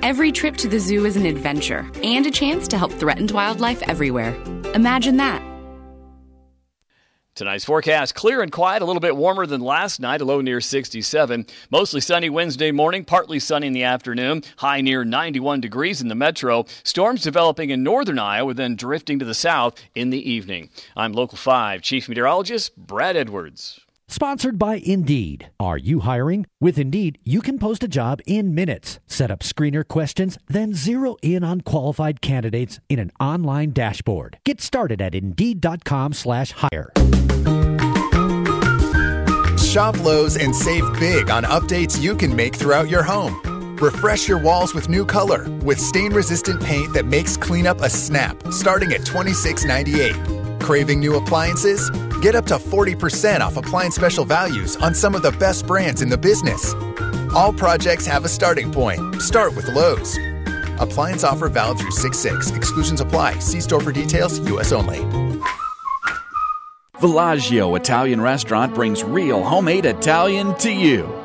Every 0.02 0.32
trip 0.32 0.56
to 0.58 0.68
the 0.68 0.78
zoo 0.78 1.04
is 1.04 1.16
an 1.16 1.26
adventure 1.26 1.88
and 2.02 2.26
a 2.26 2.30
chance 2.30 2.68
to 2.68 2.78
help 2.78 2.92
threatened 2.92 3.30
wildlife 3.30 3.82
everywhere. 3.88 4.34
Imagine 4.74 5.16
that. 5.18 5.42
Tonight's 7.36 7.66
forecast 7.66 8.14
clear 8.14 8.40
and 8.40 8.50
quiet, 8.50 8.80
a 8.80 8.86
little 8.86 8.98
bit 8.98 9.14
warmer 9.14 9.44
than 9.44 9.60
last 9.60 10.00
night, 10.00 10.22
a 10.22 10.24
low 10.24 10.40
near 10.40 10.58
67. 10.58 11.46
Mostly 11.70 12.00
sunny 12.00 12.30
Wednesday 12.30 12.72
morning, 12.72 13.04
partly 13.04 13.38
sunny 13.38 13.66
in 13.66 13.74
the 13.74 13.82
afternoon, 13.82 14.42
high 14.56 14.80
near 14.80 15.04
91 15.04 15.60
degrees 15.60 16.00
in 16.00 16.08
the 16.08 16.14
metro. 16.14 16.64
Storms 16.82 17.22
developing 17.22 17.68
in 17.68 17.82
northern 17.82 18.18
Iowa, 18.18 18.54
then 18.54 18.74
drifting 18.74 19.18
to 19.18 19.26
the 19.26 19.34
south 19.34 19.78
in 19.94 20.08
the 20.08 20.30
evening. 20.30 20.70
I'm 20.96 21.12
Local 21.12 21.36
5 21.36 21.82
Chief 21.82 22.08
Meteorologist 22.08 22.74
Brad 22.74 23.18
Edwards. 23.18 23.80
Sponsored 24.08 24.56
by 24.56 24.76
Indeed. 24.76 25.50
Are 25.58 25.76
you 25.76 26.00
hiring? 26.00 26.46
With 26.60 26.78
Indeed, 26.78 27.18
you 27.24 27.42
can 27.42 27.58
post 27.58 27.82
a 27.82 27.88
job 27.88 28.20
in 28.24 28.54
minutes. 28.54 29.00
Set 29.06 29.32
up 29.32 29.40
screener 29.40 29.86
questions, 29.86 30.38
then 30.46 30.74
zero 30.74 31.16
in 31.22 31.42
on 31.42 31.60
qualified 31.62 32.20
candidates 32.20 32.78
in 32.88 33.00
an 33.00 33.10
online 33.18 33.72
dashboard. 33.72 34.38
Get 34.44 34.60
started 34.60 35.02
at 35.02 35.14
Indeed.com/hire. 35.14 36.92
Shop 39.58 39.98
Lowe's 40.04 40.36
and 40.36 40.54
save 40.54 40.84
big 41.00 41.28
on 41.28 41.42
updates 41.42 42.00
you 42.00 42.14
can 42.14 42.34
make 42.34 42.54
throughout 42.54 42.88
your 42.88 43.02
home. 43.02 43.34
Refresh 43.76 44.28
your 44.28 44.38
walls 44.38 44.72
with 44.72 44.88
new 44.88 45.04
color 45.04 45.50
with 45.64 45.78
stain-resistant 45.78 46.62
paint 46.62 46.94
that 46.94 47.04
makes 47.04 47.36
cleanup 47.36 47.82
a 47.82 47.90
snap, 47.90 48.42
starting 48.50 48.92
at 48.92 49.02
$26.98. 49.04 50.35
Craving 50.66 50.98
new 50.98 51.14
appliances? 51.14 51.90
Get 52.20 52.34
up 52.34 52.44
to 52.46 52.56
40% 52.56 53.38
off 53.38 53.56
appliance 53.56 53.94
special 53.94 54.24
values 54.24 54.74
on 54.78 54.94
some 54.96 55.14
of 55.14 55.22
the 55.22 55.30
best 55.30 55.64
brands 55.64 56.02
in 56.02 56.08
the 56.08 56.18
business. 56.18 56.74
All 57.36 57.52
projects 57.52 58.04
have 58.04 58.24
a 58.24 58.28
starting 58.28 58.72
point. 58.72 59.22
Start 59.22 59.54
with 59.54 59.68
Lowe's. 59.68 60.18
Appliance 60.80 61.22
offer 61.22 61.48
valid 61.48 61.78
through 61.78 61.92
6 61.92 62.18
6. 62.18 62.50
Exclusions 62.50 63.00
apply. 63.00 63.38
See 63.38 63.60
store 63.60 63.80
for 63.80 63.92
details, 63.92 64.40
U.S. 64.40 64.72
only. 64.72 64.98
Villaggio 66.96 67.78
Italian 67.78 68.20
Restaurant 68.20 68.74
brings 68.74 69.04
real 69.04 69.44
homemade 69.44 69.86
Italian 69.86 70.52
to 70.56 70.72
you. 70.72 71.06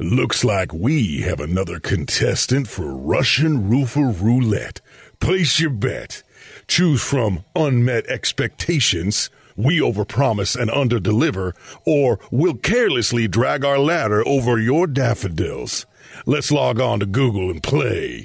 Looks 0.00 0.44
like 0.44 0.72
we 0.72 1.22
have 1.22 1.40
another 1.40 1.80
contestant 1.80 2.68
for 2.68 2.94
Russian 2.94 3.68
Roofer 3.68 4.06
Roulette. 4.10 4.80
Place 5.18 5.58
your 5.58 5.70
bet. 5.70 6.22
Choose 6.68 7.02
from 7.02 7.44
unmet 7.56 8.06
expectations, 8.06 9.28
we 9.56 9.80
overpromise 9.80 10.54
and 10.54 10.70
underdeliver, 10.70 11.52
or 11.84 12.20
we'll 12.30 12.54
carelessly 12.54 13.26
drag 13.26 13.64
our 13.64 13.80
ladder 13.80 14.22
over 14.24 14.56
your 14.56 14.86
daffodils. 14.86 15.84
Let's 16.26 16.52
log 16.52 16.80
on 16.80 17.00
to 17.00 17.06
Google 17.06 17.50
and 17.50 17.60
play. 17.60 18.24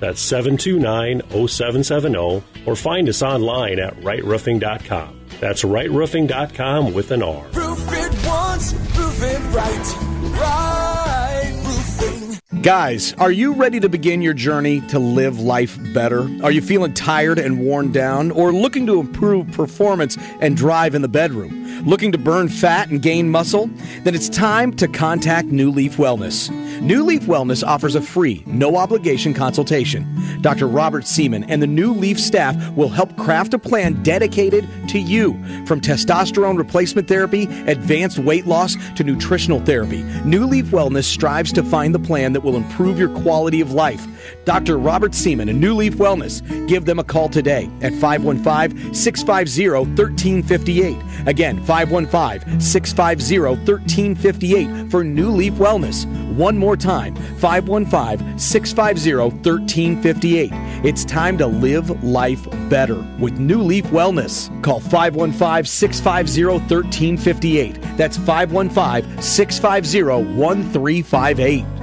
That's 0.00 0.20
729 0.20 1.22
0770 1.48 2.42
or 2.66 2.74
find 2.74 3.08
us 3.08 3.22
online 3.22 3.78
at 3.78 3.94
rightroofing.com. 4.00 5.20
That's 5.40 5.62
rightroofing.com 5.62 6.92
with 6.92 7.10
an 7.10 7.22
R. 7.22 7.46
Roof 7.52 7.88
it 7.92 8.26
once, 8.26 8.72
roof 8.72 9.22
it 9.22 9.40
right. 9.54 9.96
Right 10.40 11.52
roofing. 11.64 12.62
Guys, 12.62 13.14
are 13.14 13.30
you 13.30 13.54
ready 13.54 13.80
to 13.80 13.88
begin 13.88 14.20
your 14.20 14.34
journey 14.34 14.80
to 14.88 14.98
live 14.98 15.40
life 15.40 15.78
better? 15.94 16.28
Are 16.42 16.50
you 16.50 16.60
feeling 16.60 16.92
tired 16.92 17.38
and 17.38 17.60
worn 17.60 17.90
down 17.90 18.30
or 18.32 18.52
looking 18.52 18.86
to 18.86 19.00
improve 19.00 19.50
performance 19.52 20.18
and 20.40 20.56
drive 20.56 20.94
in 20.94 21.00
the 21.00 21.08
bedroom? 21.08 21.56
Looking 21.86 22.12
to 22.12 22.18
burn 22.18 22.48
fat 22.48 22.90
and 22.90 23.00
gain 23.00 23.30
muscle? 23.30 23.70
Then 24.02 24.14
it's 24.14 24.28
time 24.28 24.74
to 24.74 24.88
contact 24.88 25.48
New 25.48 25.70
Leaf 25.70 25.96
Wellness. 25.96 26.50
New 26.80 27.04
Leaf 27.04 27.22
Wellness 27.22 27.66
offers 27.66 27.94
a 27.94 28.00
free, 28.00 28.42
no 28.46 28.76
obligation 28.76 29.34
consultation. 29.34 30.06
Dr. 30.40 30.66
Robert 30.66 31.06
Seaman 31.06 31.44
and 31.44 31.62
the 31.62 31.66
New 31.66 31.92
Leaf 31.92 32.18
staff 32.18 32.56
will 32.74 32.88
help 32.88 33.16
craft 33.16 33.54
a 33.54 33.58
plan 33.58 34.02
dedicated 34.02 34.66
to 34.88 34.98
you. 34.98 35.32
From 35.66 35.80
testosterone 35.80 36.56
replacement 36.56 37.08
therapy, 37.08 37.44
advanced 37.66 38.18
weight 38.18 38.46
loss, 38.46 38.76
to 38.96 39.04
nutritional 39.04 39.60
therapy, 39.60 40.02
New 40.24 40.46
Leaf 40.46 40.66
Wellness 40.66 41.04
strives 41.04 41.52
to 41.52 41.62
find 41.62 41.94
the 41.94 41.98
plan 41.98 42.32
that 42.32 42.40
will 42.40 42.56
improve 42.56 42.98
your 42.98 43.10
quality 43.20 43.60
of 43.60 43.72
life. 43.72 44.06
Dr. 44.44 44.78
Robert 44.78 45.14
Seaman 45.14 45.48
and 45.48 45.60
New 45.60 45.74
Leaf 45.74 45.96
Wellness. 45.96 46.40
Give 46.68 46.84
them 46.84 46.98
a 46.98 47.04
call 47.04 47.28
today 47.28 47.70
at 47.82 47.92
515 47.94 48.94
650 48.94 49.68
1358. 49.70 50.96
Again, 51.26 51.64
515 51.64 52.60
650 52.60 53.38
1358 53.38 54.90
for 54.90 55.04
New 55.04 55.30
Leaf 55.30 55.54
Wellness. 55.54 56.06
One 56.40 56.56
more 56.56 56.74
time 56.74 57.14
515 57.36 58.38
650 58.38 59.14
1358. 59.14 60.50
It's 60.82 61.04
time 61.04 61.36
to 61.36 61.46
live 61.46 62.02
life 62.02 62.48
better 62.70 63.06
with 63.18 63.38
New 63.38 63.60
Leaf 63.60 63.84
Wellness. 63.88 64.48
Call 64.62 64.80
515 64.80 65.66
650 65.66 66.44
1358. 66.46 67.98
That's 67.98 68.16
515 68.16 69.20
650 69.20 70.02
1358. 70.02 71.79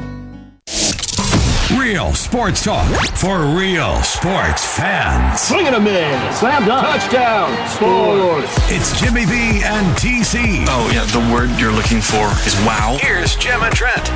Real 1.76 2.14
sports 2.14 2.64
talk 2.64 2.88
for 3.18 3.46
real 3.46 4.02
sports 4.02 4.66
fans. 4.78 5.42
Swing 5.42 5.68
and 5.68 5.76
a 5.76 5.80
miss. 5.82 6.40
Slam 6.40 6.66
dunk. 6.66 6.88
Touchdown. 6.88 7.68
Sports. 7.68 8.56
It's 8.72 8.98
Jimmy 9.02 9.26
B 9.26 9.62
and 9.66 9.86
TC. 9.98 10.64
Oh, 10.70 10.90
yeah, 10.94 11.04
the 11.08 11.34
word 11.34 11.50
you're 11.60 11.74
looking 11.74 12.00
for 12.00 12.26
is 12.48 12.56
wow. 12.66 12.98
Here's 13.02 13.36
Jim 13.36 13.62
and 13.64 13.76
Trent. 13.76 14.10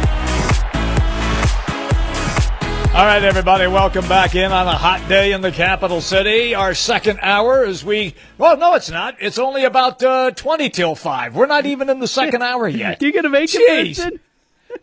All 2.96 3.06
right, 3.06 3.22
everybody, 3.22 3.68
welcome 3.68 4.08
back 4.08 4.34
in 4.34 4.54
on 4.54 4.68
a 4.68 4.74
hot 4.78 5.06
day 5.10 5.34
in 5.34 5.42
the 5.42 5.52
capital 5.52 6.00
city. 6.00 6.56
Our 6.56 6.74
second 6.74 7.20
hour 7.22 7.66
as 7.66 7.84
we, 7.84 8.16
well, 8.38 8.56
no, 8.56 8.76
it's 8.76 8.90
not. 8.90 9.18
It's 9.20 9.38
only 9.38 9.66
about 9.66 10.02
uh, 10.02 10.32
20 10.32 10.70
till 10.70 10.96
5. 10.96 11.36
We're 11.36 11.48
not 11.48 11.66
even 11.66 11.90
in 11.90 12.00
the 12.00 12.08
second 12.08 12.42
hour 12.44 12.66
yet. 12.70 13.02
You 13.02 13.12
going 13.12 13.24
to 13.24 13.30
make 13.30 13.50
Jeez. 13.50 13.60
it, 13.60 13.84
Vincent? 13.86 14.22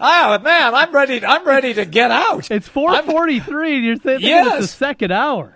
Oh, 0.01 0.39
man, 0.39 0.74
I'm 0.74 0.93
ready. 0.93 1.24
I'm 1.24 1.45
ready 1.47 1.74
to 1.74 1.84
get 1.84 2.11
out. 2.11 2.51
It's 2.51 2.68
4:43 2.68 3.74
and 3.76 3.84
you're 3.84 3.97
saying 3.97 4.20
Yes. 4.20 4.47
it's 4.62 4.72
the 4.72 4.76
second 4.78 5.11
hour. 5.12 5.55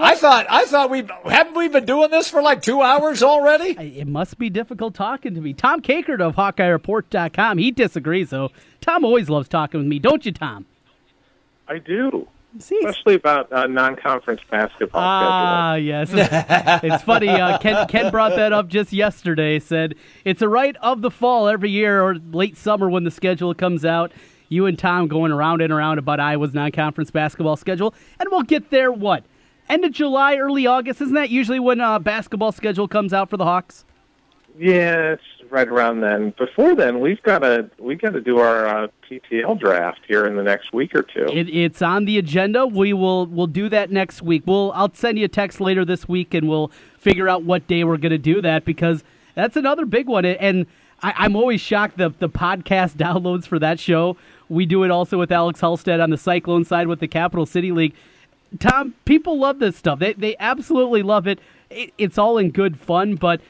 I 0.00 0.14
thought, 0.14 0.46
I 0.48 0.64
thought 0.64 0.90
we 0.90 1.02
haven't 1.24 1.54
we 1.56 1.66
been 1.66 1.84
doing 1.84 2.10
this 2.12 2.30
for 2.30 2.40
like 2.40 2.62
two 2.62 2.82
hours 2.82 3.20
already. 3.22 3.70
It 3.98 4.06
must 4.06 4.38
be 4.38 4.48
difficult 4.48 4.94
talking 4.94 5.34
to 5.34 5.40
me. 5.40 5.52
Tom 5.54 5.80
Kakert 5.82 6.20
of 6.20 6.36
HawkeyeReport.com, 6.36 7.58
he 7.58 7.72
disagrees, 7.72 8.30
though. 8.30 8.50
Tom 8.80 9.04
always 9.04 9.28
loves 9.28 9.48
talking 9.48 9.80
with 9.80 9.88
me, 9.88 9.98
don't 9.98 10.24
you, 10.24 10.30
Tom? 10.30 10.66
I 11.66 11.78
do. 11.78 12.28
Especially 12.58 13.14
about 13.14 13.52
uh, 13.52 13.66
non-conference 13.66 14.40
basketball 14.50 15.00
Ah, 15.02 15.74
yes. 15.74 16.10
it's 16.12 17.02
funny. 17.04 17.28
Uh, 17.28 17.58
Ken, 17.58 17.86
Ken 17.88 18.10
brought 18.10 18.36
that 18.36 18.52
up 18.52 18.68
just 18.68 18.92
yesterday. 18.92 19.58
Said 19.58 19.94
it's 20.24 20.42
a 20.42 20.48
rite 20.48 20.76
of 20.82 21.02
the 21.02 21.10
fall 21.10 21.48
every 21.48 21.70
year 21.70 22.02
or 22.02 22.16
late 22.16 22.56
summer 22.56 22.88
when 22.90 23.04
the 23.04 23.10
schedule 23.10 23.54
comes 23.54 23.84
out. 23.84 24.12
You 24.48 24.66
and 24.66 24.78
Tom 24.78 25.08
going 25.08 25.30
around 25.30 25.60
and 25.60 25.72
around 25.72 25.98
about 25.98 26.20
Iowa's 26.20 26.54
non-conference 26.54 27.10
basketball 27.10 27.56
schedule, 27.56 27.94
and 28.18 28.28
we'll 28.30 28.42
get 28.42 28.70
there. 28.70 28.90
What 28.90 29.24
end 29.68 29.84
of 29.84 29.92
July, 29.92 30.36
early 30.36 30.66
August? 30.66 31.00
Isn't 31.02 31.14
that 31.14 31.28
usually 31.30 31.60
when 31.60 31.80
uh, 31.80 31.98
basketball 31.98 32.52
schedule 32.52 32.88
comes 32.88 33.12
out 33.12 33.28
for 33.28 33.36
the 33.36 33.44
Hawks? 33.44 33.84
Yeah, 34.58 35.12
it's 35.12 35.22
right 35.50 35.68
around 35.68 36.00
then. 36.00 36.34
Before 36.38 36.74
then, 36.74 37.00
we've 37.00 37.22
got 37.22 37.40
to 37.40 37.70
we 37.78 37.94
got 37.94 38.12
to 38.12 38.20
do 38.20 38.38
our 38.38 38.66
uh, 38.66 38.88
PTL 39.08 39.58
draft 39.58 40.00
here 40.06 40.26
in 40.26 40.36
the 40.36 40.42
next 40.42 40.72
week 40.72 40.94
or 40.94 41.02
two. 41.02 41.26
It, 41.32 41.48
it's 41.48 41.82
on 41.82 42.04
the 42.04 42.18
agenda. 42.18 42.66
We 42.66 42.92
will 42.92 43.26
we'll 43.26 43.46
do 43.46 43.68
that 43.68 43.90
next 43.90 44.22
week. 44.22 44.42
We'll 44.46 44.72
I'll 44.74 44.92
send 44.92 45.18
you 45.18 45.24
a 45.24 45.28
text 45.28 45.60
later 45.60 45.84
this 45.84 46.08
week, 46.08 46.34
and 46.34 46.48
we'll 46.48 46.70
figure 46.98 47.28
out 47.28 47.44
what 47.44 47.66
day 47.66 47.84
we're 47.84 47.96
going 47.96 48.10
to 48.10 48.18
do 48.18 48.40
that 48.42 48.64
because 48.64 49.04
that's 49.34 49.56
another 49.56 49.86
big 49.86 50.08
one. 50.08 50.24
And 50.24 50.66
I, 51.02 51.14
I'm 51.16 51.36
always 51.36 51.60
shocked 51.60 51.98
the 51.98 52.10
the 52.10 52.28
podcast 52.28 52.96
downloads 52.96 53.46
for 53.46 53.58
that 53.58 53.80
show. 53.80 54.16
We 54.48 54.66
do 54.66 54.84
it 54.84 54.90
also 54.90 55.18
with 55.18 55.32
Alex 55.32 55.60
Halstead 55.60 56.00
on 56.00 56.10
the 56.10 56.18
Cyclone 56.18 56.64
side 56.64 56.86
with 56.86 57.00
the 57.00 57.08
Capital 57.08 57.46
City 57.46 57.72
League. 57.72 57.94
Tom, 58.58 58.94
people 59.04 59.38
love 59.38 59.58
this 59.58 59.76
stuff. 59.76 59.98
They 59.98 60.14
they 60.14 60.36
absolutely 60.38 61.02
love 61.02 61.26
it. 61.26 61.38
it 61.70 61.92
it's 61.98 62.18
all 62.18 62.38
in 62.38 62.50
good 62.50 62.78
fun, 62.78 63.14
but 63.14 63.40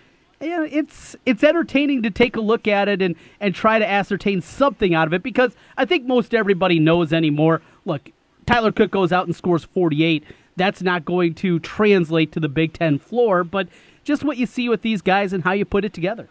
yeah, 0.41 0.65
it's 0.71 1.17
it's 1.27 1.43
entertaining 1.43 2.03
to 2.03 2.11
take 2.11 2.37
a 2.37 2.41
look 2.41 2.69
at 2.69 2.89
it 2.89 3.03
and 3.03 3.17
and 3.41 3.55
try 3.55 3.79
to 3.79 3.89
ascertain 3.89 4.41
something 4.41 4.95
out 4.95 5.07
of 5.07 5.13
it 5.13 5.23
because 5.23 5.57
I 5.77 5.85
think 5.85 6.07
most 6.07 6.35
everybody 6.35 6.79
knows 6.79 7.13
anymore. 7.13 7.61
Look, 7.85 8.11
Tyler 8.47 8.73
Cook 8.73 8.91
goes 8.91 9.13
out 9.13 9.27
and 9.27 9.35
scores 9.35 9.65
48. 9.65 10.25
That's 10.57 10.83
not 10.83 11.05
going 11.05 11.35
to 11.35 11.59
translate 11.61 12.33
to 12.33 12.41
the 12.41 12.49
Big 12.49 12.73
Ten 12.73 12.99
floor, 12.99 13.45
but 13.45 13.69
just 14.05 14.25
what 14.25 14.37
you 14.37 14.47
see 14.47 14.69
with 14.69 14.83
these 14.83 15.03
guys 15.03 15.33
and 15.33 15.45
how 15.45 15.53
you 15.53 15.65
put 15.65 15.85
it 15.85 15.93
together. 15.93 16.29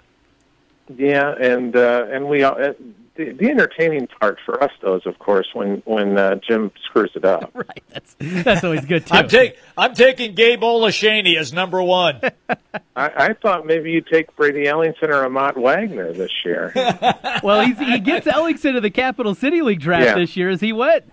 Yeah, 0.96 1.36
and 1.36 1.76
uh, 1.76 2.08
and 2.10 2.30
we 2.30 2.44
uh, 2.44 2.74
the, 3.18 3.32
the 3.32 3.50
entertaining 3.50 4.08
part 4.08 4.38
for 4.46 4.64
us 4.64 4.72
though 4.82 4.96
is 4.96 5.06
of 5.06 5.20
course 5.20 5.48
when 5.54 5.82
when 5.86 6.18
uh, 6.18 6.36
Jim 6.36 6.72
screws 6.86 7.12
it 7.16 7.26
up. 7.26 7.52
right. 7.56 7.84
That's 7.90 8.16
that's 8.20 8.64
always 8.64 8.86
good 8.86 9.06
too. 9.06 9.14
I'm, 9.16 9.28
take, 9.28 9.58
I'm 9.78 9.94
taking 9.94 10.36
Gabe 10.36 10.62
Olaseni 10.62 11.36
as 11.38 11.52
number 11.52 11.82
one. 11.82 12.22
I, 12.50 12.80
I 12.96 13.34
thought 13.34 13.66
maybe 13.66 13.92
you'd 13.92 14.08
take 14.08 14.36
Brady 14.36 14.66
Ellingson 14.66 15.10
or 15.10 15.26
Ahmad 15.26 15.58
Wagner 15.58 16.14
this 16.14 16.32
year. 16.46 16.72
well, 17.44 17.66
he's, 17.66 17.78
he 17.78 18.00
gets 18.00 18.28
Ellingson 18.28 18.74
to 18.74 18.82
the 18.82 18.90
Capital 18.92 19.36
City 19.36 19.62
League 19.62 19.80
draft 19.82 20.06
Yeah. 20.06 20.16
this 20.16 20.38
year 20.38 20.50
as 20.50 20.62
he 20.62 20.72
went. 20.74 21.04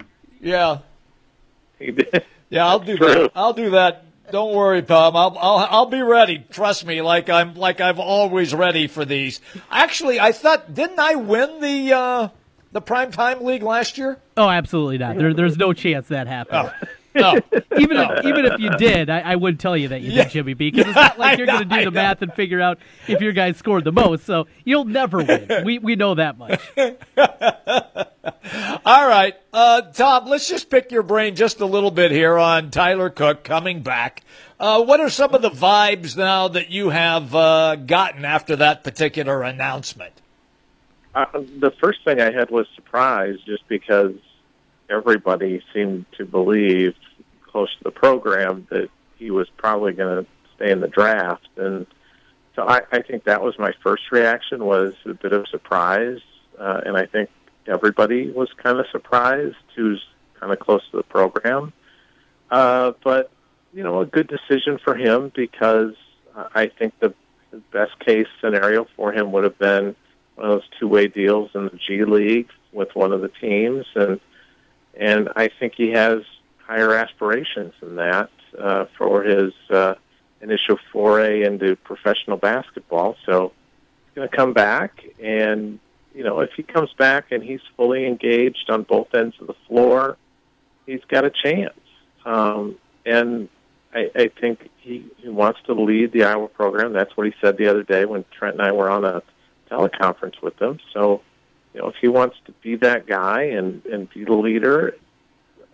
Yeah. 0.40 0.78
He 1.78 1.90
did. 1.90 2.24
Yeah, 2.50 2.66
I'll 2.66 2.78
do 2.78 2.96
True. 2.96 3.06
that. 3.08 3.32
I'll 3.34 3.52
do 3.52 3.70
that. 3.70 4.03
Don't 4.30 4.54
worry, 4.54 4.82
Tom. 4.82 5.14
I'll, 5.16 5.36
I'll 5.40 5.58
I'll 5.70 5.86
be 5.86 6.00
ready. 6.02 6.44
Trust 6.50 6.86
me, 6.86 7.02
like 7.02 7.28
I'm 7.28 7.54
like 7.54 7.80
I've 7.80 7.98
always 7.98 8.54
ready 8.54 8.86
for 8.86 9.04
these. 9.04 9.40
Actually, 9.70 10.18
I 10.18 10.32
thought 10.32 10.72
didn't 10.74 10.98
I 10.98 11.14
win 11.16 11.60
the 11.60 11.92
uh, 11.92 12.28
the 12.72 12.82
primetime 12.82 13.42
league 13.42 13.62
last 13.62 13.98
year? 13.98 14.18
Oh, 14.36 14.48
absolutely 14.48 14.98
not. 14.98 15.16
There, 15.16 15.34
there's 15.34 15.56
no 15.56 15.72
chance 15.72 16.08
that 16.08 16.26
happened. 16.26 16.72
No. 17.16 17.36
even 17.78 17.96
if, 17.96 18.24
even 18.24 18.44
if 18.44 18.58
you 18.58 18.70
did, 18.76 19.08
I, 19.08 19.20
I 19.20 19.36
would 19.36 19.60
tell 19.60 19.76
you 19.76 19.86
that 19.86 20.00
you 20.00 20.10
Yeah. 20.10 20.24
did, 20.24 20.32
Jimmy 20.32 20.54
B. 20.54 20.72
Because 20.72 20.88
it's 20.88 20.96
not 20.96 21.16
like 21.20 21.38
you're 21.38 21.46
going 21.46 21.68
to 21.68 21.76
do 21.76 21.84
the 21.84 21.92
math 21.92 22.22
and 22.22 22.34
figure 22.34 22.60
out 22.60 22.80
if 23.06 23.20
your 23.20 23.32
guy 23.32 23.52
scored 23.52 23.84
the 23.84 23.92
most. 23.92 24.24
So 24.26 24.48
you'll 24.64 24.84
never 24.86 25.18
win. 25.18 25.62
We 25.64 25.78
we 25.78 25.94
know 25.94 26.16
that 26.16 26.36
much. 26.36 26.60
All 28.86 29.06
right, 29.06 29.34
uh, 29.52 29.82
Tom. 29.82 30.26
Let's 30.26 30.48
just 30.48 30.70
pick 30.70 30.90
your 30.90 31.02
brain 31.02 31.36
just 31.36 31.60
a 31.60 31.66
little 31.66 31.90
bit 31.90 32.10
here 32.10 32.38
on 32.38 32.70
Tyler 32.70 33.10
Cook 33.10 33.44
coming 33.44 33.82
back. 33.82 34.22
Uh, 34.58 34.82
what 34.82 35.00
are 35.00 35.10
some 35.10 35.34
of 35.34 35.42
the 35.42 35.50
vibes 35.50 36.16
now 36.16 36.48
that 36.48 36.70
you 36.70 36.90
have 36.90 37.34
uh, 37.34 37.76
gotten 37.76 38.24
after 38.24 38.56
that 38.56 38.84
particular 38.84 39.42
announcement? 39.42 40.12
Uh, 41.14 41.26
the 41.32 41.72
first 41.80 42.04
thing 42.04 42.20
I 42.20 42.32
had 42.32 42.50
was 42.50 42.66
surprise, 42.74 43.36
just 43.44 43.66
because 43.68 44.14
everybody 44.88 45.62
seemed 45.72 46.06
to 46.18 46.24
believe 46.24 46.94
close 47.42 47.68
to 47.78 47.84
the 47.84 47.90
program 47.90 48.66
that 48.70 48.88
he 49.16 49.30
was 49.30 49.48
probably 49.56 49.92
going 49.92 50.24
to 50.24 50.30
stay 50.56 50.70
in 50.70 50.80
the 50.80 50.88
draft, 50.88 51.48
and 51.56 51.86
so 52.56 52.62
I, 52.62 52.82
I 52.90 53.02
think 53.02 53.24
that 53.24 53.42
was 53.42 53.58
my 53.58 53.72
first 53.82 54.10
reaction 54.10 54.64
was 54.64 54.94
a 55.04 55.14
bit 55.14 55.32
of 55.32 55.46
surprise, 55.48 56.20
uh, 56.58 56.80
and 56.86 56.96
I 56.96 57.06
think 57.06 57.30
everybody 57.66 58.30
was 58.30 58.48
kind 58.62 58.78
of 58.78 58.86
surprised 58.90 59.56
who's 59.74 60.04
kind 60.38 60.52
of 60.52 60.58
close 60.58 60.82
to 60.90 60.96
the 60.98 61.02
program. 61.02 61.72
Uh, 62.50 62.92
but 63.02 63.30
you 63.72 63.82
know, 63.82 64.00
a 64.00 64.06
good 64.06 64.28
decision 64.28 64.78
for 64.82 64.94
him 64.94 65.32
because 65.34 65.94
I 66.54 66.68
think 66.68 66.94
the, 67.00 67.14
best 67.70 67.96
case 68.00 68.26
scenario 68.40 68.84
for 68.96 69.12
him 69.12 69.30
would 69.30 69.44
have 69.44 69.56
been 69.60 69.94
one 70.34 70.50
of 70.50 70.52
those 70.58 70.68
two-way 70.80 71.06
deals 71.06 71.50
in 71.54 71.66
the 71.66 71.78
G 71.86 72.04
League 72.04 72.48
with 72.72 72.88
one 72.96 73.12
of 73.12 73.20
the 73.20 73.28
teams, 73.28 73.86
and 73.94 74.18
and 74.98 75.28
I 75.36 75.48
think 75.60 75.74
he 75.76 75.90
has 75.90 76.22
higher 76.58 76.94
aspirations 76.94 77.72
than 77.80 77.94
that 77.94 78.30
uh, 78.58 78.86
for 78.98 79.22
his 79.22 79.52
uh, 79.70 79.94
initial 80.40 80.78
foray 80.92 81.44
into 81.44 81.76
professional 81.76 82.36
basketball. 82.36 83.16
So 83.24 83.52
he's 84.06 84.16
going 84.16 84.28
to 84.28 84.36
come 84.36 84.52
back, 84.52 85.04
and 85.22 85.78
you 86.14 86.22
know, 86.22 86.40
if 86.40 86.50
he 86.56 86.62
comes 86.62 86.92
back 86.94 87.32
and 87.32 87.42
he's 87.42 87.60
fully 87.76 88.06
engaged 88.06 88.70
on 88.70 88.82
both 88.82 89.14
ends 89.14 89.34
of 89.40 89.48
the 89.48 89.56
floor, 89.66 90.16
he's 90.86 91.04
got 91.08 91.24
a 91.24 91.30
chance. 91.30 91.78
Um, 92.24 92.76
and 93.04 93.48
I, 93.92 94.10
I 94.14 94.28
think 94.40 94.70
he, 94.78 95.06
he 95.18 95.28
wants 95.28 95.60
to 95.66 95.74
lead 95.74 96.12
the 96.12 96.24
Iowa 96.24 96.48
program. 96.48 96.92
That's 96.92 97.14
what 97.16 97.26
he 97.26 97.34
said 97.40 97.58
the 97.58 97.68
other 97.68 97.82
day 97.82 98.04
when 98.04 98.24
Trent 98.30 98.54
and 98.54 98.62
I 98.62 98.72
were 98.72 98.88
on 98.88 99.04
a 99.04 99.22
teleconference 99.70 100.40
with 100.40 100.60
him. 100.60 100.78
So, 100.92 101.20
you 101.74 101.80
know, 101.80 101.88
if 101.88 101.96
he 102.00 102.08
wants 102.08 102.36
to 102.46 102.52
be 102.62 102.76
that 102.76 103.06
guy 103.06 103.42
and 103.42 103.84
and 103.86 104.08
be 104.08 104.24
the 104.24 104.34
leader, 104.34 104.96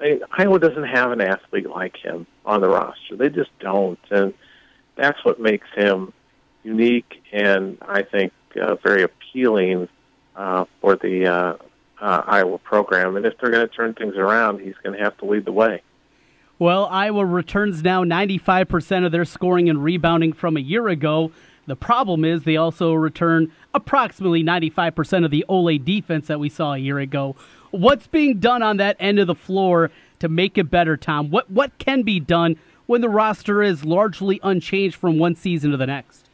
I 0.00 0.20
Iowa 0.32 0.58
doesn't 0.58 0.84
have 0.84 1.12
an 1.12 1.20
athlete 1.20 1.68
like 1.68 1.96
him 1.98 2.26
on 2.46 2.62
the 2.62 2.68
roster. 2.68 3.16
They 3.16 3.28
just 3.28 3.50
don't, 3.58 3.98
and 4.10 4.32
that's 4.96 5.22
what 5.24 5.38
makes 5.38 5.68
him 5.74 6.12
unique 6.62 7.22
and 7.32 7.78
I 7.80 8.02
think 8.02 8.32
uh, 8.60 8.74
very 8.76 9.02
appealing 9.02 9.88
uh, 10.36 10.64
for 10.80 10.96
the 10.96 11.26
uh, 11.26 11.54
uh, 12.00 12.22
Iowa 12.26 12.58
program. 12.58 13.16
And 13.16 13.26
if 13.26 13.34
they're 13.38 13.50
going 13.50 13.66
to 13.66 13.74
turn 13.74 13.94
things 13.94 14.16
around, 14.16 14.60
he's 14.60 14.74
going 14.82 14.96
to 14.96 15.02
have 15.02 15.16
to 15.18 15.24
lead 15.24 15.44
the 15.44 15.52
way. 15.52 15.82
Well, 16.58 16.86
Iowa 16.86 17.24
returns 17.24 17.82
now 17.82 18.04
95% 18.04 19.06
of 19.06 19.12
their 19.12 19.24
scoring 19.24 19.70
and 19.70 19.82
rebounding 19.82 20.32
from 20.32 20.56
a 20.56 20.60
year 20.60 20.88
ago. 20.88 21.32
The 21.66 21.76
problem 21.76 22.24
is 22.24 22.42
they 22.42 22.56
also 22.56 22.92
return 22.92 23.52
approximately 23.72 24.42
95% 24.42 25.24
of 25.24 25.30
the 25.30 25.44
Ole 25.48 25.78
defense 25.78 26.26
that 26.26 26.40
we 26.40 26.48
saw 26.48 26.74
a 26.74 26.78
year 26.78 26.98
ago. 26.98 27.36
What's 27.70 28.06
being 28.06 28.40
done 28.40 28.62
on 28.62 28.76
that 28.78 28.96
end 28.98 29.18
of 29.18 29.26
the 29.26 29.34
floor 29.34 29.90
to 30.18 30.28
make 30.28 30.58
it 30.58 30.70
better, 30.70 30.96
Tom? 30.96 31.30
What 31.30 31.50
what 31.50 31.78
can 31.78 32.02
be 32.02 32.18
done 32.18 32.56
when 32.86 33.00
the 33.00 33.08
roster 33.08 33.62
is 33.62 33.84
largely 33.84 34.40
unchanged 34.42 34.96
from 34.96 35.18
one 35.18 35.36
season 35.36 35.70
to 35.70 35.76
the 35.76 35.86
next? 35.86 36.28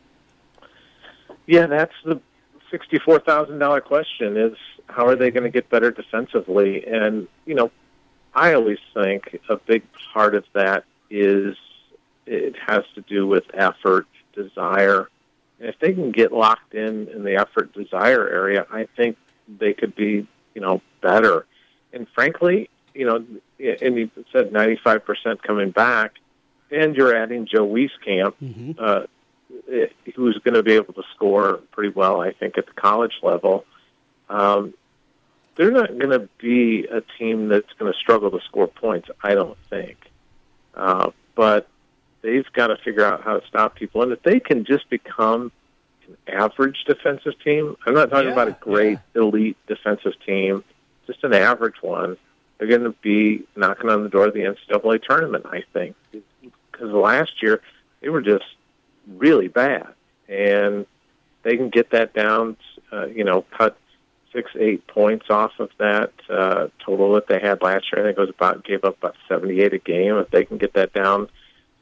Yeah, 1.46 1.66
that's 1.66 1.94
the 2.04 2.20
sixty-four 2.70 3.20
thousand 3.20 3.58
dollar 3.58 3.80
question: 3.80 4.36
is 4.36 4.56
how 4.88 5.06
are 5.06 5.16
they 5.16 5.30
going 5.30 5.44
to 5.44 5.50
get 5.50 5.68
better 5.70 5.90
defensively? 5.90 6.86
And 6.86 7.28
you 7.44 7.54
know, 7.54 7.70
I 8.34 8.54
always 8.54 8.78
think 8.94 9.38
a 9.48 9.56
big 9.56 9.82
part 10.12 10.34
of 10.34 10.44
that 10.52 10.84
is 11.10 11.56
it 12.26 12.56
has 12.66 12.84
to 12.94 13.00
do 13.02 13.26
with 13.26 13.44
effort, 13.54 14.06
desire. 14.34 15.08
And 15.58 15.68
if 15.68 15.78
they 15.78 15.92
can 15.92 16.10
get 16.12 16.32
locked 16.32 16.74
in 16.74 17.08
in 17.08 17.24
the 17.24 17.36
effort 17.36 17.72
desire 17.72 18.28
area, 18.28 18.66
I 18.70 18.88
think 18.96 19.16
they 19.48 19.72
could 19.72 19.94
be, 19.94 20.26
you 20.54 20.60
know, 20.60 20.82
better. 21.00 21.46
And 21.92 22.06
frankly, 22.14 22.68
you 22.94 23.06
know, 23.06 23.16
and 23.16 23.96
you 23.96 24.10
said 24.32 24.50
95% 24.52 25.42
coming 25.42 25.70
back, 25.70 26.14
and 26.70 26.94
you're 26.96 27.14
adding 27.14 27.46
Joe 27.46 27.66
Wieskamp, 27.66 28.34
mm-hmm. 28.42 28.72
uh, 28.78 29.02
who's 30.14 30.38
going 30.44 30.54
to 30.54 30.62
be 30.62 30.72
able 30.72 30.94
to 30.94 31.02
score 31.14 31.60
pretty 31.70 31.92
well, 31.94 32.20
I 32.20 32.32
think, 32.32 32.58
at 32.58 32.66
the 32.66 32.72
college 32.72 33.14
level. 33.22 33.64
Um, 34.28 34.74
they're 35.56 35.70
not 35.70 35.98
going 35.98 36.10
to 36.10 36.28
be 36.38 36.86
a 36.86 37.02
team 37.18 37.48
that's 37.48 37.72
going 37.78 37.92
to 37.92 37.98
struggle 37.98 38.30
to 38.30 38.40
score 38.44 38.66
points, 38.66 39.08
I 39.22 39.34
don't 39.34 39.56
think. 39.70 40.10
Uh, 40.74 41.10
but 41.34 41.68
they've 42.22 42.46
got 42.52 42.68
to 42.68 42.76
figure 42.76 43.04
out 43.04 43.22
how 43.22 43.38
to 43.38 43.46
stop 43.46 43.74
people. 43.74 44.02
And 44.02 44.12
if 44.12 44.22
they 44.22 44.40
can 44.40 44.64
just 44.64 44.88
become 44.90 45.50
an 46.06 46.16
average 46.28 46.84
defensive 46.86 47.34
team, 47.42 47.76
I'm 47.86 47.94
not 47.94 48.10
talking 48.10 48.28
yeah, 48.28 48.32
about 48.32 48.48
a 48.48 48.56
great 48.60 48.98
yeah. 49.14 49.22
elite 49.22 49.56
defensive 49.66 50.12
team, 50.26 50.62
just 51.06 51.24
an 51.24 51.32
average 51.32 51.80
one, 51.80 52.16
they're 52.58 52.68
going 52.68 52.84
to 52.84 52.94
be 53.02 53.46
knocking 53.54 53.90
on 53.90 54.02
the 54.02 54.08
door 54.08 54.26
of 54.26 54.34
the 54.34 54.40
NCAA 54.40 55.02
tournament, 55.02 55.46
I 55.46 55.62
think. 55.72 55.94
Because 56.12 56.90
last 56.90 57.42
year, 57.42 57.60
they 58.00 58.08
were 58.08 58.22
just 58.22 58.44
really 59.06 59.48
bad. 59.48 59.88
And 60.28 60.86
they 61.42 61.56
can 61.56 61.70
get 61.70 61.90
that 61.90 62.12
down, 62.12 62.56
uh, 62.92 63.06
you 63.06 63.24
know, 63.24 63.44
cut 63.56 63.76
six, 64.32 64.50
eight 64.58 64.86
points 64.86 65.26
off 65.30 65.52
of 65.58 65.70
that 65.78 66.12
uh, 66.28 66.68
total 66.84 67.14
that 67.14 67.28
they 67.28 67.40
had 67.40 67.62
last 67.62 67.86
year. 67.92 68.02
I 68.02 68.08
think 68.08 68.18
it 68.18 68.20
was 68.20 68.30
about 68.30 68.64
gave 68.64 68.84
up 68.84 68.98
about 68.98 69.16
78 69.28 69.72
a 69.72 69.78
game. 69.78 70.16
If 70.16 70.30
they 70.30 70.44
can 70.44 70.58
get 70.58 70.74
that 70.74 70.92
down 70.92 71.28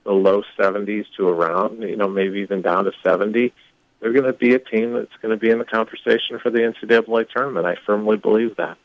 the 0.04 0.12
low 0.12 0.42
70s 0.58 1.06
to 1.16 1.28
around, 1.28 1.82
you 1.82 1.96
know, 1.96 2.08
maybe 2.08 2.40
even 2.40 2.62
down 2.62 2.84
to 2.84 2.92
70, 3.02 3.52
they're 4.00 4.12
going 4.12 4.24
to 4.24 4.34
be 4.34 4.54
a 4.54 4.58
team 4.58 4.92
that's 4.92 5.16
going 5.22 5.30
to 5.30 5.40
be 5.40 5.50
in 5.50 5.58
the 5.58 5.64
conversation 5.64 6.38
for 6.38 6.50
the 6.50 6.58
NCAA 6.58 7.28
tournament. 7.30 7.66
I 7.66 7.76
firmly 7.86 8.18
believe 8.18 8.56
that. 8.56 8.76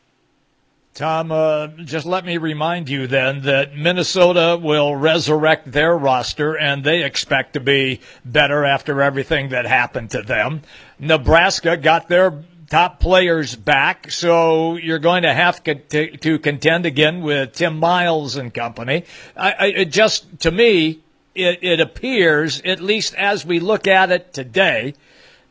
Tom, 1.00 1.32
uh, 1.32 1.68
just 1.82 2.04
let 2.04 2.26
me 2.26 2.36
remind 2.36 2.90
you 2.90 3.06
then 3.06 3.40
that 3.44 3.74
Minnesota 3.74 4.60
will 4.62 4.94
resurrect 4.94 5.72
their 5.72 5.96
roster 5.96 6.58
and 6.58 6.84
they 6.84 7.04
expect 7.04 7.54
to 7.54 7.60
be 7.60 8.02
better 8.22 8.66
after 8.66 9.00
everything 9.00 9.48
that 9.48 9.64
happened 9.64 10.10
to 10.10 10.20
them. 10.20 10.60
Nebraska 10.98 11.78
got 11.78 12.08
their 12.08 12.44
top 12.68 13.00
players 13.00 13.56
back, 13.56 14.10
so 14.10 14.76
you're 14.76 14.98
going 14.98 15.22
to 15.22 15.32
have 15.32 15.64
to, 15.64 16.38
contend 16.38 16.84
again 16.84 17.22
with 17.22 17.54
Tim 17.54 17.78
Miles 17.78 18.36
and 18.36 18.52
company. 18.52 19.04
I, 19.34 19.52
I, 19.52 19.66
it 19.68 19.84
just, 19.86 20.40
to 20.40 20.50
me, 20.50 21.00
it, 21.34 21.60
it 21.62 21.80
appears, 21.80 22.60
at 22.60 22.82
least 22.82 23.14
as 23.14 23.46
we 23.46 23.58
look 23.58 23.86
at 23.86 24.12
it 24.12 24.34
today, 24.34 24.92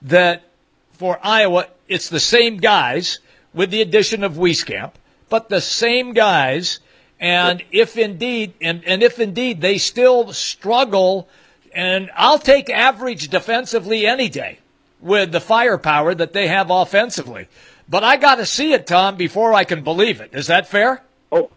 that 0.04 0.43
for 0.91 1.18
Iowa, 1.24 1.70
it's 1.88 2.08
the 2.08 2.20
same 2.20 2.58
guys 2.58 3.18
with 3.52 3.72
the 3.72 3.82
addition 3.82 4.24
of 4.24 4.34
Wieskamp 4.34 4.91
but 5.30 5.49
the 5.49 5.61
same 5.61 6.13
guys. 6.13 6.80
And 7.19 7.63
if 7.71 7.97
indeed, 7.97 8.53
and, 8.61 8.84
and 8.86 9.03
if 9.03 9.19
indeed 9.19 9.59
they 9.59 9.77
still 9.77 10.32
struggle, 10.32 11.27
and 11.73 12.09
I'll 12.15 12.39
take 12.39 12.69
average 12.69 13.27
defensively 13.27 14.07
any 14.07 14.30
day 14.30 14.59
with 15.01 15.32
the 15.32 15.41
firepower 15.41 16.15
that 16.15 16.34
they 16.34 16.47
have 16.47 16.69
offensively. 16.69 17.47
But 17.89 18.03
I 18.03 18.17
got 18.17 18.36
to 18.36 18.45
see 18.45 18.73
it, 18.73 18.88
Tom, 18.88 19.15
before 19.17 19.53
I 19.53 19.63
can 19.63 19.84
believe 19.84 20.21
it. 20.21 20.34
Is 20.34 20.47
that 20.47 20.67
fair? 20.67 21.01
Oh, 21.32 21.49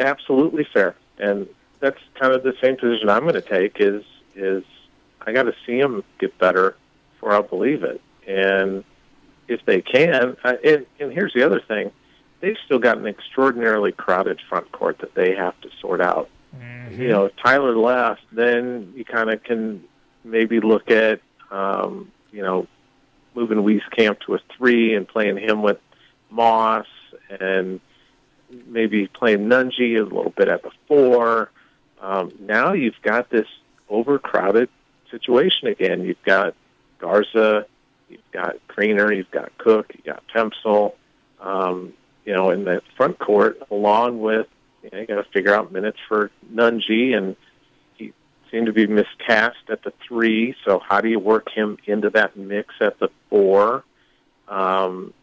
absolutely 0.00 0.66
fair. 0.72 0.94
And 1.18 1.48
that's 1.80 1.98
kind 2.14 2.32
of 2.32 2.42
the 2.42 2.54
same 2.60 2.76
position 2.76 3.08
I'm 3.08 3.22
going 3.22 3.34
to 3.34 3.40
take. 3.40 3.76
Is 3.80 4.04
is 4.36 4.64
I 5.26 5.32
got 5.32 5.44
to 5.44 5.54
see 5.66 5.80
them 5.80 6.04
get 6.18 6.38
better 6.38 6.76
before 7.14 7.32
I'll 7.32 7.42
believe 7.42 7.82
it. 7.82 8.00
And 8.26 8.84
if 9.48 9.64
they 9.64 9.80
can, 9.80 10.36
I, 10.44 10.54
and, 10.64 10.86
and 11.00 11.12
here's 11.12 11.32
the 11.32 11.44
other 11.44 11.60
thing: 11.60 11.90
they've 12.40 12.56
still 12.64 12.78
got 12.78 12.98
an 12.98 13.06
extraordinarily 13.06 13.92
crowded 13.92 14.40
front 14.48 14.70
court 14.72 14.98
that 14.98 15.14
they 15.14 15.34
have 15.34 15.58
to 15.60 15.70
sort 15.80 16.00
out. 16.00 16.28
Mm-hmm. 16.56 17.02
You 17.02 17.08
know, 17.08 17.24
if 17.26 17.36
Tyler 17.36 17.76
left, 17.76 18.22
then 18.32 18.92
you 18.96 19.04
kind 19.04 19.30
of 19.30 19.42
can 19.42 19.84
maybe 20.24 20.60
look 20.60 20.90
at, 20.90 21.20
um, 21.50 22.10
you 22.32 22.42
know, 22.42 22.66
moving 23.34 23.58
Wieskamp 23.58 24.20
to 24.20 24.34
a 24.34 24.38
three 24.56 24.94
and 24.94 25.06
playing 25.06 25.36
him 25.36 25.62
with 25.62 25.78
Moss 26.30 26.86
and 27.28 27.80
maybe 28.66 29.06
playing 29.06 29.48
Nunge 29.48 29.78
a 29.78 30.02
little 30.02 30.32
bit 30.36 30.48
at 30.48 30.62
the 30.62 30.70
four. 30.86 31.50
Um, 32.00 32.32
now 32.40 32.72
you've 32.72 33.00
got 33.02 33.30
this 33.30 33.46
overcrowded 33.88 34.68
situation 35.10 35.68
again. 35.68 36.04
You've 36.04 36.22
got 36.22 36.54
Garza, 36.98 37.66
you've 38.08 38.30
got 38.32 38.56
Kriener, 38.68 39.14
you've 39.14 39.30
got 39.30 39.56
Cook, 39.58 39.92
you've 39.94 40.04
got 40.04 40.22
Pemsl. 40.34 40.94
Um, 41.40 41.92
you 42.28 42.34
know, 42.34 42.50
in 42.50 42.64
the 42.64 42.82
front 42.94 43.18
court, 43.18 43.58
along 43.70 44.20
with 44.20 44.48
you, 44.82 44.90
know, 44.92 44.98
you 44.98 45.06
got 45.06 45.14
to 45.14 45.24
figure 45.32 45.54
out 45.54 45.72
minutes 45.72 45.96
for 46.08 46.30
Nunge, 46.52 47.16
and 47.16 47.34
he 47.96 48.12
seemed 48.50 48.66
to 48.66 48.72
be 48.74 48.86
miscast 48.86 49.56
at 49.70 49.82
the 49.82 49.94
three. 50.06 50.54
So 50.66 50.78
how 50.78 51.00
do 51.00 51.08
you 51.08 51.18
work 51.18 51.48
him 51.48 51.78
into 51.86 52.10
that 52.10 52.36
mix 52.36 52.74
at 52.82 52.98
the 52.98 53.08
four? 53.30 53.82
Um, 54.46 55.14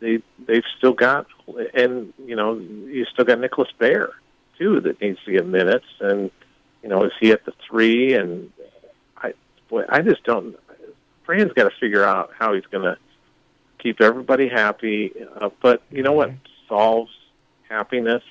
they 0.00 0.22
they've 0.46 0.64
still 0.78 0.94
got, 0.94 1.26
and 1.74 2.14
you 2.24 2.34
know, 2.34 2.54
you 2.56 3.04
still 3.12 3.26
got 3.26 3.40
Nicholas 3.40 3.68
Baer 3.78 4.12
too 4.56 4.80
that 4.80 5.02
needs 5.02 5.18
to 5.26 5.32
get 5.32 5.44
minutes, 5.44 5.84
and 6.00 6.30
you 6.82 6.88
know, 6.88 7.04
is 7.04 7.12
he 7.20 7.30
at 7.30 7.44
the 7.44 7.52
three? 7.68 8.14
And 8.14 8.50
I, 9.18 9.34
boy, 9.68 9.84
I 9.86 10.00
just 10.00 10.24
don't. 10.24 10.56
Fran's 11.26 11.52
got 11.52 11.64
to 11.64 11.76
figure 11.78 12.04
out 12.04 12.30
how 12.38 12.54
he's 12.54 12.64
going 12.72 12.84
to 12.84 12.96
keep 13.78 14.00
everybody 14.00 14.48
happy. 14.48 15.12
Uh, 15.40 15.50
but 15.62 15.82
you 15.90 16.02
know 16.02 16.12
what 16.12 16.32
solves 16.68 17.12
happiness? 17.68 18.22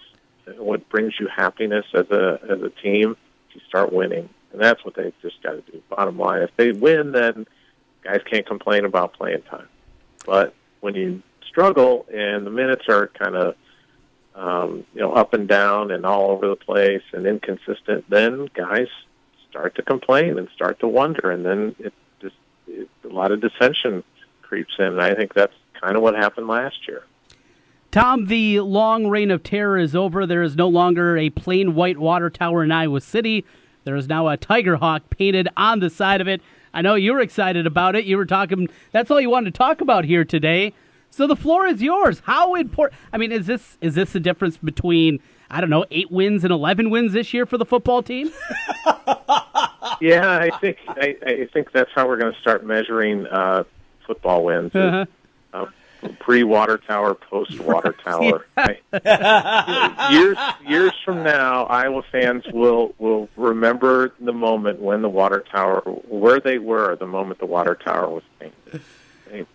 What 0.57 0.87
brings 0.89 1.13
you 1.19 1.27
happiness 1.27 1.85
as 1.93 2.09
a 2.09 2.39
as 2.49 2.61
a 2.61 2.69
team? 2.69 3.17
You 3.53 3.61
start 3.67 3.91
winning, 3.91 4.29
and 4.51 4.61
that's 4.61 4.85
what 4.85 4.95
they 4.95 5.11
just 5.21 5.41
got 5.41 5.53
to 5.53 5.71
do. 5.71 5.81
Bottom 5.89 6.17
line, 6.17 6.43
if 6.43 6.55
they 6.55 6.71
win, 6.71 7.11
then 7.11 7.47
guys 8.03 8.21
can't 8.29 8.45
complain 8.45 8.85
about 8.85 9.13
playing 9.13 9.41
time. 9.43 9.67
But 10.25 10.53
when 10.79 10.95
you 10.95 11.23
struggle 11.47 12.05
and 12.13 12.45
the 12.45 12.51
minutes 12.51 12.87
are 12.87 13.07
kind 13.07 13.35
of 13.35 13.55
um, 14.35 14.85
you 14.93 15.01
know 15.01 15.11
up 15.13 15.33
and 15.33 15.47
down 15.47 15.91
and 15.91 16.05
all 16.05 16.31
over 16.31 16.47
the 16.47 16.55
place 16.55 17.03
and 17.13 17.25
inconsistent, 17.25 18.09
then 18.09 18.47
guys 18.53 18.87
start 19.49 19.75
to 19.75 19.81
complain 19.81 20.37
and 20.37 20.47
start 20.55 20.79
to 20.79 20.87
wonder, 20.87 21.31
and 21.31 21.45
then 21.45 21.75
it 21.79 21.93
just 22.21 22.35
it, 22.67 22.87
a 23.03 23.07
lot 23.07 23.31
of 23.31 23.41
dissension 23.41 24.03
creeps 24.47 24.73
in. 24.79 24.85
And 24.85 25.01
I 25.01 25.13
think 25.13 25.33
that's 25.33 25.53
kind 25.79 25.95
of 25.95 26.03
what 26.03 26.15
happened 26.15 26.47
last 26.47 26.87
year. 26.87 27.03
Tom, 27.91 28.25
the 28.25 28.59
long 28.59 29.07
reign 29.07 29.31
of 29.31 29.43
terror 29.43 29.77
is 29.77 29.95
over. 29.95 30.25
There 30.25 30.43
is 30.43 30.55
no 30.55 30.67
longer 30.67 31.17
a 31.17 31.29
plain 31.29 31.73
white 31.73 31.97
water 31.97 32.29
tower 32.29 32.63
in 32.63 32.71
Iowa 32.71 33.01
City. 33.01 33.45
There 33.85 33.95
is 33.95 34.07
now 34.07 34.27
a 34.27 34.35
tiger 34.35 34.75
hawk 34.75 35.09
painted 35.09 35.47
on 35.55 35.79
the 35.79 35.89
side 35.89 36.19
of 36.19 36.27
it. 36.27 36.41
I 36.73 36.81
know 36.81 36.95
you 36.95 37.13
were 37.13 37.21
excited 37.21 37.65
about 37.65 37.95
it. 37.95 38.05
You 38.05 38.17
were 38.17 38.25
talking. 38.25 38.67
That's 38.91 39.09
all 39.09 39.21
you 39.21 39.29
wanted 39.29 39.53
to 39.53 39.57
talk 39.57 39.81
about 39.81 40.05
here 40.05 40.25
today. 40.25 40.73
So 41.09 41.25
the 41.25 41.35
floor 41.35 41.65
is 41.65 41.81
yours. 41.81 42.21
How 42.25 42.55
important? 42.55 42.99
I 43.13 43.17
mean, 43.17 43.31
is 43.31 43.47
this 43.47 43.77
is 43.81 43.95
this 43.95 44.11
the 44.11 44.19
difference 44.19 44.57
between 44.57 45.19
I 45.49 45.61
don't 45.61 45.69
know 45.69 45.85
eight 45.89 46.11
wins 46.11 46.43
and 46.43 46.51
eleven 46.51 46.89
wins 46.89 47.13
this 47.13 47.33
year 47.33 47.45
for 47.45 47.57
the 47.57 47.65
football 47.65 48.03
team? 48.03 48.29
yeah, 50.01 50.37
I 50.37 50.51
think 50.59 50.77
I, 50.87 51.15
I 51.25 51.49
think 51.53 51.71
that's 51.71 51.89
how 51.95 52.07
we're 52.07 52.17
going 52.17 52.33
to 52.33 52.39
start 52.39 52.65
measuring 52.65 53.25
uh, 53.27 53.63
football 54.07 54.43
wins. 54.45 54.73
Uh-huh. 54.73 55.05
Uh, 55.53 55.65
Pre 56.19 56.43
water 56.43 56.77
tower, 56.77 57.15
post 57.15 57.59
water 57.59 57.91
tower. 58.03 58.45
I, 58.55 60.09
years 60.11 60.37
years 60.67 60.91
from 61.03 61.23
now, 61.23 61.65
Iowa 61.65 62.03
fans 62.11 62.43
will 62.53 62.93
will 62.99 63.29
remember 63.35 64.13
the 64.19 64.31
moment 64.31 64.79
when 64.79 65.01
the 65.01 65.09
water 65.09 65.43
tower, 65.51 65.81
where 66.07 66.39
they 66.39 66.59
were 66.59 66.95
the 66.95 67.07
moment 67.07 67.39
the 67.39 67.47
water 67.47 67.73
tower 67.75 68.07
was 68.09 68.23
painted. 68.39 68.81
I, 69.33 69.45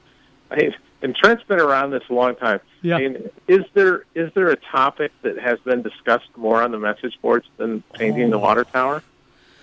I, 0.50 0.74
and 1.00 1.14
Trent's 1.14 1.44
been 1.44 1.60
around 1.60 1.90
this 1.92 2.02
a 2.10 2.12
long 2.12 2.34
time. 2.34 2.58
Yeah. 2.82 2.96
I 2.96 2.98
mean, 2.98 3.30
is 3.46 3.64
there 3.74 4.02
is 4.16 4.32
there 4.34 4.48
a 4.48 4.56
topic 4.56 5.12
that 5.22 5.38
has 5.38 5.60
been 5.60 5.82
discussed 5.82 6.28
more 6.36 6.60
on 6.60 6.72
the 6.72 6.78
message 6.78 7.16
boards 7.22 7.46
than 7.56 7.82
painting 7.94 8.30
the 8.30 8.36
Oh. 8.36 8.40
water 8.40 8.64
tower? 8.64 9.04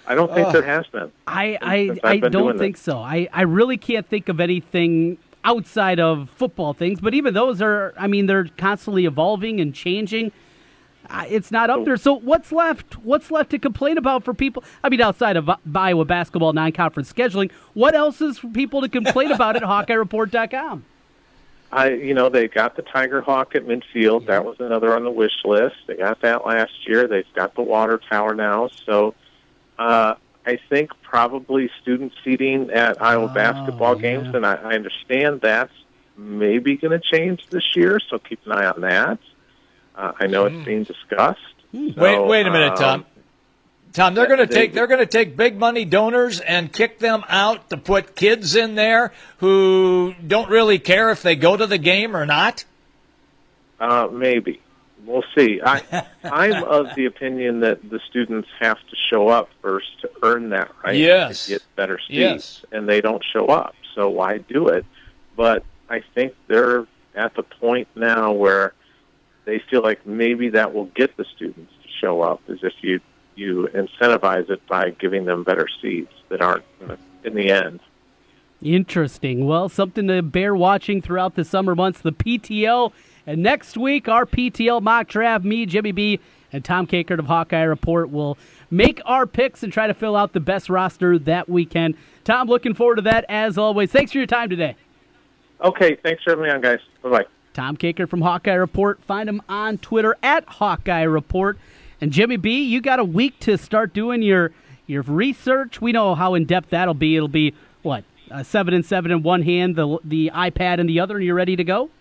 I 0.10 0.16
don't 0.16 0.34
think 0.34 0.48
Ugh. 0.48 0.54
there 0.54 0.64
has 0.64 0.88
been. 0.88 1.12
I 1.28 1.58
I, 1.62 2.00
I 2.04 2.18
don't 2.18 2.58
think 2.58 2.76
this. 2.76 2.84
so. 2.84 2.98
I, 2.98 3.30
I 3.32 3.44
really 3.44 3.78
can't 3.78 4.08
think 4.08 4.28
of 4.28 4.40
anything 4.40 5.20
outside 5.46 6.00
of 6.00 6.30
football 6.32 6.74
things, 6.74 7.00
but 7.00 7.14
even 7.14 7.34
those 7.34 7.62
are 7.62 7.94
I 7.96 8.08
mean 8.08 8.26
they're 8.26 8.50
constantly 8.58 9.06
evolving 9.06 9.62
and 9.62 9.74
changing. 9.74 10.32
Uh, 11.10 11.26
it's 11.28 11.52
not 11.52 11.70
up 11.70 11.86
there. 11.86 11.98
So 11.98 12.14
what's 12.14 12.52
left? 12.52 12.98
What's 12.98 13.32
left 13.32 13.52
to 13.52 13.60
complain 13.60 13.98
about 13.98 14.24
for 14.24 14.34
people? 14.34 14.64
I 14.84 14.90
mean, 14.90 15.02
outside 15.02 15.38
of 15.38 15.50
Iowa 15.74 16.06
basketball 16.06 16.54
non-conference 16.54 17.12
scheduling, 17.12 17.52
what 17.74 17.96
else 17.96 18.22
is 18.22 18.38
for 18.38 18.48
people 18.50 18.82
to 18.82 18.90
complain 18.90 19.32
about 19.32 19.56
at 19.56 19.64
HawkeyeReport.com? 19.88 20.86
I, 21.72 21.90
you 21.90 22.14
know, 22.14 22.30
they 22.30 22.48
got 22.48 22.76
the 22.76 22.82
Tiger 22.82 23.22
Hawk 23.22 23.56
at 23.56 23.66
midfield. 23.66 24.26
That 24.26 24.44
was 24.44 24.58
another 24.60 24.96
on 24.96 25.04
the 25.04 25.12
wish 25.12 25.44
list. 25.46 25.76
They 25.88 25.96
got 25.96 26.22
that 26.22 26.46
last 26.46 26.88
year. 26.88 27.08
They've 27.08 27.26
got 27.36 27.56
the 27.56 27.62
water 27.62 28.00
tower 28.10 28.34
now. 28.34 28.70
So, 28.86 29.14
uh, 29.80 30.16
I 30.46 30.60
think 30.70 30.92
probably 31.02 31.72
student 31.82 32.12
seating 32.24 32.70
at 32.70 33.02
Iowa 33.02 33.30
basketball 33.30 33.96
games, 33.96 34.36
and 34.36 34.46
I, 34.46 34.56
I 34.56 34.74
understand 34.76 35.42
that's 35.42 35.74
maybe 36.18 36.76
going 36.76 36.92
to 36.92 37.00
change 37.00 37.48
this 37.50 37.76
year. 37.76 38.00
So 38.10 38.20
keep 38.20 38.46
an 38.46 38.52
eye 38.52 38.66
on 38.68 38.82
that. 38.82 39.20
Uh, 39.96 40.12
I 40.20 40.28
know 40.28 40.46
it's 40.46 40.66
being 40.66 40.84
discussed. 40.84 41.40
wait, 41.72 41.96
So, 41.96 42.26
wait 42.26 42.46
a 42.46 42.52
minute, 42.52 42.74
um, 42.74 42.78
Tom. 42.78 43.06
Tom, 43.92 44.14
they're 44.14 44.28
going 44.28 44.40
to 44.40 44.48
take 44.48 44.74
they're 44.74 44.88
going 44.88 45.00
to 45.00 45.08
take 45.08 45.36
big 45.36 45.58
money 45.58 45.84
donors 45.84 46.40
and 46.40 46.72
kick 46.72 47.00
them 47.00 47.24
out 47.28 47.72
to 47.72 47.78
put 47.78 48.16
kids 48.16 48.56
in 48.56 48.76
there 48.76 49.12
who 49.38 50.14
don't 50.26 50.50
really 50.50 50.78
care 50.78 51.10
if 51.10 51.24
they 51.24 51.36
go 51.36 51.58
to 51.58 51.66
the 51.66 51.80
game 51.80 52.16
or 52.16 52.26
not. 52.26 52.66
Uh, 53.80 54.08
maybe. 54.12 54.62
We'll 55.10 55.24
see. 55.36 55.60
I, 55.66 56.06
I'm 56.24 56.64
of 56.64 56.94
the 56.96 57.06
opinion 57.06 57.62
that 57.62 57.90
the 57.90 58.00
students 58.10 58.48
have 58.60 58.78
to 58.78 58.96
show 59.10 59.28
up 59.28 59.50
first 59.62 59.88
to 60.02 60.12
earn 60.22 60.50
that 60.50 60.72
right 60.84 60.96
Yes. 60.96 61.46
to 61.46 61.54
get 61.54 61.64
better 61.76 61.98
seats, 61.98 62.10
Yes. 62.10 62.66
and 62.72 62.88
they 62.88 63.02
don't 63.02 63.24
show 63.34 63.48
up. 63.48 63.74
So 63.96 64.08
why 64.10 64.38
do 64.38 64.68
it? 64.68 64.86
But 65.36 65.64
I 65.90 66.04
think 66.14 66.36
they're 66.48 66.86
at 67.16 67.34
the 67.36 67.42
point 67.44 67.88
now 67.96 68.32
where 68.34 68.74
they 69.46 69.58
feel 69.70 69.82
like 69.82 70.06
maybe 70.06 70.50
that 70.50 70.76
will 70.76 70.86
get 70.86 71.18
the 71.18 71.26
students 71.36 71.74
to 71.82 71.90
show 72.00 72.22
up, 72.22 72.42
is 72.48 72.60
if 72.62 72.74
you 72.82 73.00
you 73.36 73.68
incentivize 73.74 74.50
it 74.50 74.62
by 74.68 74.90
giving 74.92 75.24
them 75.26 75.44
better 75.44 75.66
seats 75.82 76.12
that 76.28 76.42
aren't 76.42 76.66
in 77.24 77.34
the 77.36 77.50
end. 77.50 77.80
Interesting. 78.62 79.48
Well, 79.48 79.70
something 79.70 80.08
to 80.10 80.22
bear 80.22 80.54
watching 80.54 81.02
throughout 81.02 81.36
the 81.36 81.46
summer 81.46 81.74
months. 81.74 82.02
The 82.02 82.12
PTL, 82.12 82.92
and 83.30 83.44
next 83.44 83.78
week 83.78 84.10
our 84.10 84.26
PTL 84.26 84.82
mock 84.82 85.08
draft. 85.08 85.46
Me, 85.46 85.68
Jimmy 85.68 85.92
B, 85.92 86.20
and 86.52 86.66
Tom 86.66 86.88
Kakert 86.88 87.20
of 87.20 87.28
Hawkeye 87.28 87.62
Report 87.62 88.10
will 88.10 88.40
make 88.72 89.00
our 89.06 89.28
picks 89.28 89.62
and 89.62 89.72
try 89.72 89.86
to 89.86 89.94
fill 89.94 90.16
out 90.16 90.34
the 90.34 90.40
best 90.40 90.68
roster 90.68 91.20
that 91.20 91.48
we 91.48 91.64
can. 91.64 91.96
Tom, 92.24 92.48
looking 92.48 92.74
forward 92.74 92.96
to 92.96 93.04
that 93.04 93.26
as 93.30 93.56
always. 93.56 93.92
Thanks 93.92 94.12
for 94.12 94.18
your 94.18 94.26
time 94.26 94.50
today. 94.50 94.76
Okay, 95.64 95.96
thanks 96.02 96.24
for 96.24 96.32
having 96.32 96.46
me 96.46 96.50
on, 96.50 96.60
guys. 96.60 96.80
Bye 97.04 97.10
bye. 97.10 97.26
Tom 97.54 97.78
Kakert 97.78 98.10
from 98.10 98.22
Hawkeye 98.22 98.54
Report. 98.54 99.00
Find 99.04 99.30
him 99.30 99.44
on 99.48 99.78
Twitter 99.78 100.18
at 100.24 100.46
Hawkeye 100.46 101.04
Report. 101.04 101.60
And 102.02 102.12
Jimmy 102.12 102.38
B, 102.38 102.64
you 102.64 102.82
got 102.82 102.98
a 102.98 103.04
week 103.04 103.40
to 103.42 103.60
start 103.60 103.94
doing 103.94 104.24
your 104.24 104.52
your 104.88 105.04
research. 105.04 105.80
We 105.80 105.92
know 105.92 106.16
how 106.16 106.34
in 106.34 106.46
depth 106.46 106.72
that'll 106.72 106.96
be. 106.96 107.16
It'll 107.16 107.28
be 107.28 107.54
what 107.84 108.06
uh, 108.32 108.42
seven 108.42 108.74
and 108.74 108.84
seven 108.84 109.12
in 109.12 109.22
one 109.22 109.44
hand, 109.44 109.76
the 109.76 110.00
the 110.04 110.32
iPad 110.34 110.80
in 110.80 110.88
the 110.88 111.00
other, 111.00 111.18
and 111.18 111.24
you're 111.24 111.36
ready 111.36 111.56
to 111.56 111.64
go. 111.64 111.92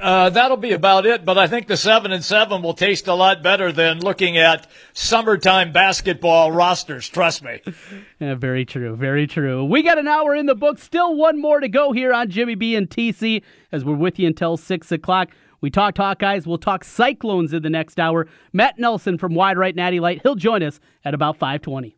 Uh, 0.00 0.30
that'll 0.30 0.56
be 0.56 0.72
about 0.72 1.06
it, 1.06 1.24
but 1.24 1.38
I 1.38 1.46
think 1.46 1.66
the 1.66 1.76
seven 1.76 2.12
and 2.12 2.22
seven 2.24 2.62
will 2.62 2.74
taste 2.74 3.06
a 3.06 3.14
lot 3.14 3.42
better 3.42 3.72
than 3.72 4.00
looking 4.00 4.36
at 4.36 4.66
summertime 4.92 5.72
basketball 5.72 6.52
rosters. 6.52 7.08
Trust 7.08 7.42
me. 7.42 7.60
Yeah, 8.20 8.34
very 8.36 8.64
true. 8.64 8.96
Very 8.96 9.26
true. 9.26 9.64
We 9.64 9.82
got 9.82 9.98
an 9.98 10.08
hour 10.08 10.34
in 10.34 10.46
the 10.46 10.54
book. 10.54 10.78
Still 10.78 11.14
one 11.14 11.38
more 11.38 11.60
to 11.60 11.68
go 11.68 11.92
here 11.92 12.12
on 12.12 12.30
Jimmy 12.30 12.54
B 12.54 12.74
and 12.74 12.88
TC 12.88 13.42
as 13.70 13.84
we're 13.84 13.96
with 13.96 14.18
you 14.18 14.26
until 14.28 14.56
6 14.56 14.92
o'clock. 14.92 15.30
We 15.60 15.68
talked 15.68 15.98
Hawkeyes. 15.98 16.46
We'll 16.46 16.56
talk 16.56 16.84
Cyclones 16.84 17.52
in 17.52 17.62
the 17.62 17.68
next 17.70 17.98
hour. 18.00 18.26
Matt 18.52 18.78
Nelson 18.78 19.18
from 19.18 19.34
Wide 19.34 19.58
Right 19.58 19.74
Natty 19.74 20.00
Light. 20.00 20.20
He'll 20.22 20.36
join 20.36 20.62
us 20.62 20.80
at 21.04 21.12
about 21.12 21.36
520. 21.36 21.96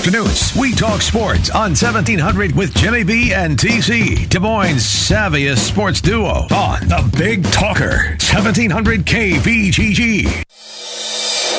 Afternoons, 0.00 0.56
we 0.56 0.72
talk 0.72 1.02
sports 1.02 1.50
on 1.50 1.72
1700 1.72 2.56
with 2.56 2.74
Jimmy 2.74 3.04
B 3.04 3.34
and 3.34 3.58
TC, 3.58 4.26
Des 4.30 4.38
Moines' 4.38 4.78
savviest 4.78 5.58
sports 5.58 6.00
duo 6.00 6.46
on 6.50 6.88
the 6.88 7.16
Big 7.18 7.44
Talker, 7.52 8.16
1700 8.18 9.04
KBGG. 9.04 10.79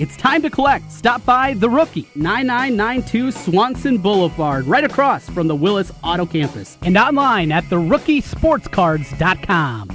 It's 0.00 0.16
time 0.16 0.42
to 0.42 0.48
collect. 0.48 0.90
Stop 0.90 1.22
by 1.26 1.52
The 1.52 1.68
Rookie, 1.68 2.08
9992 2.14 3.32
Swanson 3.32 3.98
Boulevard, 3.98 4.64
right 4.64 4.82
across 4.82 5.28
from 5.28 5.46
the 5.46 5.54
Willis 5.54 5.92
Auto 6.02 6.24
Campus, 6.24 6.78
and 6.80 6.96
online 6.96 7.52
at 7.52 7.64
therookiesportscards.com. 7.64 9.88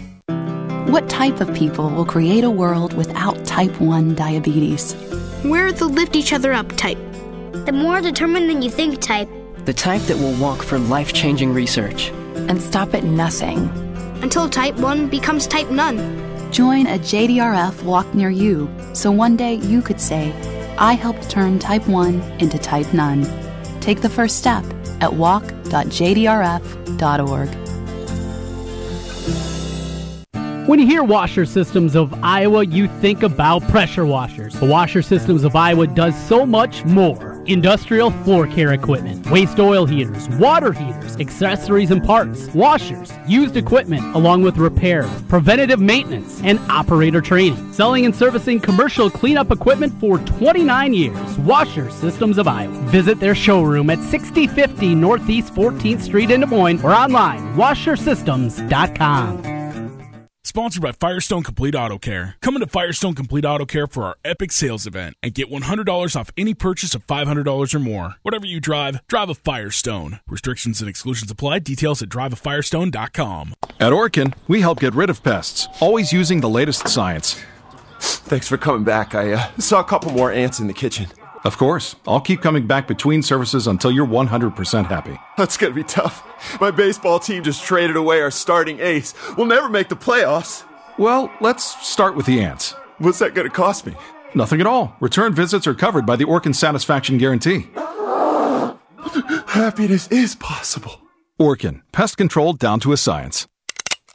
What 0.91 1.09
type 1.09 1.41
of 1.41 1.51
people 1.55 1.89
will 1.89 2.05
create 2.05 2.43
a 2.43 2.51
world 2.51 2.93
without 2.93 3.43
type 3.45 3.81
1 3.81 4.13
diabetes? 4.13 4.95
We're 5.43 5.71
the 5.71 5.85
lift 5.85 6.15
each 6.15 6.33
other 6.33 6.53
up 6.53 6.71
type. 6.73 6.99
The 7.65 7.71
more 7.71 7.99
determined 7.99 8.47
than 8.47 8.61
you 8.61 8.69
think 8.69 9.01
type. 9.01 9.27
The 9.65 9.73
type 9.73 10.03
that 10.03 10.17
will 10.17 10.39
walk 10.39 10.61
for 10.61 10.77
life 10.77 11.13
changing 11.13 11.51
research. 11.51 12.11
And 12.47 12.61
stop 12.61 12.93
at 12.93 13.05
nothing. 13.05 13.69
Until 14.21 14.51
type 14.51 14.75
1 14.75 15.09
becomes 15.09 15.47
type 15.47 15.71
none. 15.71 15.97
Join 16.51 16.87
a 16.87 16.97
JDRF 16.97 17.83
walk 17.83 18.13
near 18.13 18.29
you 18.29 18.69
so 18.93 19.11
one 19.11 19.35
day 19.35 19.55
you 19.55 19.81
could 19.81 19.99
say, 19.99 20.31
I 20.77 20.93
helped 20.93 21.29
turn 21.29 21.59
type 21.59 21.87
1 21.87 22.21
into 22.39 22.57
type 22.57 22.93
none. 22.93 23.25
Take 23.79 24.01
the 24.01 24.09
first 24.09 24.37
step 24.37 24.63
at 25.01 25.13
walk.jdrf.org. 25.13 25.55
When 30.67 30.79
you 30.79 30.87
hear 30.87 31.03
Washer 31.03 31.45
Systems 31.45 31.95
of 31.95 32.11
Iowa, 32.23 32.65
you 32.65 32.87
think 32.87 33.21
about 33.21 33.61
pressure 33.67 34.05
washers. 34.05 34.59
The 34.59 34.65
Washer 34.65 35.03
Systems 35.03 35.43
of 35.43 35.55
Iowa 35.55 35.85
does 35.85 36.15
so 36.27 36.43
much 36.43 36.83
more. 36.85 37.34
Industrial 37.47 38.09
floor 38.09 38.47
care 38.47 38.73
equipment, 38.73 39.29
waste 39.29 39.59
oil 39.59 39.85
heaters, 39.85 40.27
water 40.29 40.73
heaters, 40.73 41.15
accessories 41.17 41.91
and 41.91 42.03
parts, 42.03 42.51
washers, 42.55 43.11
used 43.27 43.55
equipment, 43.55 44.03
along 44.15 44.41
with 44.41 44.57
repair, 44.57 45.03
preventative 45.27 45.79
maintenance, 45.79 46.41
and 46.43 46.59
operator 46.71 47.21
training. 47.21 47.71
Selling 47.71 48.05
and 48.05 48.15
servicing 48.15 48.59
commercial 48.59 49.09
cleanup 49.09 49.51
equipment 49.51 49.93
for 49.99 50.17
29 50.19 50.93
years. 50.93 51.37
Washer 51.39 51.91
Systems 51.91 52.39
of 52.39 52.47
Iowa. 52.47 52.73
Visit 52.89 53.19
their 53.19 53.35
showroom 53.35 53.91
at 53.91 53.99
6050 53.99 54.95
Northeast 54.95 55.53
14th 55.53 56.01
Street 56.01 56.31
in 56.31 56.41
Des 56.41 56.47
Moines 56.47 56.83
or 56.83 56.93
online, 56.93 57.55
washersystems.com. 57.55 59.54
Sponsored 60.45 60.83
by 60.83 60.91
Firestone 60.91 61.41
Complete 61.41 61.73
Auto 61.73 61.97
Care. 61.97 62.35
Come 62.39 62.53
into 62.53 62.67
Firestone 62.67 63.15
Complete 63.15 63.45
Auto 63.45 63.65
Care 63.65 63.87
for 63.87 64.03
our 64.03 64.15
epic 64.23 64.51
sales 64.51 64.85
event 64.85 65.17
and 65.23 65.33
get 65.33 65.49
$100 65.49 66.15
off 66.15 66.29
any 66.37 66.53
purchase 66.53 66.93
of 66.93 67.05
$500 67.07 67.73
or 67.73 67.79
more. 67.79 68.17
Whatever 68.21 68.45
you 68.45 68.59
drive, 68.59 68.99
drive 69.07 69.29
a 69.29 69.33
Firestone. 69.33 70.19
Restrictions 70.27 70.81
and 70.81 70.87
exclusions 70.87 71.31
apply. 71.31 71.59
Details 71.59 72.03
at 72.03 72.09
driveafirestone.com. 72.09 73.55
At 73.79 73.91
Orkin, 73.91 74.35
we 74.47 74.61
help 74.61 74.81
get 74.81 74.93
rid 74.93 75.09
of 75.09 75.23
pests, 75.23 75.67
always 75.81 76.13
using 76.13 76.41
the 76.41 76.49
latest 76.49 76.89
science. 76.89 77.41
Thanks 77.99 78.47
for 78.47 78.57
coming 78.57 78.83
back. 78.83 79.15
I 79.15 79.31
uh, 79.31 79.51
saw 79.57 79.79
a 79.79 79.83
couple 79.83 80.11
more 80.11 80.31
ants 80.31 80.59
in 80.59 80.67
the 80.67 80.73
kitchen. 80.73 81.07
Of 81.45 81.57
course. 81.59 81.95
I'll 82.07 82.21
keep 82.21 82.41
coming 82.41 82.65
back 82.65 82.87
between 82.87 83.21
services 83.21 83.67
until 83.67 83.91
you're 83.91 84.07
100% 84.07 84.87
happy. 84.87 85.17
That's 85.37 85.57
gonna 85.57 85.75
be 85.75 85.83
tough. 85.83 86.23
My 86.59 86.71
baseball 86.71 87.19
team 87.19 87.43
just 87.43 87.63
traded 87.63 87.95
away 87.95 88.19
our 88.21 88.31
starting 88.31 88.79
ace. 88.79 89.13
We'll 89.37 89.45
never 89.45 89.69
make 89.69 89.89
the 89.89 89.95
playoffs. 89.95 90.65
Well, 90.97 91.31
let's 91.41 91.63
start 91.87 92.15
with 92.15 92.25
the 92.25 92.41
ants. 92.41 92.73
What's 92.97 93.19
that 93.19 93.35
gonna 93.35 93.51
cost 93.51 93.85
me? 93.85 93.95
Nothing 94.33 94.59
at 94.59 94.67
all. 94.67 94.95
Return 94.99 95.35
visits 95.35 95.67
are 95.67 95.75
covered 95.75 96.05
by 96.05 96.15
the 96.15 96.25
Orkin 96.25 96.55
Satisfaction 96.55 97.19
Guarantee. 97.19 97.67
Happiness 99.47 100.07
is 100.07 100.35
possible. 100.35 100.99
Orkin, 101.39 101.81
pest 101.91 102.17
control 102.17 102.53
down 102.53 102.79
to 102.79 102.91
a 102.91 102.97
science. 102.97 103.47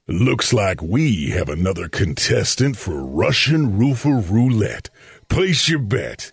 Looks 0.08 0.52
like 0.52 0.82
we 0.82 1.30
have 1.30 1.48
another 1.48 1.88
contestant 1.88 2.76
for 2.76 3.04
Russian 3.04 3.78
Roofer 3.78 4.18
Roulette. 4.18 4.90
Place 5.28 5.68
your 5.68 5.78
bet. 5.78 6.32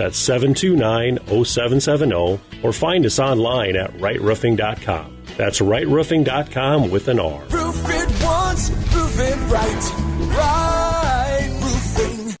That's 0.00 0.16
729 0.16 1.44
0770, 1.44 2.40
or 2.62 2.72
find 2.72 3.04
us 3.04 3.18
online 3.18 3.76
at 3.76 3.92
rightroofing.com. 3.98 5.14
That's 5.36 5.60
rightroofing.com 5.60 6.90
with 6.90 7.08
an 7.08 7.20
R. 7.20 7.44
Roof 7.50 7.84
it 7.84 8.24
once, 8.24 8.70
roof 8.70 9.20
it 9.20 9.36
right. 9.52 9.92
Right 10.40 11.50
roofing. 11.60 12.34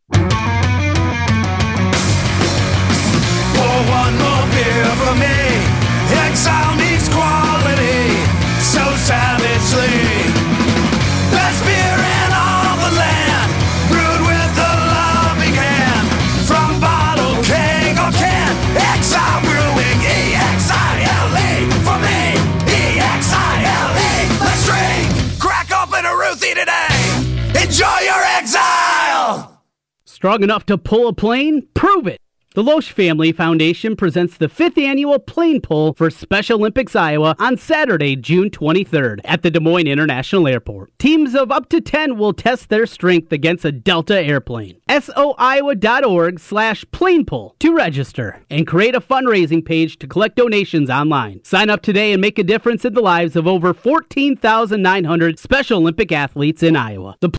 Pour 3.52 3.78
one 3.92 4.14
more 4.24 4.46
beer 4.56 4.90
for 4.96 5.14
me. 5.20 5.36
Exile 6.16 6.76
needs 6.76 7.08
quality 7.10 8.00
so 8.72 8.84
savagely. 9.04 10.09
Strong 30.20 30.42
enough 30.42 30.66
to 30.66 30.76
pull 30.76 31.08
a 31.08 31.14
plane? 31.14 31.66
Prove 31.72 32.06
it! 32.06 32.20
The 32.52 32.64
Loesch 32.64 32.90
Family 32.90 33.30
Foundation 33.30 33.94
presents 33.94 34.36
the 34.36 34.48
fifth 34.48 34.76
annual 34.76 35.20
plane 35.20 35.60
pull 35.60 35.94
for 35.94 36.10
Special 36.10 36.58
Olympics 36.58 36.96
Iowa 36.96 37.36
on 37.38 37.56
Saturday, 37.56 38.16
June 38.16 38.50
23rd 38.50 39.20
at 39.24 39.42
the 39.42 39.52
Des 39.52 39.60
Moines 39.60 39.86
International 39.86 40.48
Airport. 40.48 40.90
Teams 40.98 41.36
of 41.36 41.52
up 41.52 41.68
to 41.68 41.80
10 41.80 42.18
will 42.18 42.32
test 42.32 42.68
their 42.68 42.86
strength 42.86 43.30
against 43.30 43.64
a 43.64 43.70
Delta 43.70 44.20
airplane. 44.20 44.80
SOIowa.org 44.88 46.40
slash 46.40 46.84
plane 46.90 47.24
pull 47.24 47.54
to 47.60 47.72
register 47.72 48.42
and 48.50 48.66
create 48.66 48.96
a 48.96 49.00
fundraising 49.00 49.64
page 49.64 49.96
to 50.00 50.08
collect 50.08 50.34
donations 50.34 50.90
online. 50.90 51.44
Sign 51.44 51.70
up 51.70 51.82
today 51.82 52.12
and 52.12 52.20
make 52.20 52.36
a 52.36 52.42
difference 52.42 52.84
in 52.84 52.94
the 52.94 53.00
lives 53.00 53.36
of 53.36 53.46
over 53.46 53.72
14,900 53.72 55.38
Special 55.38 55.78
Olympic 55.78 56.10
athletes 56.10 56.64
in 56.64 56.74
Iowa. 56.74 57.16
The 57.20 57.28